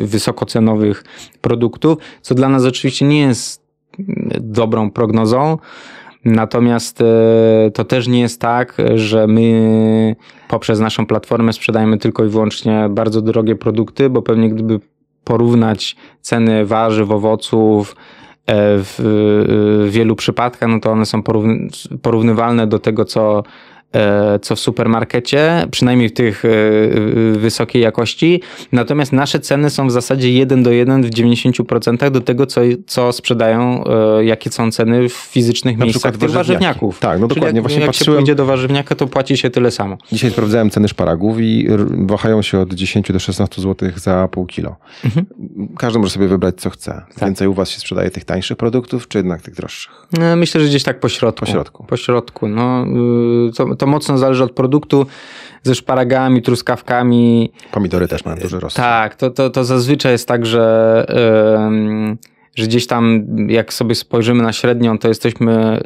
wysokocenowych 0.00 1.04
produktów, 1.40 1.98
co 2.22 2.34
dla 2.34 2.48
nas 2.48 2.64
oczywiście 2.64 3.06
nie 3.06 3.20
jest 3.20 3.64
dobrą 4.40 4.90
prognozą. 4.90 5.58
Natomiast 6.24 7.02
to 7.74 7.84
też 7.84 8.08
nie 8.08 8.20
jest 8.20 8.40
tak, 8.40 8.76
że 8.94 9.26
my 9.26 10.16
poprzez 10.48 10.80
naszą 10.80 11.06
platformę 11.06 11.52
sprzedajemy 11.52 11.98
tylko 11.98 12.24
i 12.24 12.28
wyłącznie 12.28 12.86
bardzo 12.90 13.22
drogie 13.22 13.56
produkty, 13.56 14.10
bo 14.10 14.22
pewnie 14.22 14.50
gdyby 14.50 14.80
porównać 15.24 15.96
ceny 16.20 16.66
warzyw, 16.66 17.10
owoców, 17.10 17.96
e, 18.46 18.54
w 18.56 19.88
wielu 19.90 20.16
przypadkach, 20.16 20.68
no 20.68 20.80
to 20.80 20.92
one 20.92 21.06
są 21.06 21.22
porównywalne 22.02 22.66
do 22.66 22.78
tego, 22.78 23.04
co 23.04 23.42
E, 23.42 23.73
co 24.42 24.56
w 24.56 24.60
supermarkecie, 24.60 25.66
przynajmniej 25.70 26.08
w 26.08 26.12
tych 26.12 26.44
e, 26.44 26.48
wysokiej 27.38 27.82
jakości. 27.82 28.40
Natomiast 28.72 29.12
nasze 29.12 29.40
ceny 29.40 29.70
są 29.70 29.86
w 29.86 29.90
zasadzie 29.90 30.32
1 30.32 30.62
do 30.62 30.70
1 30.70 31.02
w 31.02 31.10
90% 31.10 32.10
do 32.10 32.20
tego, 32.20 32.46
co, 32.46 32.60
co 32.86 33.12
sprzedają, 33.12 33.84
e, 33.84 34.24
jakie 34.24 34.50
są 34.50 34.70
ceny 34.70 35.08
w 35.08 35.12
fizycznych 35.12 35.78
Na 35.78 35.84
miejscach 35.84 36.16
tych 36.16 36.30
warzywniaków. 36.30 37.00
Tak, 37.00 37.20
no 37.20 37.26
dokładnie. 37.26 37.58
Jak, 37.58 37.62
Właśnie 37.62 37.80
jak 37.80 37.88
patrzyłem... 37.88 38.16
się 38.16 38.18
pójdzie 38.18 38.34
do 38.34 38.46
warzywniaka, 38.46 38.94
to 38.94 39.06
płaci 39.06 39.36
się 39.36 39.50
tyle 39.50 39.70
samo. 39.70 39.96
Dzisiaj 40.12 40.30
sprawdzałem 40.30 40.70
ceny 40.70 40.88
szparagów 40.88 41.36
i 41.40 41.68
wahają 42.06 42.42
się 42.42 42.60
od 42.60 42.74
10 42.74 43.12
do 43.12 43.18
16 43.18 43.62
zł 43.62 43.90
za 43.96 44.28
pół 44.28 44.46
kilo. 44.46 44.76
Mhm. 45.04 45.26
Każdy 45.78 45.98
może 45.98 46.10
sobie 46.10 46.28
wybrać, 46.28 46.54
co 46.56 46.70
chce. 46.70 46.92
Tak. 47.14 47.24
Więcej 47.24 47.48
u 47.48 47.54
was 47.54 47.70
się 47.70 47.80
sprzedaje 47.80 48.10
tych 48.10 48.24
tańszych 48.24 48.56
produktów, 48.56 49.08
czy 49.08 49.18
jednak 49.18 49.42
tych 49.42 49.54
droższych? 49.54 50.06
Myślę, 50.36 50.60
że 50.60 50.66
gdzieś 50.66 50.82
tak 50.82 51.00
po 51.00 51.08
środku. 51.08 51.46
Po 51.46 51.52
środku. 51.52 51.84
Po 51.84 51.96
środku. 51.96 52.48
No, 52.48 52.86
y, 53.48 53.52
to, 53.52 53.76
to 53.76 53.83
to 53.84 53.90
mocno 53.90 54.18
zależy 54.18 54.44
od 54.44 54.52
produktu. 54.52 55.06
Ze 55.62 55.74
szparagami, 55.74 56.42
truskawkami. 56.42 57.52
Pomidory 57.72 58.08
też 58.08 58.24
mają 58.24 58.36
duży 58.36 58.60
rost. 58.60 58.76
Tak, 58.76 59.16
to, 59.16 59.30
to, 59.30 59.50
to 59.50 59.64
zazwyczaj 59.64 60.12
jest 60.12 60.28
tak, 60.28 60.46
że, 60.46 61.06
yy, 62.08 62.16
że 62.56 62.66
gdzieś 62.66 62.86
tam, 62.86 63.26
jak 63.48 63.72
sobie 63.72 63.94
spojrzymy 63.94 64.42
na 64.42 64.52
średnią, 64.52 64.98
to 64.98 65.08
jesteśmy, 65.08 65.82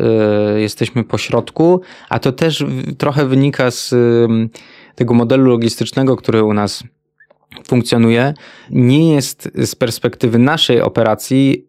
yy, 0.55 0.61
jesteśmy 0.61 1.05
po 1.05 1.19
środku, 1.19 1.81
a 2.09 2.19
to 2.19 2.33
też 2.33 2.65
trochę 2.99 3.27
wynika 3.27 3.71
z 3.71 3.91
yy, 3.91 4.49
tego 4.95 5.15
modelu 5.15 5.51
logistycznego, 5.51 6.17
który 6.17 6.43
u 6.43 6.55
nas 6.55 6.85
funkcjonuje. 7.67 8.35
Nie 8.71 9.15
jest 9.15 9.51
z 9.55 9.75
perspektywy 9.75 10.39
naszej 10.39 10.83
operacji 10.83 11.68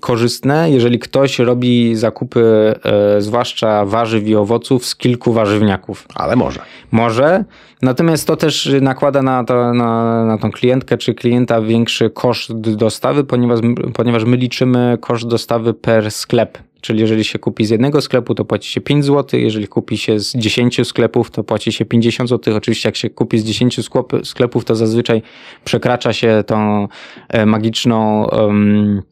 korzystne, 0.00 0.70
jeżeli 0.70 0.98
ktoś 0.98 1.38
robi 1.38 1.96
zakupy, 1.96 2.74
e, 2.84 3.20
zwłaszcza 3.20 3.84
warzyw 3.84 4.26
i 4.26 4.36
owoców 4.36 4.86
z 4.86 4.96
kilku 4.96 5.32
warzywniaków. 5.32 6.06
Ale 6.14 6.36
może. 6.36 6.60
Może, 6.90 7.44
natomiast 7.82 8.26
to 8.26 8.36
też 8.36 8.70
nakłada 8.80 9.22
na, 9.22 9.44
to, 9.44 9.74
na, 9.74 10.24
na 10.24 10.38
tą 10.38 10.50
klientkę 10.50 10.98
czy 10.98 11.14
klienta 11.14 11.60
większy 11.60 12.10
koszt 12.10 12.52
dostawy, 12.52 13.24
ponieważ, 13.24 13.60
ponieważ 13.94 14.24
my 14.24 14.36
liczymy 14.36 14.98
koszt 15.00 15.26
dostawy 15.26 15.74
per 15.74 16.10
sklep. 16.10 16.58
Czyli 16.82 17.00
jeżeli 17.00 17.24
się 17.24 17.38
kupi 17.38 17.64
z 17.64 17.70
jednego 17.70 18.00
sklepu, 18.00 18.34
to 18.34 18.44
płaci 18.44 18.70
się 18.70 18.80
5 18.80 19.04
zł, 19.04 19.40
jeżeli 19.40 19.68
kupi 19.68 19.98
się 19.98 20.20
z 20.20 20.32
10 20.34 20.88
sklepów, 20.88 21.30
to 21.30 21.44
płaci 21.44 21.72
się 21.72 21.84
50 21.84 22.30
zł. 22.30 22.56
Oczywiście 22.56 22.88
jak 22.88 22.96
się 22.96 23.10
kupi 23.10 23.38
z 23.38 23.44
10 23.44 23.80
sklepów, 24.24 24.64
to 24.64 24.74
zazwyczaj 24.74 25.22
przekracza 25.64 26.12
się 26.12 26.44
tą 26.46 26.88
e, 27.28 27.46
magiczną 27.46 28.24
um, 28.24 29.02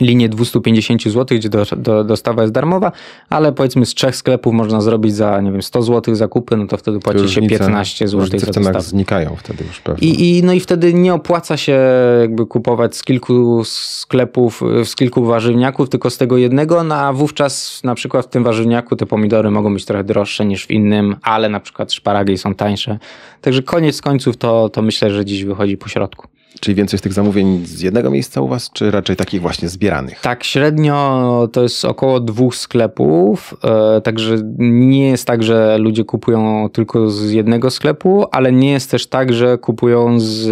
linię 0.00 0.28
250 0.28 1.02
zł, 1.02 1.38
gdzie 1.38 1.48
do, 1.48 1.64
do, 1.76 2.04
dostawa 2.04 2.42
jest 2.42 2.54
darmowa, 2.54 2.92
ale 3.30 3.52
powiedzmy 3.52 3.86
z 3.86 3.94
trzech 3.94 4.16
sklepów 4.16 4.54
można 4.54 4.80
zrobić 4.80 5.14
za, 5.14 5.40
nie 5.40 5.52
wiem, 5.52 5.62
100 5.62 5.82
zł 5.82 6.14
zakupy, 6.14 6.56
no 6.56 6.66
to 6.66 6.76
wtedy 6.76 6.98
płaci 6.98 7.18
różnice, 7.18 7.54
się 7.54 7.58
15 7.58 8.08
zł 8.08 8.38
za 8.38 8.46
dostawę. 8.46 8.80
znikają 8.80 9.36
wtedy 9.36 9.64
już 9.64 9.80
pewnie. 9.80 10.08
I, 10.08 10.38
I, 10.38 10.42
no 10.42 10.52
i 10.52 10.60
wtedy 10.60 10.94
nie 10.94 11.14
opłaca 11.14 11.56
się 11.56 11.78
jakby 12.20 12.46
kupować 12.46 12.96
z 12.96 13.04
kilku 13.04 13.62
sklepów, 13.64 14.62
z 14.84 14.94
kilku 14.94 15.24
warzywniaków, 15.24 15.88
tylko 15.88 16.10
z 16.10 16.18
tego 16.18 16.36
jednego, 16.36 16.84
no 16.84 16.94
a 16.94 17.12
wówczas 17.12 17.80
na 17.84 17.94
przykład 17.94 18.26
w 18.26 18.28
tym 18.28 18.44
warzywniaku 18.44 18.96
te 18.96 19.06
pomidory 19.06 19.50
mogą 19.50 19.74
być 19.74 19.84
trochę 19.84 20.04
droższe 20.04 20.46
niż 20.46 20.66
w 20.66 20.70
innym, 20.70 21.16
ale 21.22 21.48
na 21.48 21.60
przykład 21.60 21.92
szparagi 21.92 22.38
są 22.38 22.54
tańsze. 22.54 22.98
Także 23.40 23.62
koniec 23.62 24.00
końców 24.00 24.36
to, 24.36 24.68
to 24.68 24.82
myślę, 24.82 25.10
że 25.10 25.24
dziś 25.24 25.44
wychodzi 25.44 25.76
po 25.76 25.88
środku. 25.88 26.35
Czyli 26.60 26.74
więcej 26.74 26.98
z 26.98 27.02
tych 27.02 27.12
zamówień 27.12 27.66
z 27.66 27.80
jednego 27.80 28.10
miejsca 28.10 28.40
u 28.40 28.48
was, 28.48 28.70
czy 28.72 28.90
raczej 28.90 29.16
takich 29.16 29.40
właśnie 29.40 29.68
zbieranych? 29.68 30.20
Tak, 30.20 30.44
średnio 30.44 31.48
to 31.52 31.62
jest 31.62 31.84
około 31.84 32.20
dwóch 32.20 32.56
sklepów, 32.56 33.54
e, 33.64 34.00
także 34.00 34.36
nie 34.58 35.10
jest 35.10 35.26
tak, 35.26 35.42
że 35.42 35.78
ludzie 35.78 36.04
kupują 36.04 36.68
tylko 36.72 37.10
z 37.10 37.30
jednego 37.30 37.70
sklepu, 37.70 38.26
ale 38.32 38.52
nie 38.52 38.70
jest 38.70 38.90
też 38.90 39.06
tak, 39.06 39.32
że 39.32 39.58
kupują 39.58 40.20
z 40.20 40.50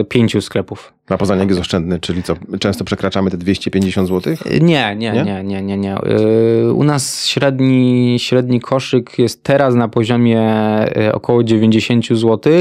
e, 0.00 0.04
pięciu 0.04 0.40
sklepów. 0.40 0.92
Na 1.10 1.18
Poznaniak 1.18 1.48
jest 1.48 1.60
oszczędny, 1.60 2.00
czyli 2.00 2.22
co, 2.22 2.34
często 2.60 2.84
przekraczamy 2.84 3.30
te 3.30 3.36
250 3.36 4.08
zł? 4.08 4.34
Nie, 4.60 4.96
nie, 4.96 5.12
nie, 5.12 5.24
nie, 5.24 5.42
nie, 5.44 5.62
nie. 5.62 5.76
nie. 5.76 5.94
E, 5.94 6.72
u 6.72 6.84
nas 6.84 7.26
średni, 7.26 8.16
średni 8.18 8.60
koszyk 8.60 9.18
jest 9.18 9.42
teraz 9.42 9.74
na 9.74 9.88
poziomie 9.88 10.42
około 11.12 11.44
90 11.44 12.06
zł, 12.06 12.52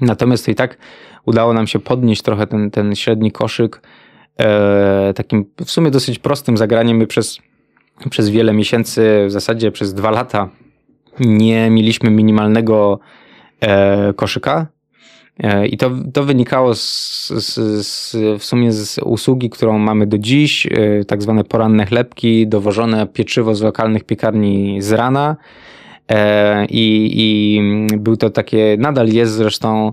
natomiast 0.00 0.48
i 0.48 0.54
tak 0.54 0.76
udało 1.26 1.52
nam 1.52 1.66
się 1.66 1.78
podnieść 1.78 2.22
trochę 2.22 2.46
ten, 2.46 2.70
ten 2.70 2.96
średni 2.96 3.32
koszyk 3.32 3.82
e, 4.40 5.12
takim 5.16 5.44
w 5.64 5.70
sumie 5.70 5.90
dosyć 5.90 6.18
prostym 6.18 6.56
zagraniem. 6.56 6.96
My 6.96 7.06
przez, 7.06 7.38
przez 8.10 8.28
wiele 8.28 8.52
miesięcy, 8.52 9.24
w 9.26 9.30
zasadzie 9.30 9.72
przez 9.72 9.94
dwa 9.94 10.10
lata 10.10 10.48
nie 11.20 11.70
mieliśmy 11.70 12.10
minimalnego 12.10 13.00
e, 13.60 14.12
koszyka. 14.12 14.66
E, 15.42 15.66
I 15.66 15.76
to, 15.76 15.90
to 16.12 16.24
wynikało 16.24 16.74
z, 16.74 17.28
z, 17.28 17.54
z, 17.86 18.16
w 18.40 18.44
sumie 18.44 18.72
z 18.72 18.98
usługi, 18.98 19.50
którą 19.50 19.78
mamy 19.78 20.06
do 20.06 20.18
dziś, 20.18 20.66
e, 20.66 21.04
tak 21.04 21.22
zwane 21.22 21.44
poranne 21.44 21.86
chlebki, 21.86 22.46
dowożone 22.46 23.06
pieczywo 23.06 23.54
z 23.54 23.62
lokalnych 23.62 24.04
piekarni 24.04 24.82
z 24.82 24.92
rana. 24.92 25.36
E, 26.10 26.66
I, 26.66 27.10
I 27.14 27.60
był 27.98 28.16
to 28.16 28.30
takie, 28.30 28.76
nadal 28.78 29.08
jest 29.08 29.32
zresztą 29.32 29.92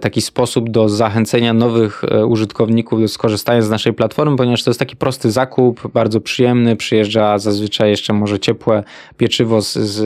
taki 0.00 0.22
sposób 0.22 0.70
do 0.70 0.88
zachęcenia 0.88 1.52
nowych 1.52 2.04
e, 2.04 2.26
użytkowników 2.26 3.00
do 3.00 3.08
skorzystania 3.08 3.62
z 3.62 3.70
naszej 3.70 3.92
platformy, 3.92 4.36
ponieważ 4.36 4.62
to 4.62 4.70
jest 4.70 4.78
taki 4.78 4.96
prosty 4.96 5.30
zakup, 5.30 5.92
bardzo 5.92 6.20
przyjemny, 6.20 6.76
przyjeżdża 6.76 7.38
zazwyczaj 7.38 7.90
jeszcze 7.90 8.12
może 8.12 8.40
ciepłe 8.40 8.84
pieczywo 9.16 9.62
z, 9.62 9.72
z 9.72 10.04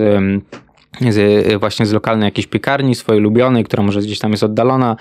z, 1.10 1.60
właśnie 1.60 1.86
z 1.86 1.92
lokalnej 1.92 2.26
jakiejś 2.26 2.46
piekarni, 2.46 2.94
swojej 2.94 3.20
ulubionej, 3.20 3.64
która 3.64 3.82
może 3.82 4.00
gdzieś 4.00 4.18
tam 4.18 4.30
jest 4.30 4.42
oddalona 4.42 4.96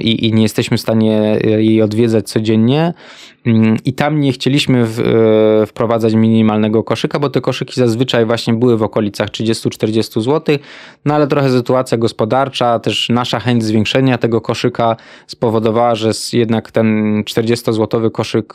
i, 0.00 0.26
i 0.26 0.32
nie 0.32 0.42
jesteśmy 0.42 0.76
w 0.76 0.80
stanie 0.80 1.38
jej 1.44 1.82
odwiedzać 1.82 2.28
codziennie, 2.28 2.94
Mm, 3.48 3.76
I 3.84 3.92
tam 3.92 4.20
nie 4.20 4.32
chcieliśmy 4.32 4.86
w, 4.86 5.00
e, 5.00 5.66
wprowadzać 5.66 6.14
minimalnego 6.14 6.84
koszyka, 6.84 7.18
bo 7.18 7.30
te 7.30 7.40
koszyki 7.40 7.80
zazwyczaj 7.80 8.26
właśnie 8.26 8.54
były 8.54 8.76
w 8.76 8.82
okolicach 8.82 9.28
30-40 9.28 10.20
zł, 10.20 10.56
no 11.04 11.14
ale 11.14 11.26
trochę 11.26 11.50
sytuacja 11.50 11.98
gospodarcza, 11.98 12.78
też 12.78 13.08
nasza 13.08 13.40
chęć 13.40 13.64
zwiększenia 13.64 14.18
tego 14.18 14.40
koszyka 14.40 14.96
spowodowała, 15.26 15.94
że 15.94 16.10
jednak 16.32 16.70
ten 16.70 17.22
40-złotowy 17.22 18.10
koszyk. 18.10 18.54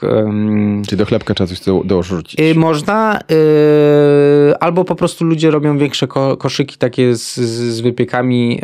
Czyli 0.87 0.97
do 0.97 1.05
chlebka 1.05 1.33
trzeba 1.33 1.47
coś 1.47 1.59
dorzucić. 1.85 2.39
Y, 2.39 2.55
można, 2.55 3.19
y, 4.51 4.57
albo 4.59 4.85
po 4.85 4.95
prostu 4.95 5.25
ludzie 5.25 5.51
robią 5.51 5.77
większe 5.77 6.07
koszyki 6.37 6.77
takie 6.77 7.15
z, 7.15 7.35
z 7.75 7.81
wypiekami, 7.81 8.61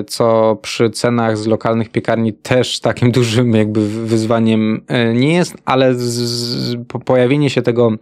y, 0.00 0.04
co 0.04 0.58
przy 0.62 0.90
cenach 0.90 1.27
z 1.36 1.46
lokalnych 1.46 1.88
piekarni 1.88 2.32
też 2.32 2.80
takim 2.80 3.10
dużym 3.18 3.54
jakby 3.54 3.88
wyzwaniem 3.88 4.84
nie 5.14 5.34
jest 5.34 5.56
ale 5.64 5.94
z, 5.94 6.00
z, 6.00 6.76
pojawienie 7.04 7.50
się 7.50 7.62
tego 7.62 7.92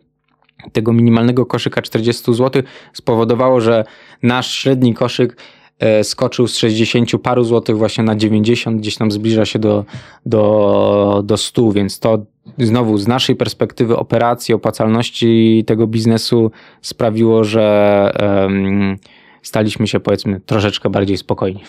tego 0.72 0.92
minimalnego 0.92 1.46
koszyka 1.46 1.82
40 1.82 2.34
zł 2.34 2.62
spowodowało, 2.92 3.60
że 3.60 3.84
nasz 4.22 4.54
średni 4.54 4.94
koszyk 4.94 5.36
e, 5.78 6.04
skoczył 6.04 6.48
z 6.48 6.56
60 6.56 7.10
paru 7.22 7.44
złotych 7.44 7.78
właśnie 7.78 8.04
na 8.04 8.16
90, 8.16 8.80
gdzieś 8.80 8.96
tam 8.96 9.10
zbliża 9.10 9.44
się 9.44 9.58
do, 9.58 9.84
do, 10.26 11.22
do 11.24 11.36
100, 11.36 11.72
więc 11.72 11.98
to 11.98 12.26
znowu 12.58 12.98
z 12.98 13.08
naszej 13.08 13.36
perspektywy 13.36 13.96
operacji, 13.96 14.54
opłacalności 14.54 15.64
tego 15.66 15.86
biznesu 15.86 16.50
sprawiło, 16.82 17.44
że 17.44 18.12
um, 18.20 18.96
staliśmy 19.42 19.86
się 19.86 20.00
powiedzmy 20.00 20.40
troszeczkę 20.40 20.90
bardziej 20.90 21.16
spokojni. 21.16 21.60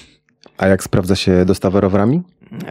A 0.57 0.67
jak 0.67 0.83
sprawdza 0.83 1.15
się 1.15 1.45
dostawa 1.45 1.79
rowerami? 1.79 2.21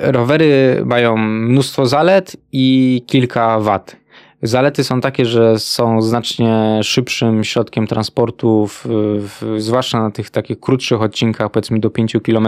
Rowery 0.00 0.82
mają 0.84 1.16
mnóstwo 1.16 1.86
zalet 1.86 2.36
i 2.52 3.02
kilka 3.06 3.60
wad. 3.60 3.96
Zalety 4.42 4.84
są 4.84 5.00
takie, 5.00 5.24
że 5.24 5.58
są 5.58 6.02
znacznie 6.02 6.80
szybszym 6.82 7.44
środkiem 7.44 7.86
transportu, 7.86 8.66
w, 8.66 8.84
w, 9.20 9.54
zwłaszcza 9.58 10.02
na 10.02 10.10
tych 10.10 10.30
takich 10.30 10.60
krótszych 10.60 11.02
odcinkach, 11.02 11.50
powiedzmy 11.50 11.80
do 11.80 11.90
5 11.90 12.16
km. 12.24 12.46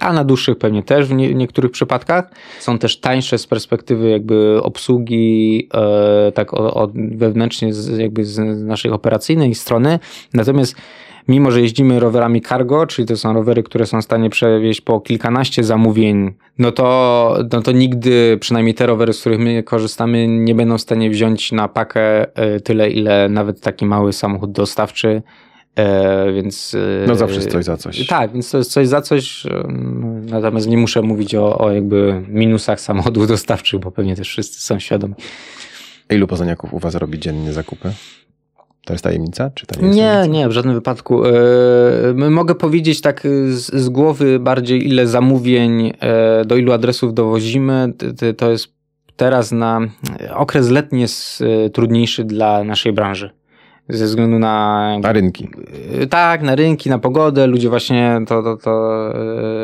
A 0.00 0.12
na 0.12 0.24
dłuższych 0.24 0.58
pewnie 0.58 0.82
też 0.82 1.06
w 1.06 1.12
nie, 1.12 1.34
niektórych 1.34 1.70
przypadkach. 1.70 2.30
Są 2.60 2.78
też 2.78 3.00
tańsze 3.00 3.38
z 3.38 3.46
perspektywy 3.46 4.08
jakby 4.08 4.62
obsługi 4.62 5.68
e, 5.74 6.32
tak 6.32 6.54
od, 6.54 6.92
wewnętrznie 7.16 7.74
z, 7.74 7.98
jakby 7.98 8.24
z 8.24 8.62
naszej 8.62 8.90
operacyjnej 8.90 9.54
strony. 9.54 9.98
Natomiast 10.34 10.76
mimo 11.28 11.50
że 11.50 11.60
jeździmy 11.60 12.00
rowerami 12.00 12.42
cargo, 12.42 12.86
czyli 12.86 13.08
to 13.08 13.16
są 13.16 13.32
rowery, 13.32 13.62
które 13.62 13.86
są 13.86 14.00
w 14.00 14.04
stanie 14.04 14.30
przewieźć 14.30 14.80
po 14.80 15.00
kilkanaście 15.00 15.64
zamówień, 15.64 16.34
no 16.58 16.72
to, 16.72 17.38
no 17.52 17.62
to 17.62 17.72
nigdy, 17.72 18.38
przynajmniej 18.40 18.74
te 18.74 18.86
rowery, 18.86 19.12
z 19.12 19.20
których 19.20 19.38
my 19.38 19.62
korzystamy, 19.62 20.28
nie 20.28 20.54
będą 20.54 20.78
w 20.78 20.80
stanie 20.80 21.10
wziąć 21.10 21.52
na 21.52 21.68
pakę 21.68 22.36
e, 22.36 22.60
tyle, 22.60 22.90
ile 22.90 23.28
nawet 23.28 23.60
taki 23.60 23.86
mały 23.86 24.12
samochód 24.12 24.52
dostawczy. 24.52 25.22
E, 25.76 26.32
więc. 26.32 26.74
E, 26.74 27.06
no 27.06 27.14
zawsze 27.14 27.36
jest 27.36 27.50
coś 27.50 27.64
za 27.64 27.76
coś. 27.76 28.06
Tak, 28.06 28.32
więc 28.32 28.50
to 28.50 28.58
jest 28.58 28.72
coś 28.72 28.88
za 28.88 29.00
coś. 29.00 29.46
Natomiast 30.30 30.66
nie 30.68 30.76
muszę 30.76 31.02
mówić 31.02 31.34
o, 31.34 31.58
o 31.58 31.72
jakby 31.72 32.24
minusach 32.28 32.80
samochodów 32.80 33.26
dostawczych, 33.34 33.80
bo 33.80 33.90
pewnie 33.90 34.16
też 34.16 34.28
wszyscy 34.28 34.60
są 34.60 34.78
świadomi. 34.78 35.14
Ilu 36.10 36.26
pozaniaków 36.26 36.74
u 36.74 36.78
Was 36.78 36.94
robi 36.94 37.18
dziennie 37.18 37.52
zakupy? 37.52 37.92
To 38.86 38.94
jest 38.94 39.04
tajemnica? 39.04 39.50
Czy 39.54 39.66
to 39.66 39.80
nie, 39.80 39.88
nie, 39.88 40.28
nie, 40.28 40.48
w 40.48 40.52
żadnym 40.52 40.74
wypadku. 40.74 41.22
Yy, 41.24 42.30
mogę 42.30 42.54
powiedzieć 42.54 43.00
tak 43.00 43.22
z, 43.48 43.74
z, 43.74 43.88
głowy 43.88 44.38
bardziej, 44.38 44.88
ile 44.88 45.06
zamówień, 45.06 45.82
yy, 45.82 45.92
do 46.44 46.56
ilu 46.56 46.72
adresów 46.72 47.14
dowozimy. 47.14 47.92
To 48.36 48.50
jest 48.50 48.68
teraz 49.16 49.52
na 49.52 49.80
okres 50.34 50.70
letni 50.70 51.00
jest 51.00 51.44
trudniejszy 51.72 52.24
dla 52.24 52.64
naszej 52.64 52.92
branży 52.92 53.30
ze 53.88 54.04
względu 54.04 54.38
na... 54.38 54.98
Na 54.98 55.12
rynki. 55.12 55.48
Y, 56.02 56.06
tak, 56.06 56.42
na 56.42 56.54
rynki, 56.54 56.90
na 56.90 56.98
pogodę. 56.98 57.46
Ludzie 57.46 57.68
właśnie 57.68 58.20
to, 58.26 58.42
to, 58.42 58.56
to, 58.56 59.12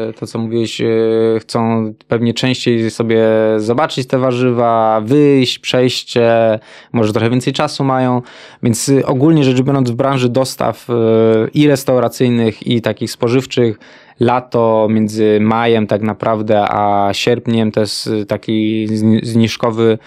y, 0.09 0.13
to 0.13 0.27
co 0.27 0.39
mówiłeś, 0.39 0.81
y, 0.81 1.39
chcą 1.41 1.93
pewnie 2.09 2.35
częściej 2.35 2.91
sobie 2.91 3.25
zobaczyć 3.57 4.07
te 4.07 4.19
warzywa, 4.19 5.01
wyjść, 5.05 5.59
przejście, 5.59 6.59
może 6.93 7.13
trochę 7.13 7.31
więcej 7.31 7.53
czasu 7.53 7.85
mają, 7.85 8.23
więc 8.63 8.91
ogólnie 9.05 9.45
rzecz 9.45 9.63
biorąc 9.63 9.91
w 9.91 9.95
branży 9.95 10.29
dostaw 10.29 10.87
i 11.55 11.69
restauracyjnych 11.69 12.67
i 12.67 12.83
takich 12.83 13.11
spożywczych 13.11 13.79
lato 14.21 14.87
między 14.91 15.39
majem 15.41 15.87
tak 15.87 16.03
naprawdę 16.03 16.65
a 16.69 17.09
sierpniem 17.13 17.73
to 17.73 17.81
jest 17.81 18.11
taki 18.29 18.89
zniżkowy, 19.23 19.99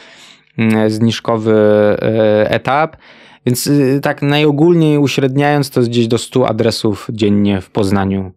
zniżkowy 0.87 1.55
etap. 2.45 2.97
Więc 3.45 3.67
y, 3.67 3.99
tak 4.03 4.21
najogólniej 4.21 4.97
uśredniając, 4.97 5.69
to 5.69 5.81
gdzieś 5.81 6.07
do 6.07 6.17
100 6.17 6.49
adresów 6.49 7.07
dziennie 7.11 7.61
w 7.61 7.69
Poznaniu 7.69 8.31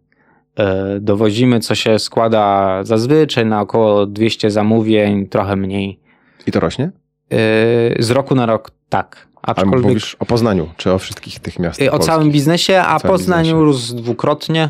e, 0.55 0.99
dowozimy, 0.99 1.59
co 1.59 1.75
się 1.75 1.99
składa 1.99 2.83
zazwyczaj 2.83 3.45
na 3.45 3.61
około 3.61 4.05
200 4.05 4.51
zamówień, 4.51 5.27
trochę 5.27 5.55
mniej. 5.55 5.99
I 6.47 6.51
to 6.51 6.59
rośnie? 6.59 6.91
E, 7.31 7.39
z 7.99 8.11
roku 8.11 8.35
na 8.35 8.45
rok 8.45 8.71
tak. 8.89 9.29
Aczkolwiek... 9.41 9.73
Ale 9.73 9.87
mówisz 9.87 10.15
o 10.19 10.25
Poznaniu, 10.25 10.69
czy 10.77 10.93
o 10.93 10.99
wszystkich 10.99 11.39
tych 11.39 11.59
miastach 11.59 11.87
O 11.87 11.91
polskich? 11.91 12.13
całym 12.13 12.31
biznesie, 12.31 12.81
a 12.81 12.99
Poznaniu 12.99 13.43
biznesie. 13.43 13.63
rósł 13.63 13.95
dwukrotnie, 13.95 14.69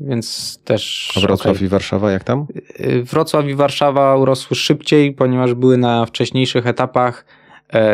więc 0.00 0.58
też... 0.64 1.12
A 1.16 1.20
Wrocław 1.20 1.56
okay. 1.56 1.66
i 1.66 1.68
Warszawa 1.68 2.10
jak 2.10 2.24
tam? 2.24 2.46
E, 2.78 3.02
Wrocław 3.02 3.46
i 3.46 3.54
Warszawa 3.54 4.16
urosły 4.16 4.56
szybciej, 4.56 5.12
ponieważ 5.12 5.54
były 5.54 5.76
na 5.76 6.06
wcześniejszych 6.06 6.66
etapach 6.66 7.24
E, 7.24 7.39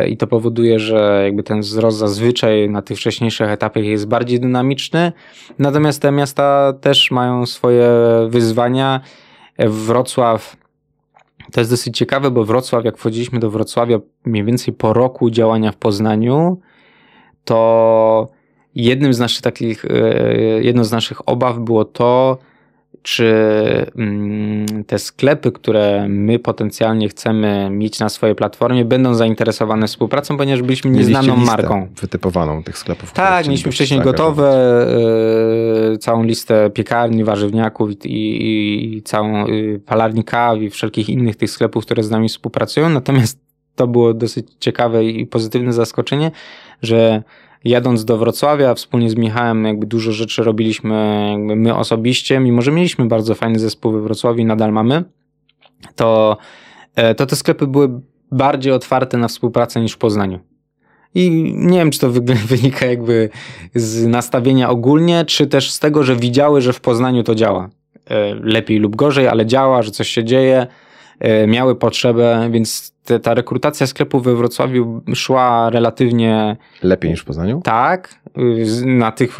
i 0.08 0.16
to 0.16 0.26
powoduje, 0.26 0.78
że 0.78 1.20
jakby 1.24 1.42
ten 1.42 1.60
wzrost 1.60 1.98
zazwyczaj 1.98 2.70
na 2.70 2.82
tych 2.82 2.98
wcześniejszych 2.98 3.50
etapach 3.50 3.84
jest 3.84 4.08
bardziej 4.08 4.40
dynamiczny. 4.40 5.12
Natomiast 5.58 6.02
te 6.02 6.12
miasta 6.12 6.72
też 6.80 7.10
mają 7.10 7.46
swoje 7.46 7.88
wyzwania. 8.28 9.00
E, 9.56 9.68
Wrocław 9.68 10.56
to 11.52 11.60
jest 11.60 11.70
dosyć 11.70 11.98
ciekawe, 11.98 12.30
bo 12.30 12.44
Wrocław, 12.44 12.84
jak 12.84 12.98
wchodziliśmy 12.98 13.38
do 13.38 13.50
Wrocławia 13.50 13.98
mniej 14.24 14.44
więcej 14.44 14.74
po 14.74 14.92
roku 14.92 15.30
działania 15.30 15.72
w 15.72 15.76
Poznaniu, 15.76 16.60
to 17.44 18.28
jednym 18.74 19.14
z 19.14 19.18
naszych 19.18 19.42
takich, 19.42 19.84
e, 19.84 20.62
jedną 20.62 20.84
z 20.84 20.92
naszych 20.92 21.28
obaw 21.28 21.58
było 21.58 21.84
to, 21.84 22.38
czy 23.06 23.34
mm, 23.96 24.84
te 24.84 24.98
sklepy, 24.98 25.52
które 25.52 26.06
my 26.08 26.38
potencjalnie 26.38 27.08
chcemy 27.08 27.70
mieć 27.70 28.00
na 28.00 28.08
swojej 28.08 28.36
platformie, 28.36 28.84
będą 28.84 29.14
zainteresowane 29.14 29.86
współpracą, 29.86 30.36
ponieważ 30.36 30.62
byliśmy 30.62 30.90
nieznaną 30.90 31.36
marką. 31.36 31.88
Wytypowaną 32.00 32.62
tych 32.62 32.78
sklepów. 32.78 33.12
Tak, 33.12 33.46
mieliśmy 33.46 33.72
wcześniej 33.72 34.00
gotowe 34.00 34.86
y, 35.94 35.98
całą 35.98 36.22
listę 36.22 36.70
piekarni, 36.70 37.24
warzywniaków 37.24 37.90
i, 37.90 38.08
i, 38.08 38.96
i 38.96 39.02
całą 39.02 39.46
y, 39.46 39.80
palarni 39.86 40.24
kaw 40.24 40.58
i 40.58 40.70
wszelkich 40.70 41.08
innych 41.08 41.36
tych 41.36 41.50
sklepów, 41.50 41.84
które 41.84 42.02
z 42.02 42.10
nami 42.10 42.28
współpracują. 42.28 42.88
Natomiast 42.88 43.38
to 43.74 43.86
było 43.86 44.14
dosyć 44.14 44.46
ciekawe 44.60 45.04
i 45.04 45.26
pozytywne 45.26 45.72
zaskoczenie, 45.72 46.30
że 46.82 47.22
jadąc 47.64 48.04
do 48.04 48.18
Wrocławia 48.18 48.74
wspólnie 48.74 49.10
z 49.10 49.16
Michałem 49.16 49.64
jakby 49.64 49.86
dużo 49.86 50.12
rzeczy 50.12 50.44
robiliśmy 50.44 51.28
jakby 51.30 51.56
my 51.56 51.76
osobiście, 51.76 52.40
mimo 52.40 52.62
że 52.62 52.72
mieliśmy 52.72 53.06
bardzo 53.06 53.34
fajny 53.34 53.58
zespół 53.58 53.92
we 53.92 54.00
Wrocławiu 54.00 54.40
i 54.40 54.44
nadal 54.44 54.72
mamy, 54.72 55.04
to, 55.94 56.36
e, 56.94 57.14
to 57.14 57.26
te 57.26 57.36
sklepy 57.36 57.66
były 57.66 58.00
bardziej 58.32 58.72
otwarte 58.72 59.18
na 59.18 59.28
współpracę 59.28 59.80
niż 59.80 59.92
w 59.92 59.98
Poznaniu. 59.98 60.38
I 61.14 61.52
nie 61.56 61.78
wiem, 61.78 61.90
czy 61.90 61.98
to 62.00 62.10
wynika 62.46 62.86
jakby 62.86 63.28
z 63.74 64.06
nastawienia 64.06 64.70
ogólnie, 64.70 65.24
czy 65.24 65.46
też 65.46 65.70
z 65.70 65.78
tego, 65.78 66.02
że 66.02 66.16
widziały, 66.16 66.60
że 66.60 66.72
w 66.72 66.80
Poznaniu 66.80 67.22
to 67.22 67.34
działa. 67.34 67.70
E, 68.10 68.34
lepiej 68.34 68.78
lub 68.78 68.96
gorzej, 68.96 69.28
ale 69.28 69.46
działa, 69.46 69.82
że 69.82 69.90
coś 69.90 70.08
się 70.08 70.24
dzieje 70.24 70.66
miały 71.46 71.76
potrzebę, 71.76 72.48
więc 72.50 72.96
te, 73.04 73.20
ta 73.20 73.34
rekrutacja 73.34 73.86
sklepów 73.86 74.24
we 74.24 74.34
Wrocławiu 74.34 75.02
szła 75.14 75.70
relatywnie... 75.70 76.56
Lepiej 76.82 77.10
niż 77.10 77.20
w 77.20 77.24
Poznaniu? 77.24 77.60
Tak, 77.64 78.20
na 78.84 79.12
tych, 79.12 79.38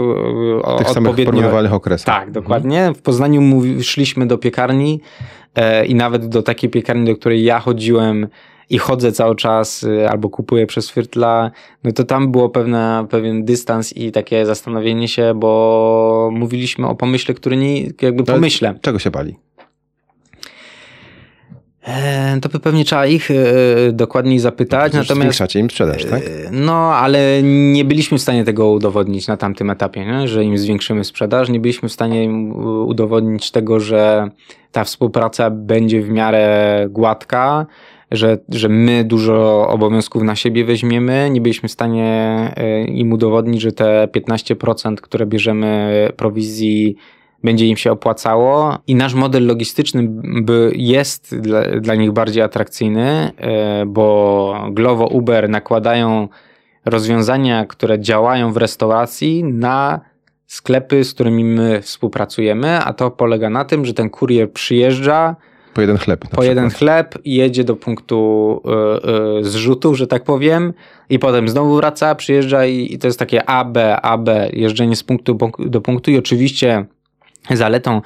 e, 0.65 0.79
tych 0.79 0.89
samych 0.89 1.17
porównywalnych 1.25 1.73
okresach. 1.73 2.07
Tak, 2.07 2.31
dokładnie. 2.31 2.93
W 2.97 3.03
Poznaniu 3.03 3.41
mówi, 3.41 3.85
szliśmy 3.85 4.27
do 4.27 4.39
piekarni 4.39 5.01
e, 5.55 5.87
i 5.87 5.95
nawet 5.95 6.27
do 6.27 6.43
takiej 6.43 6.71
piekarni, 6.71 7.07
do 7.07 7.17
której 7.17 7.45
ja 7.45 7.59
chodziłem 7.59 8.29
i 8.71 8.79
chodzę 8.79 9.13
cały 9.13 9.37
czas 9.37 9.85
e, 9.85 10.11
albo 10.11 10.29
kupuję 10.29 10.67
przez 10.67 10.91
Firtla, 10.91 11.51
no 11.85 11.93
to 11.93 12.05
tam 12.05 12.33
było 12.33 12.49
pewne, 12.49 13.07
pewien 13.11 13.45
dystans 13.45 13.97
i 13.97 14.13
takie 14.13 14.47
zastanowienie 14.47 15.09
się, 15.09 15.33
bo 15.35 16.31
mówiliśmy 16.33 16.87
o 16.87 16.95
pomyśle, 16.95 17.35
który 17.35 17.57
nie, 17.57 17.83
jakby 18.03 18.25
pomyśle. 18.25 18.79
Czego 18.83 18.99
się 18.99 19.11
bali? 19.11 19.37
E, 21.87 22.41
to 22.41 22.49
by 22.49 22.61
pewnie 22.61 22.85
trzeba 22.85 23.07
ich 23.07 23.31
e, 23.31 23.35
dokładniej 23.93 24.39
zapytać. 24.39 24.93
No, 24.93 24.99
Natomiast 24.99 25.21
zwiększacie 25.21 25.61
im 25.61 25.71
sprzedaż, 25.71 26.05
tak? 26.05 26.23
E, 26.23 26.51
no, 26.51 26.95
ale 26.95 27.43
nie 27.43 27.85
byliśmy 27.85 28.19
w 28.19 28.23
stanie 28.23 28.45
tego 28.45 28.71
udowodnić 28.71 29.27
na 29.27 29.37
tamtym 29.37 29.71
etapie, 29.71 30.05
nie? 30.05 30.29
że 30.29 30.45
im 30.45 30.59
zwiększymy 30.59 31.05
sprzedaż. 31.05 31.49
Nie 31.49 31.61
byliśmy 31.61 31.89
w 31.89 31.93
stanie 31.93 32.25
im 32.25 32.53
udowodnić 32.87 33.51
tego, 33.51 33.81
że 33.81 34.31
ta 34.73 34.85
współpraca 34.85 35.51
będzie 35.51 36.03
w 36.03 36.11
miarę 36.11 36.87
gładka, 36.91 37.67
że, 38.11 38.39
że 38.49 38.69
my 38.69 39.05
dużo 39.05 39.69
obowiązków 39.69 40.23
na 40.23 40.37
siebie 40.37 40.65
weźmiemy. 40.65 41.31
Nie 41.31 41.41
byliśmy 41.41 41.69
w 41.69 41.73
stanie 41.73 42.39
im 42.89 43.13
udowodnić, 43.13 43.61
że 43.63 43.73
te 43.73 44.09
15%, 44.17 44.95
które 44.95 45.27
bierzemy 45.27 46.09
prowizji 46.17 46.97
będzie 47.45 47.67
im 47.67 47.77
się 47.77 47.93
opłacało 47.93 48.79
i 48.87 48.95
nasz 48.95 49.15
model 49.15 49.47
logistyczny 49.47 50.07
by 50.43 50.73
jest 50.75 51.37
dla, 51.41 51.63
dla 51.81 51.95
nich 51.95 52.13
bardziej 52.13 52.43
atrakcyjny, 52.43 53.33
e, 53.37 53.87
bo 53.87 54.67
Glovo, 54.71 55.07
Uber 55.07 55.49
nakładają 55.49 56.29
rozwiązania, 56.85 57.67
które 57.67 58.01
działają 58.01 58.53
w 58.53 58.57
restauracji 58.57 59.45
na 59.45 60.01
sklepy, 60.47 61.05
z 61.05 61.15
którymi 61.15 61.45
my 61.45 61.83
współpracujemy, 61.83 62.79
a 62.79 62.93
to 62.93 63.11
polega 63.11 63.51
na 63.51 63.65
tym, 63.65 63.85
że 63.85 63.95
ten 63.95 64.11
kurier 64.11 64.53
przyjeżdża, 64.53 65.37
Po 65.75 65.81
jeden 65.81 65.99
chleb. 65.99 66.29
Po 66.29 66.43
jeden 66.43 66.71
chleb 66.71 67.15
jedzie 67.25 67.65
do 67.65 67.77
punktu 67.77 68.63
y, 68.65 69.41
y, 69.41 69.45
zrzutu, 69.45 69.95
że 69.95 70.07
tak 70.07 70.25
powiem, 70.25 70.73
i 71.11 71.19
potem 71.19 71.49
znowu 71.49 71.77
wraca, 71.77 72.15
przyjeżdża 72.15 72.67
i, 72.67 72.95
i 72.95 72.99
to 72.99 73.07
jest 73.07 73.19
takie 73.19 73.51
A, 73.51 73.65
B, 73.65 74.01
A, 74.01 74.19
B, 74.19 74.51
jeżdżenie 74.53 74.97
z 74.97 75.03
punktu 75.03 75.39
do 75.59 75.81
punktu. 75.81 76.11
I 76.11 76.19
oczywiście 76.19 76.87
zaletą 77.51 78.01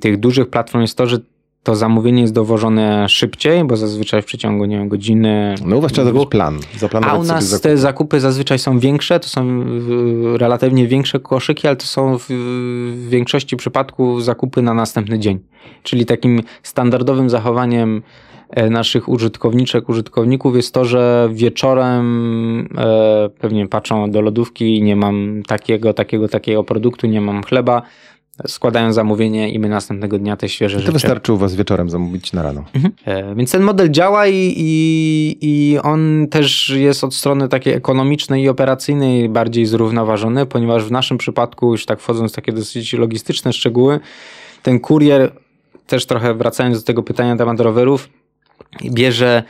tych 0.00 0.20
dużych 0.20 0.50
platform 0.50 0.82
jest 0.82 0.96
to, 0.96 1.06
że 1.06 1.18
to 1.62 1.76
zamówienie 1.76 2.22
jest 2.22 2.34
dowożone 2.34 3.08
szybciej, 3.08 3.64
bo 3.64 3.76
zazwyczaj 3.76 4.22
w 4.22 4.24
przeciągu 4.24 4.64
nie 4.64 4.78
wiem, 4.78 4.88
godziny. 4.88 5.54
No 5.64 5.76
u 5.76 5.80
was 5.80 5.92
trzeba 5.92 6.10
zrobić 6.10 6.28
plan, 6.28 6.58
zaplanować 6.78 7.14
A 7.14 7.18
u 7.18 7.24
nas 7.24 7.44
zakupy. 7.44 7.68
te 7.68 7.76
zakupy 7.76 8.20
zazwyczaj 8.20 8.58
są 8.58 8.78
większe, 8.78 9.20
to 9.20 9.28
są 9.28 9.64
relatywnie 10.36 10.86
większe 10.86 11.20
koszyki, 11.20 11.66
ale 11.66 11.76
to 11.76 11.86
są 11.86 12.18
w, 12.18 12.26
większości 13.08 13.56
przypadków 13.56 14.24
zakupy 14.24 14.62
na 14.62 14.74
następny 14.74 15.18
dzień. 15.18 15.38
Czyli 15.82 16.06
takim 16.06 16.42
standardowym 16.62 17.30
zachowaniem 17.30 18.02
naszych 18.70 19.08
użytkowniczek, 19.08 19.88
użytkowników 19.88 20.56
jest 20.56 20.74
to, 20.74 20.84
że 20.84 21.28
wieczorem 21.32 22.68
e, 22.78 23.28
pewnie 23.38 23.68
patrzą 23.68 24.10
do 24.10 24.20
lodówki 24.20 24.76
i 24.76 24.82
nie 24.82 24.96
mam 24.96 25.42
takiego, 25.46 25.94
takiego, 25.94 26.28
takiego 26.28 26.64
produktu, 26.64 27.06
nie 27.06 27.20
mam 27.20 27.42
chleba, 27.42 27.82
składają 28.46 28.92
zamówienie 28.92 29.50
i 29.50 29.58
my 29.58 29.68
następnego 29.68 30.18
dnia 30.18 30.36
te 30.36 30.48
świeże 30.48 30.76
to 30.76 30.80
rzeczy. 30.80 30.86
To 30.86 30.92
wystarczy 30.92 31.32
u 31.32 31.36
was 31.36 31.54
wieczorem 31.54 31.90
zamówić 31.90 32.32
na 32.32 32.42
rano. 32.42 32.64
Mhm. 32.74 32.94
E, 33.04 33.34
więc 33.34 33.52
ten 33.52 33.62
model 33.62 33.90
działa 33.90 34.26
i, 34.26 34.54
i, 34.56 35.38
i 35.40 35.78
on 35.78 36.26
też 36.30 36.68
jest 36.68 37.04
od 37.04 37.14
strony 37.14 37.48
takiej 37.48 37.74
ekonomicznej 37.74 38.42
i 38.42 38.48
operacyjnej 38.48 39.28
bardziej 39.28 39.66
zrównoważony, 39.66 40.46
ponieważ 40.46 40.84
w 40.84 40.90
naszym 40.90 41.18
przypadku, 41.18 41.72
już 41.72 41.86
tak 41.86 42.00
wchodząc 42.00 42.32
w 42.32 42.34
takie 42.34 42.52
dosyć 42.52 42.92
logistyczne 42.92 43.52
szczegóły, 43.52 44.00
ten 44.62 44.80
kurier, 44.80 45.32
też 45.86 46.06
trochę 46.06 46.34
wracając 46.34 46.78
do 46.78 46.84
tego 46.84 47.02
pytania 47.02 47.30
na 47.30 47.36
temat 47.36 47.60
rowerów, 47.60 48.08
bierze 48.84 49.42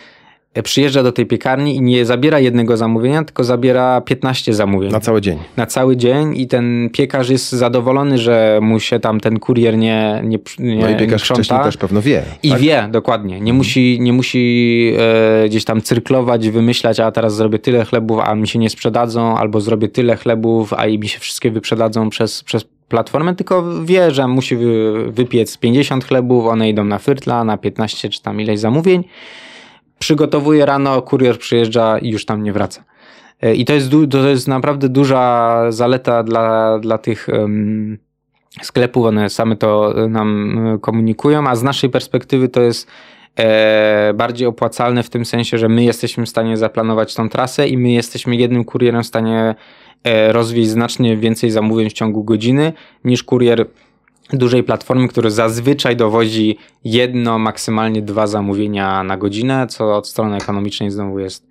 przyjeżdża 0.62 1.02
do 1.02 1.12
tej 1.12 1.26
piekarni 1.26 1.76
i 1.76 1.82
nie 1.82 2.04
zabiera 2.06 2.38
jednego 2.38 2.76
zamówienia, 2.76 3.24
tylko 3.24 3.44
zabiera 3.44 4.00
15 4.00 4.54
zamówień. 4.54 4.92
Na 4.92 5.00
cały 5.00 5.20
dzień. 5.20 5.38
Na 5.56 5.66
cały 5.66 5.96
dzień 5.96 6.36
i 6.36 6.46
ten 6.46 6.90
piekarz 6.92 7.28
jest 7.28 7.52
zadowolony, 7.52 8.18
że 8.18 8.58
mu 8.62 8.80
się 8.80 9.00
tam 9.00 9.20
ten 9.20 9.38
kurier 9.38 9.78
nie 9.78 10.20
nie 10.24 10.38
nie 10.58 10.82
No 10.82 10.90
i 10.90 10.96
piekarz 10.96 11.22
wcześniej 11.22 11.60
też 11.62 11.76
pewno 11.76 12.02
wie. 12.02 12.22
I 12.42 12.50
tak? 12.50 12.60
wie, 12.60 12.88
dokładnie. 12.90 13.34
Nie 13.34 13.38
mhm. 13.38 13.56
musi, 13.56 13.98
nie 14.00 14.12
musi 14.12 14.94
e, 14.98 15.48
gdzieś 15.48 15.64
tam 15.64 15.82
cyrklować, 15.82 16.48
wymyślać, 16.48 17.00
a 17.00 17.12
teraz 17.12 17.34
zrobię 17.34 17.58
tyle 17.58 17.84
chlebów, 17.84 18.20
a 18.24 18.34
mi 18.34 18.48
się 18.48 18.58
nie 18.58 18.70
sprzedadzą, 18.70 19.36
albo 19.36 19.60
zrobię 19.60 19.88
tyle 19.88 20.16
chlebów, 20.16 20.72
a 20.72 20.86
i 20.86 20.98
mi 20.98 21.08
się 21.08 21.18
wszystkie 21.18 21.50
wyprzedadzą 21.50 22.10
przez, 22.10 22.44
przez 22.44 22.64
platformę, 22.90 23.34
tylko 23.34 23.84
wie, 23.84 24.10
że 24.10 24.28
musi 24.28 24.56
wypiec 25.08 25.58
50 25.58 26.04
chlebów, 26.04 26.46
one 26.46 26.68
idą 26.68 26.84
na 26.84 26.98
fyrtla, 26.98 27.44
na 27.44 27.56
15 27.56 28.08
czy 28.08 28.22
tam 28.22 28.40
ileś 28.40 28.60
zamówień 28.60 29.04
przygotowuje 30.00 30.66
rano, 30.66 31.02
kurier 31.02 31.38
przyjeżdża 31.38 31.98
i 31.98 32.08
już 32.08 32.24
tam 32.24 32.42
nie 32.42 32.52
wraca. 32.52 32.84
E, 33.40 33.54
I 33.54 33.64
to 33.64 33.72
jest, 33.72 33.90
to 34.10 34.28
jest 34.28 34.48
naprawdę 34.48 34.88
duża 34.88 35.64
zaleta 35.68 36.22
dla, 36.22 36.78
dla 36.78 36.98
tych 36.98 37.28
um, 37.28 37.98
sklepów, 38.62 39.06
one 39.06 39.30
same 39.30 39.56
to 39.56 39.94
nam 40.08 40.58
komunikują, 40.80 41.46
a 41.46 41.56
z 41.56 41.62
naszej 41.62 41.90
perspektywy 41.90 42.48
to 42.48 42.60
jest 42.60 42.90
bardziej 44.14 44.46
opłacalne 44.46 45.02
w 45.02 45.10
tym 45.10 45.24
sensie, 45.24 45.58
że 45.58 45.68
my 45.68 45.84
jesteśmy 45.84 46.26
w 46.26 46.28
stanie 46.28 46.56
zaplanować 46.56 47.14
tą 47.14 47.28
trasę 47.28 47.68
i 47.68 47.78
my 47.78 47.90
jesteśmy 47.90 48.36
jednym 48.36 48.64
kurierem 48.64 49.02
w 49.02 49.06
stanie 49.06 49.54
e, 50.04 50.32
rozwieść 50.32 50.70
znacznie 50.70 51.16
więcej 51.16 51.50
zamówień 51.50 51.90
w 51.90 51.92
ciągu 51.92 52.24
godziny 52.24 52.72
niż 53.04 53.22
kurier 53.22 53.66
dużej 54.32 54.62
platformy, 54.62 55.08
który 55.08 55.30
zazwyczaj 55.30 55.96
dowozi 55.96 56.58
jedno, 56.84 57.38
maksymalnie 57.38 58.02
dwa 58.02 58.26
zamówienia 58.26 59.02
na 59.02 59.16
godzinę, 59.16 59.66
co 59.66 59.96
od 59.96 60.08
strony 60.08 60.36
ekonomicznej 60.36 60.90
znowu 60.90 61.18
jest 61.18 61.46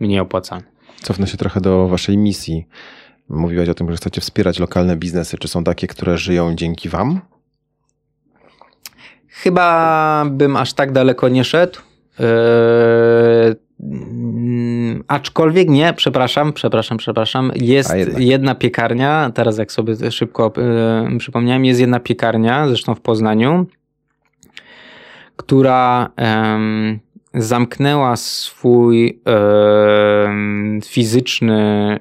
mniej 0.00 0.20
opłacalne. 0.20 0.66
Cofnę 1.02 1.26
się 1.26 1.36
trochę 1.36 1.60
do 1.60 1.88
waszej 1.88 2.18
misji. 2.18 2.66
Mówiłaś 3.28 3.68
o 3.68 3.74
tym, 3.74 3.90
że 3.90 3.96
chcecie 3.96 4.20
wspierać 4.20 4.58
lokalne 4.58 4.96
biznesy. 4.96 5.38
Czy 5.38 5.48
są 5.48 5.64
takie, 5.64 5.86
które 5.86 6.18
żyją 6.18 6.54
dzięki 6.54 6.88
wam? 6.88 7.20
Chyba 9.42 10.24
bym 10.30 10.56
aż 10.56 10.72
tak 10.72 10.92
daleko 10.92 11.28
nie 11.28 11.44
szedł. 11.44 11.78
Yy, 12.18 12.26
aczkolwiek 15.08 15.68
nie, 15.68 15.92
przepraszam, 15.92 16.52
przepraszam, 16.52 16.98
przepraszam. 16.98 17.52
Jest 17.54 17.94
jedna 18.18 18.54
piekarnia, 18.54 19.30
teraz 19.34 19.58
jak 19.58 19.72
sobie 19.72 20.10
szybko 20.10 20.52
y, 21.14 21.18
przypomniałem, 21.18 21.64
jest 21.64 21.80
jedna 21.80 22.00
piekarnia, 22.00 22.68
zresztą 22.68 22.94
w 22.94 23.00
Poznaniu, 23.00 23.66
która 25.36 26.10
y, 27.34 27.42
zamknęła 27.42 28.16
swój 28.16 29.20
fizyczny 30.84 31.98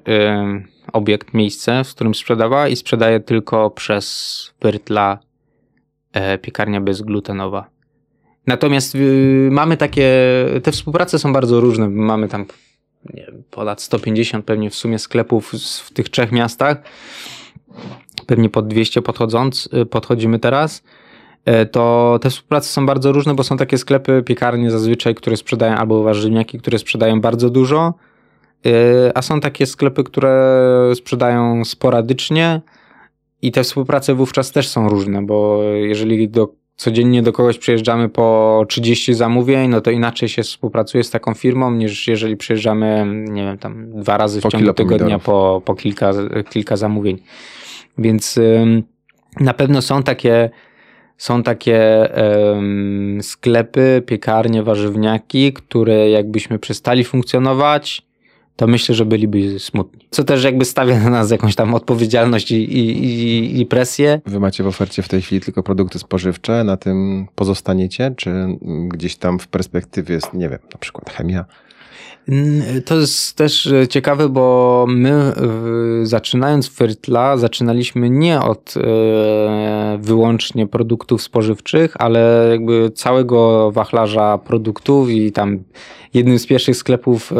obiekt, 0.93 1.33
miejsce, 1.33 1.83
w 1.83 1.95
którym 1.95 2.15
sprzedawała 2.15 2.67
i 2.67 2.75
sprzedaje 2.75 3.19
tylko 3.19 3.69
przez 3.69 4.53
Wyrtla 4.61 5.13
e, 5.13 5.34
piekarnia 6.41 6.81
bezglutenowa. 6.81 7.69
Natomiast 8.47 8.95
y, 8.95 9.49
mamy 9.51 9.77
takie, 9.77 10.09
te 10.63 10.71
współprace 10.71 11.19
są 11.19 11.33
bardzo 11.33 11.59
różne. 11.59 11.89
Mamy 11.89 12.27
tam 12.27 12.45
wiem, 13.13 13.43
ponad 13.51 13.81
150 13.81 14.45
pewnie 14.45 14.69
w 14.69 14.75
sumie 14.75 14.99
sklepów 14.99 15.51
w 15.85 15.93
tych 15.93 16.09
trzech 16.09 16.31
miastach. 16.31 16.77
Pewnie 18.27 18.49
pod 18.49 18.67
200 18.67 19.01
podchodząc, 19.01 19.69
y, 19.81 19.85
podchodzimy 19.85 20.39
teraz. 20.39 20.83
E, 21.45 21.65
to 21.65 22.17
te 22.21 22.29
współprace 22.29 22.69
są 22.69 22.85
bardzo 22.85 23.11
różne, 23.11 23.33
bo 23.35 23.43
są 23.43 23.57
takie 23.57 23.77
sklepy, 23.77 24.23
piekarnie 24.25 24.71
zazwyczaj, 24.71 25.15
które 25.15 25.37
sprzedają, 25.37 25.75
albo 25.75 26.03
warzywniaki, 26.03 26.59
które 26.59 26.79
sprzedają 26.79 27.21
bardzo 27.21 27.49
dużo, 27.49 27.93
e, 28.65 28.71
a 29.17 29.21
są 29.21 29.39
takie 29.39 29.65
sklepy, 29.65 30.03
które 30.03 30.91
sprzedają 30.95 31.65
sporadycznie 31.65 32.61
i 33.47 33.51
te 33.51 33.63
współprace 33.63 34.15
wówczas 34.15 34.51
też 34.51 34.67
są 34.67 34.89
różne, 34.89 35.25
bo 35.25 35.63
jeżeli 35.63 36.29
do 36.29 36.53
codziennie 36.75 37.21
do 37.21 37.33
kogoś 37.33 37.57
przyjeżdżamy 37.57 38.09
po 38.09 38.65
30 38.69 39.13
zamówień, 39.13 39.69
no 39.69 39.81
to 39.81 39.91
inaczej 39.91 40.29
się 40.29 40.43
współpracuje 40.43 41.03
z 41.03 41.09
taką 41.09 41.33
firmą, 41.33 41.71
niż 41.71 42.07
jeżeli 42.07 42.37
przyjeżdżamy, 42.37 43.05
nie 43.29 43.43
wiem, 43.43 43.57
tam 43.57 44.01
dwa 44.01 44.17
razy 44.17 44.39
w 44.39 44.43
po 44.43 44.49
ciągu 44.49 44.73
tygodnia 44.73 45.19
po, 45.19 45.61
po 45.65 45.75
kilka, 45.75 46.11
kilka 46.49 46.77
zamówień. 46.77 47.17
Więc 47.97 48.37
ym, 48.37 48.83
na 49.39 49.53
pewno 49.53 49.81
są 49.81 50.03
takie 50.03 50.49
są 51.17 51.43
takie 51.43 52.09
sklepy, 53.21 54.03
piekarnie, 54.05 54.63
warzywniaki, 54.63 55.53
które 55.53 56.09
jakbyśmy 56.09 56.59
przestali 56.59 57.03
funkcjonować, 57.03 58.04
to 58.55 58.67
myślę, 58.67 58.95
że 58.95 59.05
byliby 59.05 59.59
smutni. 59.59 60.07
Co 60.11 60.23
też 60.23 60.43
jakby 60.43 60.65
stawia 60.65 60.99
na 60.99 61.09
nas 61.09 61.31
jakąś 61.31 61.55
tam 61.55 61.73
odpowiedzialność 61.73 62.51
i, 62.51 62.55
i, 62.55 63.61
i, 63.61 63.65
presję. 63.65 64.21
Wy 64.25 64.39
macie 64.39 64.63
w 64.63 64.67
ofercie 64.67 65.01
w 65.01 65.07
tej 65.07 65.21
chwili 65.21 65.41
tylko 65.41 65.63
produkty 65.63 65.99
spożywcze, 65.99 66.63
na 66.63 66.77
tym 66.77 67.27
pozostaniecie, 67.35 68.13
czy 68.17 68.47
gdzieś 68.87 69.15
tam 69.15 69.39
w 69.39 69.47
perspektywie 69.47 70.15
jest, 70.15 70.33
nie 70.33 70.49
wiem, 70.49 70.59
na 70.73 70.79
przykład 70.79 71.09
chemia? 71.09 71.45
To 72.85 72.99
jest 72.99 73.37
też 73.37 73.67
e, 73.67 73.87
ciekawe, 73.87 74.29
bo 74.29 74.85
my 74.89 75.09
e, 75.11 75.33
zaczynając 76.05 76.69
Firtla, 76.69 77.37
zaczynaliśmy 77.37 78.09
nie 78.09 78.41
od 78.41 78.73
e, 78.77 79.97
wyłącznie 80.01 80.67
produktów 80.67 81.21
spożywczych, 81.21 81.95
ale 81.99 82.47
jakby 82.51 82.91
całego 82.91 83.71
wachlarza 83.71 84.37
produktów 84.37 85.09
i 85.09 85.31
tam 85.31 85.63
jednym 86.13 86.39
z 86.39 86.45
pierwszych 86.45 86.77
sklepów 86.77 87.33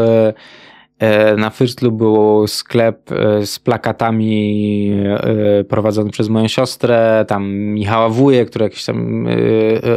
na 1.38 1.50
Fyrtlu 1.50 1.92
był 1.92 2.48
sklep 2.48 3.12
e, 3.12 3.46
z 3.46 3.60
plakatami 3.60 4.92
e, 5.04 5.64
prowadzony 5.64 6.12
przez 6.12 6.30
moją 6.30 6.48
siostrę, 6.48 7.26
tam 7.28 7.48
Michała 7.54 8.10
Wuje, 8.10 8.46
który 8.46 8.66
jakiś 8.66 8.86
tam 8.86 9.28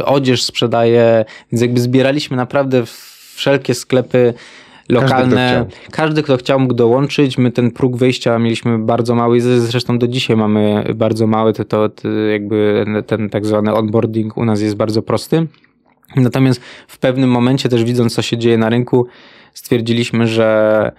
odzież 0.05 0.43
sprzedaje, 0.43 1.25
więc 1.51 1.61
jakby 1.61 1.79
zbieraliśmy 1.79 2.37
naprawdę 2.37 2.83
wszelkie 3.35 3.73
sklepy 3.73 4.33
lokalne. 4.89 5.65
Każdy 5.65 5.75
kto, 5.75 5.91
Każdy, 5.91 6.23
kto 6.23 6.37
chciał, 6.37 6.59
mógł 6.59 6.73
dołączyć. 6.73 7.37
My 7.37 7.51
ten 7.51 7.71
próg 7.71 7.97
wyjścia 7.97 8.39
mieliśmy 8.39 8.79
bardzo 8.79 9.15
mały, 9.15 9.41
zresztą 9.41 9.99
do 9.99 10.07
dzisiaj 10.07 10.37
mamy 10.37 10.85
bardzo 10.95 11.27
mały, 11.27 11.53
to, 11.53 11.65
to, 11.65 11.89
to 11.89 12.09
jakby 12.09 12.85
ten 13.07 13.29
tak 13.29 13.45
zwany 13.45 13.73
onboarding 13.73 14.37
u 14.37 14.45
nas 14.45 14.61
jest 14.61 14.75
bardzo 14.75 15.01
prosty. 15.01 15.47
Natomiast 16.15 16.61
w 16.87 16.97
pewnym 16.97 17.29
momencie 17.29 17.69
też 17.69 17.83
widząc, 17.83 18.15
co 18.15 18.21
się 18.21 18.37
dzieje 18.37 18.57
na 18.57 18.69
rynku, 18.69 19.07
stwierdziliśmy, 19.53 20.27
że 20.27 20.91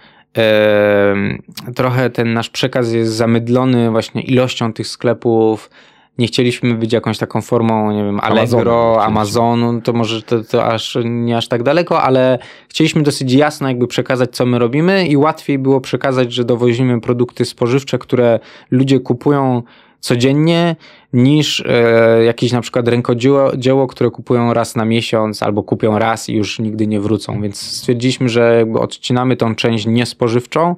trochę 1.75 2.09
ten 2.09 2.33
nasz 2.33 2.49
przekaz 2.49 2.91
jest 2.91 3.11
zamydlony 3.13 3.91
właśnie 3.91 4.21
ilością 4.21 4.73
tych 4.73 4.87
sklepów. 4.87 5.69
Nie 6.17 6.27
chcieliśmy 6.27 6.73
być 6.73 6.93
jakąś 6.93 7.17
taką 7.17 7.41
formą, 7.41 7.91
nie 7.91 8.03
wiem, 8.03 8.19
Allegro, 8.19 9.03
Amazonu, 9.03 9.81
to 9.81 9.93
może 9.93 10.21
to, 10.21 10.43
to 10.43 10.65
aż 10.65 10.97
nie 11.05 11.37
aż 11.37 11.47
tak 11.47 11.63
daleko, 11.63 12.01
ale 12.01 12.39
chcieliśmy 12.69 13.03
dosyć 13.03 13.33
jasno 13.33 13.67
jakby 13.67 13.87
przekazać, 13.87 14.31
co 14.31 14.45
my 14.45 14.59
robimy 14.59 15.07
i 15.07 15.17
łatwiej 15.17 15.59
było 15.59 15.81
przekazać, 15.81 16.33
że 16.33 16.43
dowozimy 16.43 17.01
produkty 17.01 17.45
spożywcze, 17.45 17.97
które 17.97 18.39
ludzie 18.71 18.99
kupują 18.99 19.63
codziennie 20.01 20.75
niż 21.13 21.63
e, 21.67 22.23
jakieś 22.23 22.51
na 22.51 22.61
przykład 22.61 22.87
rękodzieło, 22.87 23.57
dzieło, 23.57 23.87
które 23.87 24.09
kupują 24.09 24.53
raz 24.53 24.75
na 24.75 24.85
miesiąc 24.85 25.43
albo 25.43 25.63
kupią 25.63 25.99
raz 25.99 26.29
i 26.29 26.33
już 26.33 26.59
nigdy 26.59 26.87
nie 26.87 26.99
wrócą. 26.99 27.41
Więc 27.41 27.61
stwierdziliśmy, 27.61 28.29
że 28.29 28.55
jakby 28.57 28.79
odcinamy 28.79 29.35
tą 29.35 29.55
część 29.55 29.85
niespożywczą. 29.85 30.75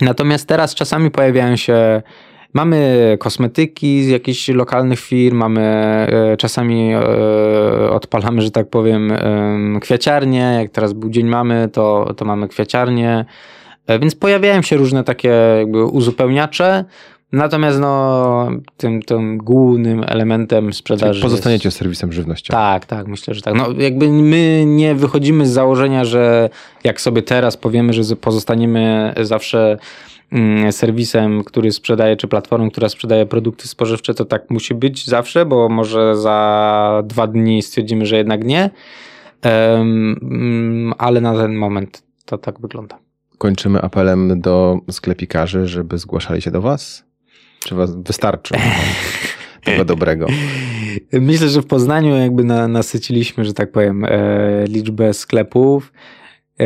Natomiast 0.00 0.48
teraz 0.48 0.74
czasami 0.74 1.10
pojawiają 1.10 1.56
się 1.56 2.02
Mamy 2.54 3.16
kosmetyki 3.20 4.04
z 4.04 4.08
jakichś 4.08 4.48
lokalnych 4.48 5.00
firm, 5.00 5.36
mamy 5.36 5.60
e, 5.62 6.36
czasami 6.36 6.92
e, 6.92 7.90
odpalamy, 7.90 8.42
że 8.42 8.50
tak 8.50 8.70
powiem, 8.70 9.12
kwiaciarnie. 9.80 10.56
Jak 10.60 10.70
teraz 10.70 10.92
był 10.92 11.10
dzień 11.10 11.26
mamy, 11.26 11.68
to, 11.72 12.14
to 12.16 12.24
mamy 12.24 12.48
kwiaciarnie. 12.48 13.24
Więc 14.00 14.14
pojawiają 14.14 14.62
się 14.62 14.76
różne 14.76 15.04
takie 15.04 15.28
jakby 15.58 15.84
uzupełniacze. 15.84 16.84
Natomiast 17.34 17.80
no, 17.80 18.48
tym, 18.76 19.02
tym 19.02 19.38
głównym 19.38 20.04
elementem 20.06 20.72
sprzedaży. 20.72 21.20
Czyli 21.20 21.22
pozostaniecie 21.22 21.68
jest... 21.68 21.78
serwisem 21.78 22.12
żywnościowym. 22.12 22.60
Tak, 22.60 22.86
tak, 22.86 23.06
myślę, 23.06 23.34
że 23.34 23.42
tak. 23.42 23.54
No, 23.54 23.68
jakby 23.78 24.08
my 24.08 24.64
nie 24.66 24.94
wychodzimy 24.94 25.46
z 25.46 25.50
założenia, 25.50 26.04
że 26.04 26.50
jak 26.84 27.00
sobie 27.00 27.22
teraz 27.22 27.56
powiemy, 27.56 27.92
że 27.92 28.16
pozostaniemy 28.16 29.14
zawsze 29.22 29.78
mm, 30.32 30.72
serwisem, 30.72 31.44
który 31.44 31.72
sprzedaje, 31.72 32.16
czy 32.16 32.28
platformą, 32.28 32.70
która 32.70 32.88
sprzedaje 32.88 33.26
produkty 33.26 33.68
spożywcze, 33.68 34.14
to 34.14 34.24
tak 34.24 34.50
musi 34.50 34.74
być 34.74 35.06
zawsze, 35.06 35.46
bo 35.46 35.68
może 35.68 36.16
za 36.16 37.02
dwa 37.04 37.26
dni 37.26 37.62
stwierdzimy, 37.62 38.06
że 38.06 38.16
jednak 38.16 38.44
nie. 38.44 38.70
Um, 39.44 40.94
ale 40.98 41.20
na 41.20 41.34
ten 41.34 41.54
moment 41.54 42.02
to 42.24 42.38
tak 42.38 42.60
wygląda. 42.60 42.98
Kończymy 43.38 43.82
apelem 43.82 44.40
do 44.40 44.78
sklepikarzy, 44.90 45.66
żeby 45.66 45.98
zgłaszali 45.98 46.42
się 46.42 46.50
do 46.50 46.60
Was? 46.60 47.03
Czy 47.64 47.74
was 47.74 47.96
wystarczy 47.96 48.54
tego 49.64 49.84
dobrego? 49.84 50.26
Myślę, 51.12 51.48
że 51.48 51.62
w 51.62 51.66
Poznaniu 51.66 52.16
jakby 52.16 52.44
na, 52.44 52.68
nasyciliśmy, 52.68 53.44
że 53.44 53.54
tak 53.54 53.72
powiem, 53.72 54.04
e, 54.04 54.64
liczbę 54.66 55.14
sklepów. 55.14 55.92
E, 56.60 56.64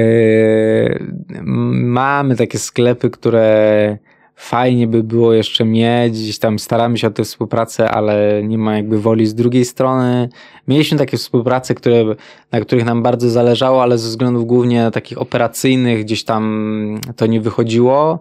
mamy 1.72 2.36
takie 2.36 2.58
sklepy, 2.58 3.10
które 3.10 3.98
fajnie 4.34 4.86
by 4.86 5.02
było 5.02 5.32
jeszcze 5.32 5.64
mieć, 5.64 6.12
gdzieś 6.12 6.38
tam 6.38 6.58
staramy 6.58 6.98
się 6.98 7.06
o 7.06 7.10
tę 7.10 7.24
współpracę, 7.24 7.90
ale 7.90 8.42
nie 8.44 8.58
ma 8.58 8.76
jakby 8.76 9.00
woli 9.00 9.26
z 9.26 9.34
drugiej 9.34 9.64
strony. 9.64 10.28
Mieliśmy 10.68 10.98
takie 10.98 11.16
współprace, 11.16 11.74
które, 11.74 12.04
na 12.52 12.60
których 12.60 12.84
nam 12.84 13.02
bardzo 13.02 13.30
zależało, 13.30 13.82
ale 13.82 13.98
ze 13.98 14.08
względów 14.08 14.46
głównie 14.46 14.90
takich 14.90 15.18
operacyjnych 15.18 16.04
gdzieś 16.04 16.24
tam 16.24 17.00
to 17.16 17.26
nie 17.26 17.40
wychodziło. 17.40 18.20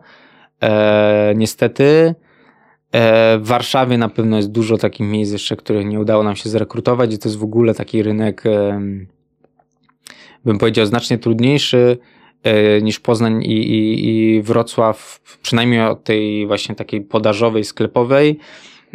E, 0.63 1.33
niestety. 1.35 2.15
E, 2.91 3.37
w 3.37 3.47
Warszawie 3.47 3.97
na 3.97 4.09
pewno 4.09 4.37
jest 4.37 4.51
dużo 4.51 4.77
takich 4.77 5.07
miejsc 5.07 5.31
jeszcze, 5.31 5.55
których 5.55 5.85
nie 5.85 5.99
udało 5.99 6.23
nam 6.23 6.35
się 6.35 6.49
zrekrutować 6.49 7.13
i 7.13 7.17
to 7.17 7.29
jest 7.29 7.39
w 7.39 7.43
ogóle 7.43 7.73
taki 7.73 8.03
rynek, 8.03 8.43
bym 10.45 10.57
powiedział, 10.57 10.85
znacznie 10.85 11.17
trudniejszy 11.17 11.97
e, 12.43 12.81
niż 12.81 12.99
Poznań 12.99 13.43
i, 13.43 13.51
i, 13.51 14.09
i 14.09 14.41
Wrocław, 14.41 15.19
przynajmniej 15.41 15.81
od 15.81 16.03
tej 16.03 16.47
właśnie 16.47 16.75
takiej 16.75 17.01
podażowej, 17.01 17.63
sklepowej, 17.63 18.39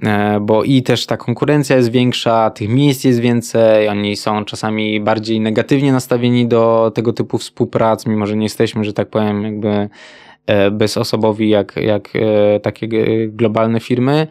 e, 0.02 0.40
bo 0.40 0.64
i 0.64 0.82
też 0.82 1.06
ta 1.06 1.16
konkurencja 1.16 1.76
jest 1.76 1.90
większa, 1.90 2.50
tych 2.50 2.68
miejsc 2.68 3.04
jest 3.04 3.20
więcej, 3.20 3.88
oni 3.88 4.16
są 4.16 4.44
czasami 4.44 5.00
bardziej 5.00 5.40
negatywnie 5.40 5.92
nastawieni 5.92 6.46
do 6.46 6.92
tego 6.94 7.12
typu 7.12 7.38
współprac, 7.38 8.06
mimo 8.06 8.26
że 8.26 8.36
nie 8.36 8.44
jesteśmy, 8.44 8.84
że 8.84 8.92
tak 8.92 9.10
powiem, 9.10 9.42
jakby 9.42 9.88
bezosobowi 10.70 11.48
jak, 11.48 11.76
jak 11.76 12.08
e, 12.16 12.60
takie 12.60 12.88
globalne 13.28 13.80
firmy. 13.80 14.26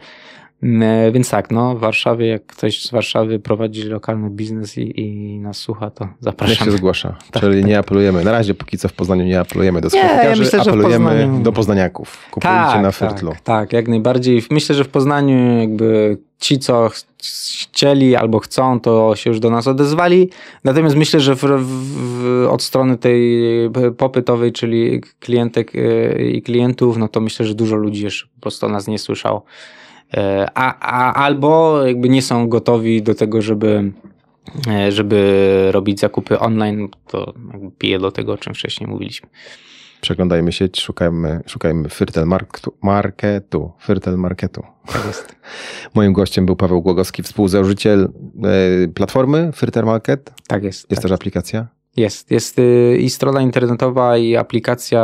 E, 0.62 1.12
więc 1.12 1.30
tak, 1.30 1.50
no 1.50 1.74
w 1.74 1.80
Warszawie, 1.80 2.26
jak 2.26 2.46
ktoś 2.46 2.82
z 2.82 2.90
Warszawy 2.90 3.38
prowadzi 3.38 3.82
lokalny 3.82 4.30
biznes 4.30 4.78
i, 4.78 5.00
i 5.00 5.38
nas 5.38 5.56
słucha, 5.56 5.90
to 5.90 6.08
zapraszam. 6.20 6.66
Niech 6.66 6.72
się 6.72 6.78
zgłasza. 6.78 7.16
Tak, 7.30 7.42
Czyli 7.42 7.60
tak. 7.60 7.68
nie 7.68 7.78
apelujemy. 7.78 8.24
Na 8.24 8.32
razie 8.32 8.54
póki 8.54 8.78
co 8.78 8.88
w 8.88 8.92
Poznaniu 8.92 9.24
nie 9.24 9.40
apelujemy 9.40 9.80
do 9.80 9.90
sklepikarzy, 9.90 10.44
ja 10.52 10.60
apelujemy 10.60 11.10
Poznaniu... 11.10 11.42
do 11.42 11.52
poznaniaków. 11.52 12.18
Kupujcie 12.30 12.56
tak, 12.56 12.82
na 12.82 12.90
Fyrtlu. 12.90 13.30
Tak, 13.30 13.40
tak, 13.40 13.72
jak 13.72 13.88
najbardziej. 13.88 14.42
Myślę, 14.50 14.74
że 14.74 14.84
w 14.84 14.88
Poznaniu 14.88 15.58
jakby 15.58 16.18
ci, 16.40 16.58
co 16.58 16.90
chcieli 17.22 18.16
albo 18.16 18.38
chcą, 18.38 18.80
to 18.80 19.16
się 19.16 19.30
już 19.30 19.40
do 19.40 19.50
nas 19.50 19.66
odezwali. 19.66 20.30
Natomiast 20.64 20.96
myślę, 20.96 21.20
że 21.20 21.34
w, 21.34 21.40
w, 21.40 22.46
od 22.50 22.62
strony 22.62 22.98
tej 22.98 23.42
popytowej, 23.98 24.52
czyli 24.52 25.00
klientek 25.20 25.72
e, 25.74 26.22
i 26.22 26.42
klientów, 26.42 26.96
no 26.96 27.08
to 27.08 27.20
myślę, 27.20 27.46
że 27.46 27.54
dużo 27.54 27.76
ludzi 27.76 28.04
jeszcze 28.04 28.26
po 28.34 28.40
prostu 28.40 28.66
o 28.66 28.68
nas 28.68 28.86
nie 28.86 28.98
słyszał. 28.98 29.42
E, 30.16 30.48
a, 30.54 30.78
a, 30.78 31.14
albo 31.14 31.82
jakby 31.86 32.08
nie 32.08 32.22
są 32.22 32.48
gotowi 32.48 33.02
do 33.02 33.14
tego, 33.14 33.42
żeby, 33.42 33.92
e, 34.68 34.92
żeby 34.92 35.68
robić 35.70 36.00
zakupy 36.00 36.38
online, 36.38 36.88
to 37.06 37.34
pije 37.78 37.98
do 37.98 38.12
tego, 38.12 38.32
o 38.32 38.38
czym 38.38 38.54
wcześniej 38.54 38.90
mówiliśmy. 38.90 39.28
Przeglądajmy 40.00 40.52
sieć, 40.52 40.80
szukajmy, 40.80 41.40
szukajmy 41.46 41.88
Fyrtel 41.88 42.26
marketu, 42.26 42.74
marketu. 42.82 43.72
Fyrtel 43.80 44.18
marketu. 44.18 44.62
Tak 44.86 45.06
jest. 45.06 45.36
Moim 45.94 46.12
gościem 46.12 46.46
był 46.46 46.56
Paweł 46.56 46.82
Głogowski, 46.82 47.22
współzałożyciel 47.22 48.08
e, 48.84 48.88
platformy 48.88 49.52
Fyrtel 49.52 49.84
Market. 49.84 50.32
Tak 50.46 50.64
jest. 50.64 50.90
Jest 50.90 51.02
tak. 51.02 51.10
też 51.10 51.12
aplikacja? 51.12 51.66
Jest. 51.96 52.30
Jest 52.30 52.58
y, 52.58 52.96
i 53.00 53.10
strona 53.10 53.40
internetowa, 53.40 54.16
i 54.16 54.36
aplikacja 54.36 55.02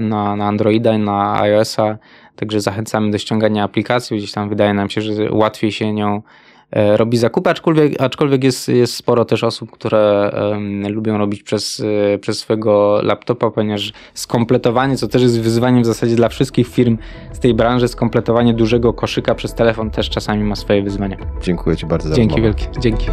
na, 0.00 0.36
na 0.36 0.46
Androida, 0.46 0.94
i 0.94 0.98
na 0.98 1.40
iOS-a. 1.40 1.98
Także 2.36 2.60
zachęcamy 2.60 3.10
do 3.10 3.18
ściągania 3.18 3.64
aplikacji. 3.64 4.18
Gdzieś 4.18 4.32
tam 4.32 4.48
wydaje 4.48 4.74
nam 4.74 4.90
się, 4.90 5.00
że 5.00 5.12
łatwiej 5.32 5.72
się 5.72 5.92
nią 5.92 6.22
e, 6.70 6.96
robi 6.96 7.18
zakupy, 7.18 7.50
aczkolwiek, 7.50 8.00
aczkolwiek 8.00 8.44
jest, 8.44 8.68
jest 8.68 8.94
sporo 8.94 9.24
też 9.24 9.44
osób, 9.44 9.70
które 9.70 10.30
um, 10.50 10.92
lubią 10.92 11.18
robić 11.18 11.42
przez, 11.42 11.82
e, 12.14 12.18
przez 12.18 12.38
swojego 12.38 13.00
laptopa, 13.02 13.50
ponieważ 13.50 13.92
skompletowanie, 14.14 14.96
co 14.96 15.08
też 15.08 15.22
jest 15.22 15.40
wyzwaniem 15.40 15.82
w 15.82 15.86
zasadzie 15.86 16.16
dla 16.16 16.28
wszystkich 16.28 16.68
firm 16.68 16.98
z 17.32 17.38
tej 17.38 17.54
branży, 17.54 17.88
skompletowanie 17.88 18.54
dużego 18.54 18.92
koszyka 18.92 19.34
przez 19.34 19.54
telefon 19.54 19.90
też 19.90 20.10
czasami 20.10 20.44
ma 20.44 20.56
swoje 20.56 20.82
wyzwania. 20.82 21.16
Dziękuję 21.42 21.76
Ci 21.76 21.86
bardzo 21.86 22.08
za 22.08 22.14
Dzięki 22.14 22.42
wielkie. 22.42 22.66
Dzięki. 22.78 23.06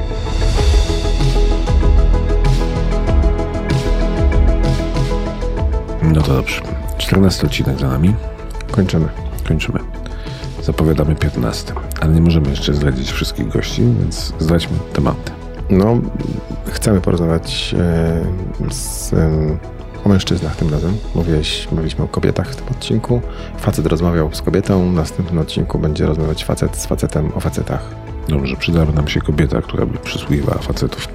No 6.16 6.22
to 6.22 6.34
dobrze. 6.34 6.62
14 6.98 7.48
odcinek 7.48 7.80
za 7.80 7.88
nami. 7.88 8.14
Kończymy. 8.72 9.08
Kończymy. 9.48 9.80
Zapowiadamy 10.64 11.16
15, 11.16 11.74
ale 12.02 12.14
nie 12.14 12.22
możemy 12.22 12.50
jeszcze 12.50 12.74
zdradzić 12.74 13.12
wszystkich 13.12 13.48
gości, 13.48 13.82
więc 13.82 14.34
zdradźmy 14.40 14.78
tematy. 14.94 15.32
No, 15.70 15.98
chcemy 16.66 17.02
porozmawiać 17.02 17.76
e, 17.80 18.74
z, 18.74 19.14
e, 19.14 19.58
o 20.06 20.10
mężczyznach 20.10 20.56
tym 20.56 20.70
razem. 20.70 20.98
Mówiłeś, 21.16 21.68
mówiliśmy 21.72 22.04
o 22.04 22.08
kobietach 22.08 22.52
w 22.52 22.56
tym 22.56 22.68
odcinku. 22.68 23.22
Facet 23.58 23.86
rozmawiał 23.86 24.36
z 24.36 24.42
kobietą, 24.42 24.90
w 24.92 24.94
następnym 24.94 25.40
odcinku 25.40 25.80
będzie 25.80 26.06
rozmawiać 26.06 26.46
facet 26.46 26.78
z 26.78 26.86
facetem 26.86 27.32
o 27.36 27.40
facetach. 27.40 27.96
Dobrze, 28.28 28.56
przydałaby 28.56 28.94
nam 28.94 29.08
się 29.08 29.22
kobieta, 29.22 29.62
która 29.62 29.86
by 29.86 29.98
przysługiwała 29.98 30.58
facetów. 30.58 31.08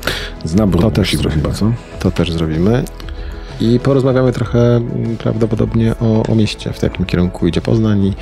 Z 0.44 0.55
naboru 0.55 0.82
to 0.82 0.90
też 0.90 1.16
chyba, 1.30 1.51
co? 1.51 1.72
To 1.98 2.11
też 2.11 2.32
zrobimy. 2.32 2.84
I 3.61 3.81
porozmawiamy 3.81 4.33
trochę 4.33 4.77
mm, 4.77 5.17
prawdopodobnie 5.17 5.95
o, 6.01 6.23
o 6.33 6.35
mieście, 6.35 6.73
w 6.73 6.83
jakim 6.83 7.07
kierunku 7.07 7.47
idzie 7.47 7.61
Poznań 7.61 8.05
i 8.05 8.15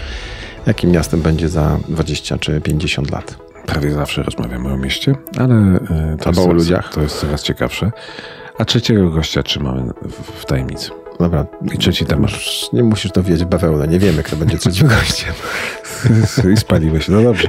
jakim 0.66 0.90
miastem 0.90 1.20
będzie 1.20 1.48
za 1.48 1.78
20 1.88 2.38
czy 2.38 2.60
50 2.60 3.10
lat. 3.10 3.36
Prawie 3.66 3.92
zawsze 3.92 4.22
rozmawiamy 4.22 4.72
o 4.72 4.76
mieście, 4.76 5.14
ale 5.38 5.54
e, 5.54 6.16
to, 6.20 6.30
jest, 6.30 6.40
o 6.40 6.52
ludziach. 6.52 6.94
to 6.94 7.02
jest 7.02 7.20
coraz 7.20 7.42
ciekawsze. 7.42 7.92
A 8.58 8.64
trzeciego 8.64 9.10
gościa 9.10 9.42
trzymamy 9.42 9.92
w 10.36 10.44
tajemnicy. 10.44 10.90
Dobra. 11.18 11.46
I 11.74 11.78
trzeci 11.78 12.04
temat. 12.04 12.30
Nie 12.72 12.82
musisz 12.82 13.12
to 13.12 13.22
wiedzieć 13.22 13.44
bawełnę. 13.44 13.88
Nie 13.88 13.98
wiemy, 13.98 14.22
kto 14.22 14.36
będzie 14.36 14.58
trzecim 14.58 14.88
gościem. 14.98 15.34
I 16.54 16.56
spaliłeś. 16.56 17.08
No 17.08 17.22
dobrze. 17.22 17.48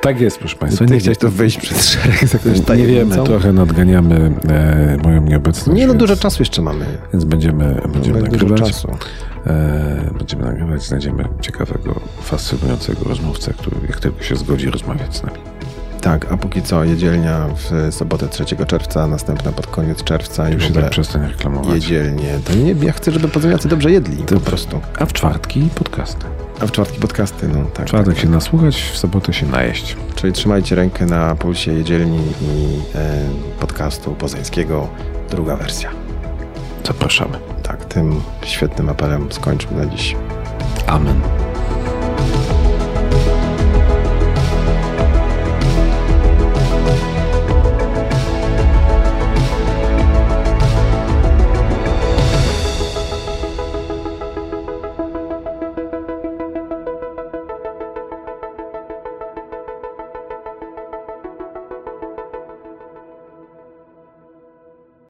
Tak 0.00 0.20
jest, 0.20 0.38
proszę 0.38 0.56
Państwa. 0.56 0.84
Nie, 0.84 0.90
nie 0.90 0.98
chciałeś 1.00 1.18
to 1.18 1.30
wyjść 1.30 1.58
przed 1.58 1.84
szereg 1.84 2.28
z 2.28 2.32
jakąś 2.32 2.78
Nie 2.78 2.86
wiemy, 2.86 3.16
trochę 3.24 3.52
nadganiamy 3.52 4.32
e, 4.48 4.96
moją 5.02 5.22
nieobecność. 5.22 5.78
Nie, 5.80 5.86
no 5.86 5.94
dużo 5.94 6.16
czasu 6.16 6.42
jeszcze 6.42 6.62
mamy. 6.62 6.84
Więc 7.12 7.24
będziemy, 7.24 7.80
będziemy 7.92 8.18
no, 8.18 8.26
nagrywać. 8.26 8.60
Czasu. 8.60 8.88
E, 9.46 10.10
będziemy 10.18 10.44
nagrywać, 10.44 10.82
znajdziemy 10.82 11.24
ciekawego, 11.40 12.00
fascynującego 12.22 13.04
rozmówcę, 13.04 13.54
który 13.54 13.76
jak 13.88 14.00
tylko 14.00 14.22
się 14.22 14.36
zgodzi 14.36 14.70
rozmawiać 14.70 15.16
z 15.16 15.22
nami. 15.22 15.38
Tak, 16.00 16.32
a 16.32 16.36
póki 16.36 16.62
co 16.62 16.84
jedzielnia 16.84 17.46
w 17.56 17.94
sobotę 17.94 18.28
3 18.28 18.44
czerwca, 18.66 19.06
następna 19.06 19.52
pod 19.52 19.66
koniec 19.66 20.04
czerwca. 20.04 20.48
Już 20.50 20.64
i 20.64 20.66
się 20.66 20.74
tak 20.74 20.90
przestań 20.90 21.28
reklamować. 21.28 21.74
Jedzielnie. 21.74 22.38
To 22.44 22.54
nie, 22.54 22.86
ja 22.86 22.92
chcę, 22.92 23.12
żeby 23.12 23.28
poznawiacy 23.28 23.68
dobrze 23.68 23.90
jedli 23.90 24.16
to, 24.16 24.34
po 24.34 24.40
prostu. 24.40 24.80
A 24.98 25.06
w 25.06 25.12
czwartki 25.12 25.68
podcasty. 25.74 26.26
A 26.60 26.66
w 26.66 26.72
czwartki 26.72 27.00
podcasty, 27.00 27.48
no 27.48 27.64
tak. 27.74 27.86
W 27.86 27.88
czwartek 27.88 28.14
tak, 28.14 28.22
się 28.22 28.28
nasłuchać, 28.28 28.76
w 28.76 28.98
sobotę 28.98 29.32
się 29.32 29.46
najeść. 29.46 29.96
Czyli 30.14 30.32
trzymajcie 30.32 30.74
rękę 30.74 31.06
na 31.06 31.34
pulsie 31.34 31.72
jedzielni 31.72 32.18
i 32.42 32.78
e, 32.94 33.24
podcastu 33.60 34.14
poznańskiego, 34.14 34.88
druga 35.30 35.56
wersja. 35.56 35.90
Zapraszamy. 36.86 37.38
Tak, 37.62 37.84
tym 37.84 38.20
świetnym 38.42 38.88
apelem 38.88 39.32
skończmy 39.32 39.76
na 39.76 39.86
dziś. 39.86 40.16
Amen. 40.86 41.47